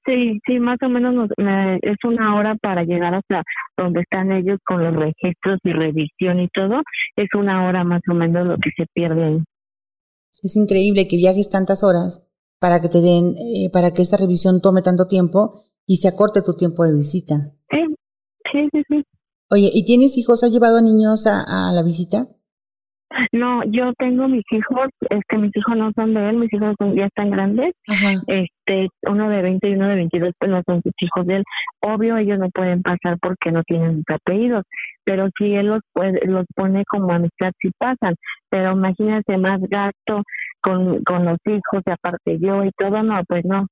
Sí, 0.05 0.39
sí, 0.47 0.61
más 0.61 0.79
o 0.83 0.89
menos 0.89 1.31
es 1.83 1.97
una 2.05 2.37
hora 2.37 2.55
para 2.63 2.85
llegar 2.85 3.15
hasta 3.15 3.43
donde 3.77 4.03
están 4.03 4.31
ellos 4.31 4.59
con 4.65 4.85
los 4.85 4.95
registros 4.95 5.59
y 5.65 5.73
revisión 5.73 6.39
y 6.39 6.49
todo. 6.49 6.83
Es 7.17 7.29
una 7.35 7.67
hora 7.67 7.83
más 7.83 8.03
o 8.09 8.15
menos 8.15 8.47
lo 8.47 8.57
que 8.57 8.71
se 8.77 8.87
pierde 8.95 9.25
ahí. 9.25 9.43
Es 10.43 10.57
increíble 10.57 11.09
que 11.09 11.17
viajes 11.17 11.51
tantas 11.51 11.83
horas 11.83 12.26
para 12.59 12.81
que 12.81 12.89
te 12.89 13.01
den, 13.01 13.35
eh, 13.37 13.71
para 13.73 13.93
que 13.93 14.03
esta 14.03 14.17
revisión 14.17 14.61
tome 14.61 14.83
tanto 14.83 15.07
tiempo 15.09 15.65
y 15.87 15.97
se 15.97 16.09
acorte 16.09 16.43
tu 16.43 16.55
tiempo 16.55 16.85
de 16.85 16.95
visita. 16.95 17.35
Sí, 17.71 17.83
sí, 18.53 18.69
sí. 18.73 18.83
sí. 18.89 19.05
Oye, 19.51 19.71
¿y 19.73 19.85
tienes 19.85 20.19
hijos? 20.19 20.43
¿Has 20.43 20.53
llevado 20.53 20.79
a 20.79 20.83
niños 20.83 21.27
a, 21.27 21.69
a 21.69 21.73
la 21.73 21.83
visita? 21.83 22.27
No, 23.33 23.63
yo 23.65 23.93
tengo 23.99 24.29
mis 24.29 24.45
hijos, 24.51 24.89
este, 25.11 25.39
mis 25.39 25.57
hijos 25.57 25.77
no 25.77 25.91
son 25.95 26.13
de 26.15 26.29
él, 26.29 26.37
mis 26.37 26.53
hijos 26.53 26.75
son, 26.79 26.95
ya 26.95 27.07
están 27.07 27.31
grandes, 27.31 27.73
este, 28.27 28.89
uno 29.03 29.31
de 29.31 29.43
20 29.43 29.69
y 29.69 29.75
uno 29.75 29.89
de 29.89 29.95
22, 29.95 30.33
pues 30.39 30.51
no 30.51 30.63
son 30.67 30.83
sus 30.83 30.93
hijos 31.01 31.27
de 31.27 31.37
él. 31.37 31.45
Obvio, 31.81 32.17
ellos 32.19 32.39
no 32.39 32.51
pueden 32.51 32.83
pasar 32.83 33.17
porque 33.21 33.53
no 33.53 33.63
tienen 33.63 33.97
sus 33.97 34.17
apellidos, 34.17 34.65
pero 35.05 35.29
si 35.39 35.55
él 35.55 35.67
los 35.67 35.81
puede, 35.93 36.21
los 36.27 36.45
pone 36.55 36.85
como 36.89 37.13
amistad, 37.13 37.53
si 37.61 37.71
pasan. 37.79 38.17
Pero 38.51 38.73
imagínate 38.73 39.39
más 39.39 39.61
gasto 39.63 40.23
con, 40.67 41.03
con 41.05 41.25
los 41.25 41.39
hijos, 41.47 41.83
y 41.87 41.91
aparte 41.91 42.39
yo 42.41 42.65
y 42.65 42.73
todo, 42.77 43.03
no, 43.03 43.15
pues 43.29 43.45
no. 43.45 43.67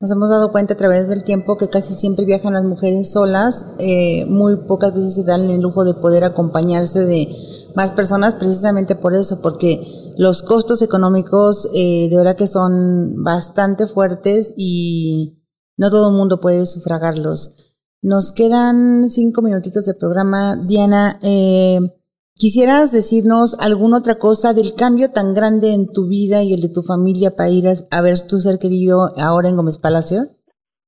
Nos 0.00 0.10
hemos 0.12 0.30
dado 0.30 0.52
cuenta 0.52 0.74
a 0.74 0.76
través 0.76 1.08
del 1.08 1.24
tiempo 1.24 1.56
que 1.56 1.68
casi 1.68 1.94
siempre 1.94 2.24
viajan 2.24 2.52
las 2.52 2.64
mujeres 2.64 3.12
solas, 3.12 3.74
eh, 3.78 4.24
muy 4.26 4.66
pocas 4.66 4.94
veces 4.94 5.14
se 5.14 5.24
dan 5.24 5.50
el 5.50 5.60
lujo 5.60 5.84
de 5.84 5.94
poder 5.94 6.24
acompañarse 6.24 7.04
de 7.04 7.28
más 7.74 7.90
personas 7.92 8.34
precisamente 8.36 8.94
por 8.94 9.14
eso, 9.14 9.40
porque 9.42 9.82
los 10.16 10.42
costos 10.42 10.82
económicos 10.82 11.68
eh, 11.74 12.08
de 12.10 12.16
verdad 12.16 12.36
que 12.36 12.46
son 12.46 13.22
bastante 13.24 13.86
fuertes 13.86 14.54
y 14.56 15.44
no 15.76 15.90
todo 15.90 16.10
el 16.10 16.16
mundo 16.16 16.40
puede 16.40 16.66
sufragarlos. 16.66 17.76
Nos 18.00 18.30
quedan 18.30 19.10
cinco 19.10 19.42
minutitos 19.42 19.84
de 19.84 19.94
programa. 19.94 20.56
Diana, 20.56 21.18
eh, 21.22 21.80
¿quisieras 22.38 22.92
decirnos 22.92 23.58
alguna 23.60 23.98
otra 23.98 24.14
cosa 24.18 24.54
del 24.54 24.74
cambio 24.78 25.10
tan 25.10 25.34
grande 25.34 25.74
en 25.74 25.92
tu 25.92 26.08
vida 26.08 26.42
y 26.42 26.54
el 26.54 26.62
de 26.62 26.72
tu 26.72 26.82
familia 26.82 27.34
para 27.36 27.50
ir 27.50 27.66
a, 27.66 28.00
ver 28.00 28.22
tu 28.30 28.38
ser 28.38 28.58
querido 28.62 29.10
ahora 29.18 29.48
en 29.48 29.56
Gómez 29.56 29.78
Palacio? 29.78 30.30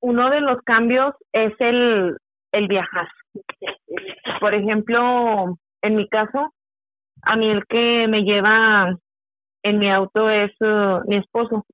Uno 0.00 0.30
de 0.30 0.40
los 0.40 0.58
cambios 0.62 1.14
es 1.32 1.52
el, 1.58 2.16
el 2.52 2.68
viajar. 2.68 3.08
Por 4.40 4.54
ejemplo, 4.54 5.58
en 5.82 5.96
mi 5.96 6.08
caso, 6.08 6.54
a 7.22 7.36
mí 7.36 7.50
el 7.50 7.66
que 7.66 8.06
me 8.08 8.22
lleva 8.22 8.96
en 9.62 9.78
mi 9.78 9.90
auto 9.90 10.30
es 10.30 10.52
uh, 10.60 11.02
mi 11.06 11.16
esposo 11.16 11.66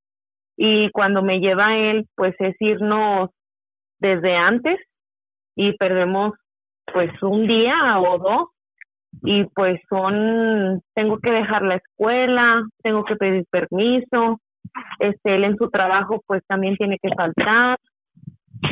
y 0.57 0.91
cuando 0.91 1.23
me 1.23 1.39
lleva 1.39 1.77
él 1.77 2.09
pues 2.17 2.35
es 2.41 2.57
irnos 2.61 3.31
desde 4.01 4.35
antes 4.37 4.81
y 5.55 5.77
perdemos 5.77 6.33
pues 6.93 7.11
un 7.23 7.47
día 7.47 8.01
o 8.01 8.19
dos 8.19 8.49
y 9.23 9.45
pues 9.55 9.81
son 9.89 10.83
tengo 10.95 11.19
que 11.19 11.31
dejar 11.31 11.63
la 11.63 11.77
escuela 11.77 12.63
tengo 12.83 13.05
que 13.05 13.17
pedir 13.17 13.45
permiso 13.51 14.41
este 14.99 15.37
él 15.37 15.45
en 15.45 15.57
su 15.57 15.71
trabajo 15.71 16.23
pues 16.27 16.43
también 16.47 16.77
tiene 16.77 16.99
que 17.03 17.15
faltar 17.15 17.79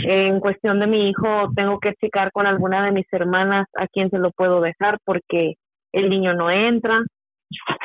en 0.07 0.40
cuestión 0.40 0.80
de 0.80 0.86
mi 0.86 1.09
hijo 1.09 1.51
tengo 1.55 1.78
que 1.78 1.95
checar 1.95 2.30
con 2.32 2.47
alguna 2.47 2.84
de 2.84 2.92
mis 2.92 3.07
hermanas 3.12 3.66
a 3.76 3.86
quién 3.88 4.11
se 4.11 4.18
lo 4.18 4.30
puedo 4.32 4.61
dejar 4.61 4.99
porque 5.05 5.55
el 5.92 6.11
niño 6.11 6.34
no 6.34 6.51
entra 6.51 7.03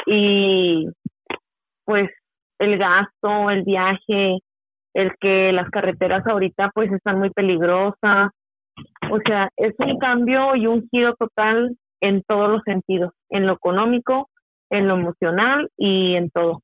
y 0.05 0.87
pues 1.85 2.09
el 2.59 2.77
gasto, 2.77 3.49
el 3.49 3.63
viaje, 3.63 4.39
el 4.93 5.11
que 5.19 5.51
las 5.51 5.69
carreteras 5.69 6.25
ahorita 6.27 6.71
pues 6.73 6.91
están 6.91 7.19
muy 7.19 7.29
peligrosas. 7.31 8.29
O 9.09 9.19
sea, 9.25 9.49
es 9.57 9.73
un 9.79 9.97
cambio 9.97 10.55
y 10.55 10.67
un 10.67 10.87
giro 10.89 11.15
total 11.15 11.75
en 12.01 12.23
todos 12.23 12.49
los 12.49 12.61
sentidos, 12.65 13.11
en 13.29 13.47
lo 13.47 13.53
económico, 13.53 14.29
en 14.69 14.87
lo 14.87 14.95
emocional 14.95 15.69
y 15.77 16.15
en 16.15 16.29
todo. 16.29 16.61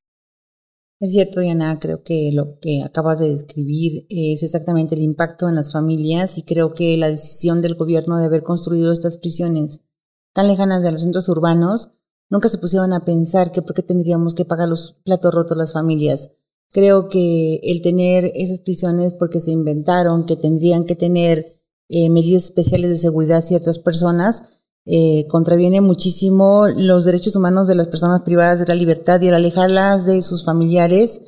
Es 0.99 1.11
cierto, 1.11 1.41
Diana, 1.41 1.77
creo 1.79 2.03
que 2.03 2.31
lo 2.33 2.45
que 2.61 2.81
acabas 2.83 3.19
de 3.19 3.29
describir 3.29 4.05
es 4.09 4.43
exactamente 4.43 4.95
el 4.95 5.01
impacto 5.01 5.49
en 5.49 5.55
las 5.55 5.73
familias 5.73 6.37
y 6.37 6.45
creo 6.45 6.73
que 6.73 6.95
la 6.95 7.09
decisión 7.09 7.61
del 7.61 7.75
gobierno 7.75 8.17
de 8.17 8.25
haber 8.25 8.43
construido 8.43 8.93
estas 8.93 9.17
prisiones 9.17 9.89
tan 10.33 10.47
lejanas 10.47 10.83
de 10.83 10.91
los 10.91 11.01
centros 11.01 11.27
urbanos, 11.29 11.91
nunca 12.29 12.49
se 12.49 12.57
pusieron 12.57 12.93
a 12.93 13.05
pensar 13.05 13.51
que 13.51 13.61
por 13.61 13.73
qué 13.73 13.83
tendríamos 13.83 14.35
que 14.35 14.45
pagar 14.45 14.69
los 14.69 14.99
platos 15.03 15.33
rotos 15.33 15.57
las 15.57 15.73
familias. 15.73 16.31
Creo 16.69 17.07
que 17.07 17.61
el 17.63 17.81
tener 17.81 18.31
esas 18.35 18.59
prisiones 18.59 19.13
porque 19.13 19.39
se 19.39 19.51
inventaron 19.51 20.25
que 20.25 20.35
tendrían 20.35 20.85
que 20.85 20.95
tener 20.95 21.61
eh, 21.87 22.09
medidas 22.09 22.45
especiales 22.45 22.89
de 22.89 22.97
seguridad 22.97 23.41
ciertas 23.41 23.79
personas, 23.79 24.54
eh, 24.85 25.25
contraviene 25.27 25.81
muchísimo 25.81 26.67
los 26.67 27.05
derechos 27.05 27.35
humanos 27.35 27.67
de 27.67 27.75
las 27.75 27.87
personas 27.87 28.21
privadas 28.21 28.59
de 28.59 28.67
la 28.67 28.75
libertad 28.75 29.19
y 29.21 29.27
al 29.29 29.35
alejarlas 29.35 30.05
de 30.05 30.21
sus 30.21 30.45
familiares, 30.45 31.21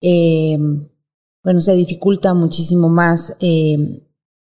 eh, 0.00 0.58
bueno, 1.44 1.60
se 1.60 1.74
dificulta 1.74 2.34
muchísimo 2.34 2.88
más 2.88 3.36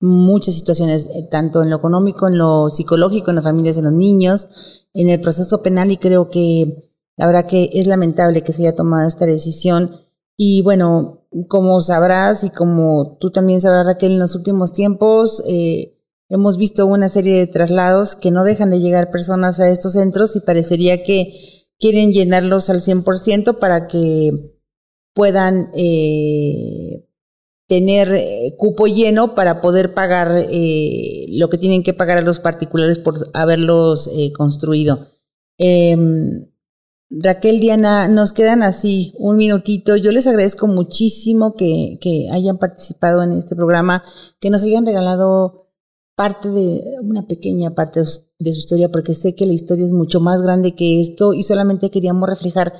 muchas 0.00 0.54
situaciones, 0.54 1.06
eh, 1.06 1.28
tanto 1.30 1.62
en 1.62 1.70
lo 1.70 1.76
económico, 1.76 2.28
en 2.28 2.38
lo 2.38 2.68
psicológico, 2.68 3.30
en 3.30 3.36
las 3.36 3.44
familias 3.44 3.76
de 3.76 3.82
los 3.82 3.92
niños, 3.92 4.86
en 4.92 5.08
el 5.08 5.20
proceso 5.20 5.62
penal 5.62 5.90
y 5.90 5.96
creo 5.96 6.30
que 6.30 6.92
la 7.16 7.26
verdad 7.26 7.46
que 7.46 7.70
es 7.72 7.86
lamentable 7.86 8.42
que 8.42 8.52
se 8.52 8.62
haya 8.62 8.76
tomado 8.76 9.08
esta 9.08 9.26
decisión. 9.26 9.90
Y 10.36 10.60
bueno, 10.62 11.22
como 11.48 11.80
sabrás 11.80 12.44
y 12.44 12.50
como 12.50 13.16
tú 13.18 13.30
también 13.30 13.60
sabrás 13.60 13.86
Raquel, 13.86 14.12
en 14.12 14.18
los 14.18 14.34
últimos 14.34 14.72
tiempos 14.72 15.42
eh, 15.48 15.95
hemos 16.28 16.56
visto 16.56 16.86
una 16.86 17.08
serie 17.08 17.38
de 17.38 17.46
traslados 17.46 18.16
que 18.16 18.30
no 18.30 18.44
dejan 18.44 18.70
de 18.70 18.80
llegar 18.80 19.10
personas 19.10 19.60
a 19.60 19.70
estos 19.70 19.92
centros 19.92 20.36
y 20.36 20.40
parecería 20.40 21.02
que 21.02 21.32
quieren 21.78 22.12
llenarlos 22.12 22.70
al 22.70 22.80
100% 22.80 23.58
para 23.58 23.86
que 23.86 24.56
puedan 25.14 25.70
eh, 25.74 27.06
tener 27.66 28.12
eh, 28.12 28.54
cupo 28.56 28.86
lleno 28.86 29.34
para 29.34 29.60
poder 29.60 29.92
pagar 29.92 30.30
eh, 30.50 31.26
lo 31.30 31.48
que 31.50 31.58
tienen 31.58 31.82
que 31.82 31.94
pagar 31.94 32.18
a 32.18 32.22
los 32.22 32.40
particulares 32.40 32.98
por 32.98 33.14
haberlos 33.34 34.08
eh, 34.16 34.32
construido. 34.32 35.06
Em, 35.58 36.46
Raquel, 37.08 37.60
Diana, 37.60 38.08
nos 38.08 38.32
quedan 38.32 38.62
así 38.62 39.12
un 39.18 39.36
minutito. 39.36 39.96
Yo 39.96 40.12
les 40.12 40.26
agradezco 40.26 40.66
muchísimo 40.66 41.56
que, 41.56 41.98
que, 42.00 42.28
hayan 42.32 42.58
participado 42.58 43.22
en 43.22 43.32
este 43.32 43.54
programa, 43.54 44.02
que 44.40 44.50
nos 44.50 44.62
hayan 44.62 44.86
regalado 44.86 45.65
parte 46.16 46.48
de 46.50 46.82
una 47.02 47.28
pequeña 47.28 47.74
parte 47.74 48.00
de 48.00 48.52
su 48.52 48.58
historia, 48.58 48.90
porque 48.90 49.14
sé 49.14 49.34
que 49.34 49.46
la 49.46 49.52
historia 49.52 49.84
es 49.84 49.92
mucho 49.92 50.18
más 50.18 50.42
grande 50.42 50.74
que 50.74 51.00
esto 51.00 51.34
y 51.34 51.42
solamente 51.42 51.90
queríamos 51.90 52.28
reflejar 52.28 52.72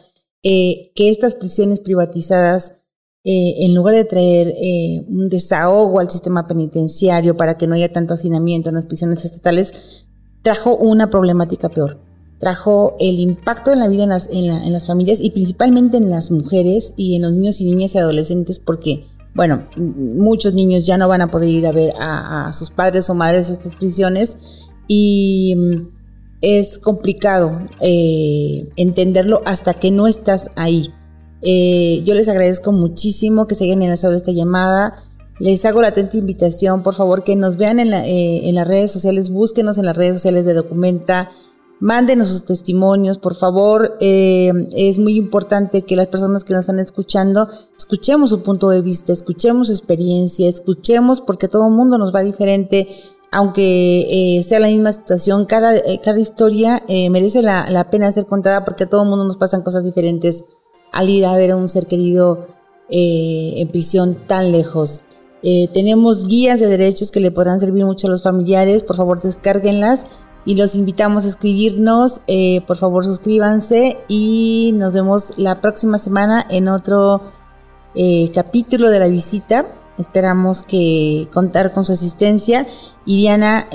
que 0.43 0.93
estas 0.97 1.34
prisiones 1.34 1.80
privatizadas 1.80 2.84
eh, 3.28 3.64
en 3.64 3.74
lugar 3.74 3.97
de 3.97 4.05
traer 4.05 4.55
eh, 4.57 5.05
un 5.09 5.28
desahogo 5.28 5.99
al 5.99 6.09
sistema 6.09 6.47
penitenciario 6.47 7.37
para 7.37 7.59
que 7.59 7.66
no 7.66 7.74
haya 7.74 7.91
tanto 7.91 8.14
hacinamiento 8.14 8.68
en 8.68 8.76
las 8.76 8.87
prisiones 8.87 9.24
estatales, 9.24 10.07
trajo 10.43 10.76
una 10.76 11.11
problemática 11.11 11.68
peor. 11.68 11.99
Trajo 12.39 12.95
el 13.01 13.18
impacto 13.18 13.72
en 13.72 13.80
la 13.80 13.89
vida 13.89 14.05
en 14.05 14.11
las, 14.11 14.28
en, 14.30 14.72
las 14.72 14.87
familias 14.87 15.20
y 15.20 15.30
principalmente 15.30 15.97
en 15.97 16.09
las 16.09 16.30
mujeres 16.30 16.95
y 16.97 17.16
en 17.16 17.22
los 17.22 17.32
niños 17.32 17.61
y 17.61 17.64
niñas 17.64 17.97
y 17.97 17.99
adolescentes 17.99 18.61
porque 18.61 19.05
bueno, 19.37 19.66
muchos 19.76 20.55
niños 20.55 20.87
ya 20.87 20.97
no 20.97 21.09
van 21.09 21.20
a 21.20 21.30
poder 21.30 21.51
ir 21.51 21.66
a 21.66 21.72
ver 21.72 21.93
a, 22.01 22.51
sus 22.55 22.70
padres 22.70 23.11
o 23.11 23.14
madres 23.14 23.51
a 23.51 23.53
estas 23.53 23.76
prisiones 23.76 24.70
y 24.89 25.55
mm, 25.57 25.89
es 26.41 26.78
complicado 26.78 27.61
eh, 27.80 28.70
entenderlo 28.76 29.43
hasta 29.45 29.74
que 29.74 29.91
no 29.91 30.07
estás 30.07 30.51
ahí. 30.57 30.91
Eh, 31.43 32.03
yo 32.05 32.14
les 32.14 32.28
agradezco 32.28 32.72
muchísimo 32.72 33.47
que 33.47 33.55
se 33.55 33.64
hayan 33.64 33.82
enlazado 33.82 34.14
esta 34.14 34.32
llamada. 34.32 34.95
Les 35.39 35.66
hago 35.66 35.82
la 35.82 35.89
atenta 35.89 36.16
invitación, 36.16 36.82
por 36.82 36.95
favor, 36.95 37.22
que 37.22 37.37
nos 37.37 37.59
vean 37.59 37.78
en, 37.78 37.93
eh, 37.93 38.49
en 38.49 38.55
las 38.55 38.66
redes 38.66 38.91
sociales, 38.91 39.28
búsquenos 39.28 39.76
en 39.76 39.84
las 39.84 39.97
redes 39.99 40.14
sociales 40.14 40.47
de 40.47 40.55
Documenta, 40.55 41.30
mándenos 41.81 42.29
sus 42.29 42.45
testimonios, 42.45 43.18
por 43.18 43.35
favor. 43.35 43.97
Eh, 44.01 44.53
es 44.72 44.99
muy 44.99 45.16
importante 45.16 45.83
que 45.83 45.97
las 45.97 46.09
personas 46.09 46.45
que 46.45 46.53
nos 46.53 46.61
están 46.61 46.79
escuchando 46.79 47.49
escuchemos 47.77 48.31
su 48.31 48.43
punto 48.43 48.68
de 48.70 48.83
vista, 48.83 49.12
escuchemos 49.12 49.68
su 49.68 49.72
experiencia, 49.72 50.49
escuchemos 50.49 51.20
porque 51.20 51.49
todo 51.49 51.68
el 51.68 51.74
mundo 51.74 51.99
nos 51.99 52.14
va 52.14 52.22
diferente. 52.22 52.89
Aunque 53.33 54.41
sea 54.47 54.61
la 54.61 54.68
misma 54.68 54.93
situación, 54.93 55.47
cada, 55.47 55.74
cada 56.03 56.18
historia 56.18 56.83
merece 56.89 57.43
la, 57.43 57.68
la, 57.68 57.91
pena 57.91 58.11
ser 58.11 58.24
contada 58.24 58.64
porque 58.64 58.85
a 58.85 58.89
todo 58.89 59.03
el 59.03 59.09
mundo 59.09 59.24
nos 59.24 59.37
pasan 59.37 59.62
cosas 59.62 59.85
diferentes 59.85 60.45
al 60.93 61.11
ir 61.11 61.27
a 61.27 61.37
ver 61.37 61.51
a 61.51 61.57
un 61.57 61.68
ser 61.68 61.87
querido 61.87 62.47
en 62.89 63.68
prisión 63.68 64.16
tan 64.27 64.53
lejos. 64.53 65.01
Eh, 65.49 65.68
tenemos 65.72 66.27
guías 66.27 66.59
de 66.59 66.66
derechos 66.66 67.12
que 67.12 67.20
le 67.20 67.31
podrán 67.31 67.61
servir 67.61 67.85
mucho 67.85 68.09
a 68.09 68.11
los 68.11 68.24
familiares. 68.24 68.83
Por 68.83 68.97
favor, 68.97 69.20
descárguenlas 69.20 70.07
y 70.47 70.55
los 70.55 70.75
invitamos 70.75 71.27
a 71.27 71.29
escribirnos. 71.29 72.23
Eh, 72.27 72.63
por 72.67 72.79
favor, 72.79 73.05
suscríbanse 73.05 73.99
y 74.09 74.73
nos 74.75 74.95
vemos 74.95 75.35
la 75.37 75.61
próxima 75.61 75.99
semana 75.99 76.47
en 76.49 76.69
otro 76.69 77.21
eh, 77.95 78.31
capítulo 78.33 78.89
de 78.89 78.99
la 78.99 79.09
visita. 79.09 79.67
Esperamos 79.99 80.63
que 80.63 81.29
contar 81.33 81.73
con 81.73 81.85
su 81.85 81.93
asistencia. 81.93 82.67
Y 83.05 83.19
Diana, 83.19 83.69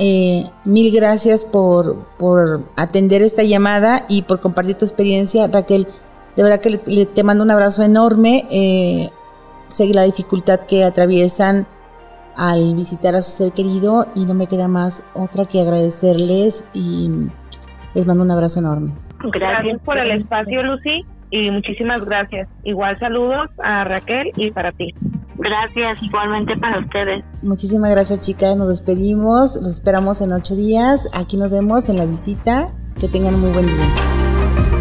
mil 0.66 0.92
gracias 0.92 1.46
por, 1.46 2.08
por, 2.18 2.64
atender 2.76 3.22
esta 3.22 3.44
llamada 3.44 4.06
y 4.10 4.24
por 4.24 4.40
compartir 4.40 4.78
tu 4.78 4.86
experiencia. 4.86 5.48
Raquel, 5.48 5.88
de 6.36 6.44
verdad 6.44 6.60
que 6.60 7.06
te 7.06 7.24
mando 7.24 7.44
un 7.44 7.52
abrazo 7.52 7.84
enorme 7.84 9.12
sé 9.72 9.94
la 9.94 10.04
dificultad 10.04 10.62
que 10.62 10.84
atraviesan 10.84 11.68
al 12.36 12.76
visitar 12.76 13.16
a 13.16 13.22
su 13.22 13.32
ser 13.32 13.54
querido 13.54 14.06
y 14.16 14.26
no 14.26 14.34
me 14.34 14.48
queda 14.48 14.68
más 14.68 15.04
otra 15.14 15.46
que 15.46 15.62
agradecerles 15.62 16.66
y 16.74 17.10
les 17.94 18.06
mando 18.06 18.24
un 18.24 18.32
abrazo 18.32 18.60
enorme. 18.60 18.94
Gracias 19.20 19.80
por 19.84 19.98
el 19.98 20.12
espacio, 20.12 20.64
Lucy, 20.64 21.06
y 21.30 21.52
muchísimas 21.52 22.04
gracias. 22.04 22.48
Igual 22.64 22.98
saludos 23.00 23.50
a 23.64 23.84
Raquel 23.84 24.32
y 24.36 24.52
para 24.52 24.72
ti. 24.72 24.94
Gracias, 25.36 26.02
igualmente 26.04 26.56
para 26.58 26.80
ustedes. 26.80 27.26
Muchísimas 27.42 27.92
gracias, 27.92 28.20
chicas. 28.20 28.56
Nos 28.56 28.70
despedimos. 28.70 29.56
Los 29.56 29.70
esperamos 29.70 30.22
en 30.22 30.34
ocho 30.34 30.56
días. 30.56 31.10
Aquí 31.14 31.38
nos 31.38 31.52
vemos 31.52 31.90
en 31.90 31.98
la 31.98 32.06
visita. 32.06 32.74
Que 33.00 33.08
tengan 33.08 33.36
un 33.36 33.42
muy 33.42 33.52
buen 33.52 33.66
día. 33.66 34.81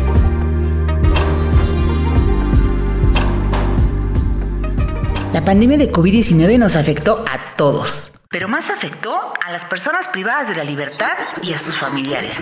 La 5.40 5.46
pandemia 5.46 5.78
de 5.78 5.90
COVID-19 5.90 6.58
nos 6.58 6.76
afectó 6.76 7.24
a 7.26 7.56
todos, 7.56 8.12
pero 8.28 8.46
más 8.46 8.68
afectó 8.68 9.10
a 9.14 9.50
las 9.50 9.64
personas 9.64 10.06
privadas 10.08 10.50
de 10.50 10.54
la 10.54 10.64
libertad 10.64 11.12
y 11.42 11.54
a 11.54 11.58
sus 11.58 11.74
familiares. 11.78 12.36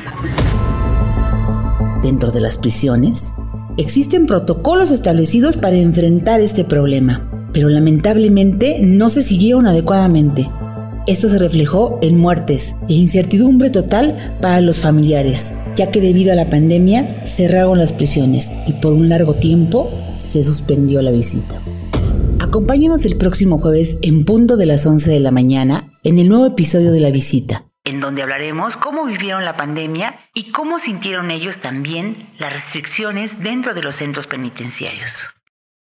Dentro 2.02 2.32
de 2.32 2.40
las 2.40 2.58
prisiones, 2.58 3.32
existen 3.76 4.26
protocolos 4.26 4.90
establecidos 4.90 5.56
para 5.56 5.76
enfrentar 5.76 6.40
este 6.40 6.64
problema, 6.64 7.20
pero 7.52 7.68
lamentablemente 7.68 8.80
no 8.82 9.10
se 9.10 9.22
siguieron 9.22 9.68
adecuadamente. 9.68 10.50
Esto 11.06 11.28
se 11.28 11.38
reflejó 11.38 12.00
en 12.02 12.18
muertes 12.18 12.74
e 12.88 12.94
incertidumbre 12.94 13.70
total 13.70 14.38
para 14.42 14.60
los 14.60 14.80
familiares, 14.80 15.54
ya 15.76 15.92
que 15.92 16.00
debido 16.00 16.32
a 16.32 16.36
la 16.36 16.50
pandemia 16.50 17.24
cerraron 17.24 17.78
las 17.78 17.92
prisiones 17.92 18.52
y 18.66 18.72
por 18.72 18.92
un 18.92 19.08
largo 19.08 19.34
tiempo 19.34 19.88
se 20.10 20.42
suspendió 20.42 21.00
la 21.00 21.12
visita. 21.12 21.60
Acompáñanos 22.48 23.04
el 23.04 23.18
próximo 23.18 23.58
jueves 23.58 23.98
en 24.00 24.24
punto 24.24 24.56
de 24.56 24.64
las 24.64 24.86
11 24.86 25.10
de 25.10 25.20
la 25.20 25.30
mañana 25.30 25.84
en 26.02 26.18
el 26.18 26.30
nuevo 26.30 26.46
episodio 26.46 26.92
de 26.92 27.00
La 27.00 27.10
Visita, 27.10 27.64
en 27.84 28.00
donde 28.00 28.22
hablaremos 28.22 28.74
cómo 28.78 29.04
vivieron 29.04 29.44
la 29.44 29.58
pandemia 29.58 30.18
y 30.32 30.50
cómo 30.50 30.78
sintieron 30.78 31.30
ellos 31.30 31.58
también 31.58 32.30
las 32.38 32.54
restricciones 32.54 33.38
dentro 33.38 33.74
de 33.74 33.82
los 33.82 33.96
centros 33.96 34.26
penitenciarios. 34.26 35.12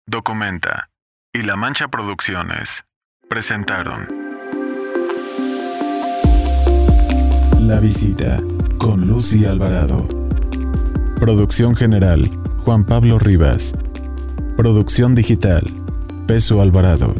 Documenta 0.05 0.89
y 1.31 1.43
La 1.43 1.55
Mancha 1.55 1.87
Producciones 1.87 2.83
presentaron 3.29 4.09
La 7.61 7.79
Visita 7.79 8.43
con 8.77 9.07
Lucy 9.07 9.45
Alvarado. 9.45 10.03
Producción 11.21 11.77
general 11.77 12.29
Juan 12.65 12.83
Pablo 12.83 13.17
Rivas. 13.17 13.73
Producción 14.57 15.15
digital 15.15 15.63
Peso 16.29 16.61
Alvarado. 16.61 17.15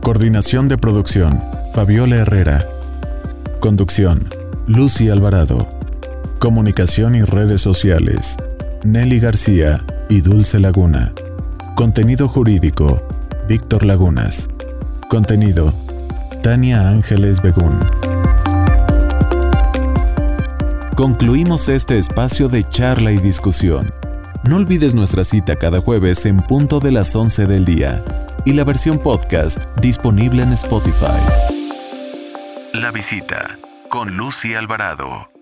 Coordinación 0.00 0.66
de 0.66 0.78
producción, 0.78 1.42
Fabiola 1.74 2.16
Herrera. 2.16 2.64
Conducción, 3.60 4.30
Lucy 4.66 5.10
Alvarado. 5.10 5.66
Comunicación 6.38 7.14
y 7.16 7.22
redes 7.22 7.60
sociales, 7.60 8.38
Nelly 8.82 9.20
García 9.20 9.84
y 10.08 10.22
Dulce 10.22 10.58
Laguna. 10.58 11.12
Contenido 11.76 12.28
jurídico, 12.28 12.96
Víctor 13.46 13.84
Lagunas. 13.84 14.48
Contenido, 15.10 15.74
Tania 16.42 16.88
Ángeles 16.88 17.42
Begún. 17.42 17.78
Concluimos 20.96 21.68
este 21.68 21.98
espacio 21.98 22.48
de 22.48 22.66
charla 22.66 23.12
y 23.12 23.18
discusión. 23.18 23.97
No 24.48 24.56
olvides 24.56 24.94
nuestra 24.94 25.24
cita 25.24 25.56
cada 25.56 25.78
jueves 25.82 26.24
en 26.24 26.38
punto 26.38 26.80
de 26.80 26.90
las 26.90 27.14
11 27.14 27.46
del 27.46 27.66
día 27.66 28.02
y 28.46 28.54
la 28.54 28.64
versión 28.64 28.98
podcast 28.98 29.62
disponible 29.78 30.42
en 30.42 30.52
Spotify. 30.52 31.20
La 32.72 32.90
visita 32.90 33.58
con 33.90 34.16
Lucy 34.16 34.54
Alvarado. 34.54 35.37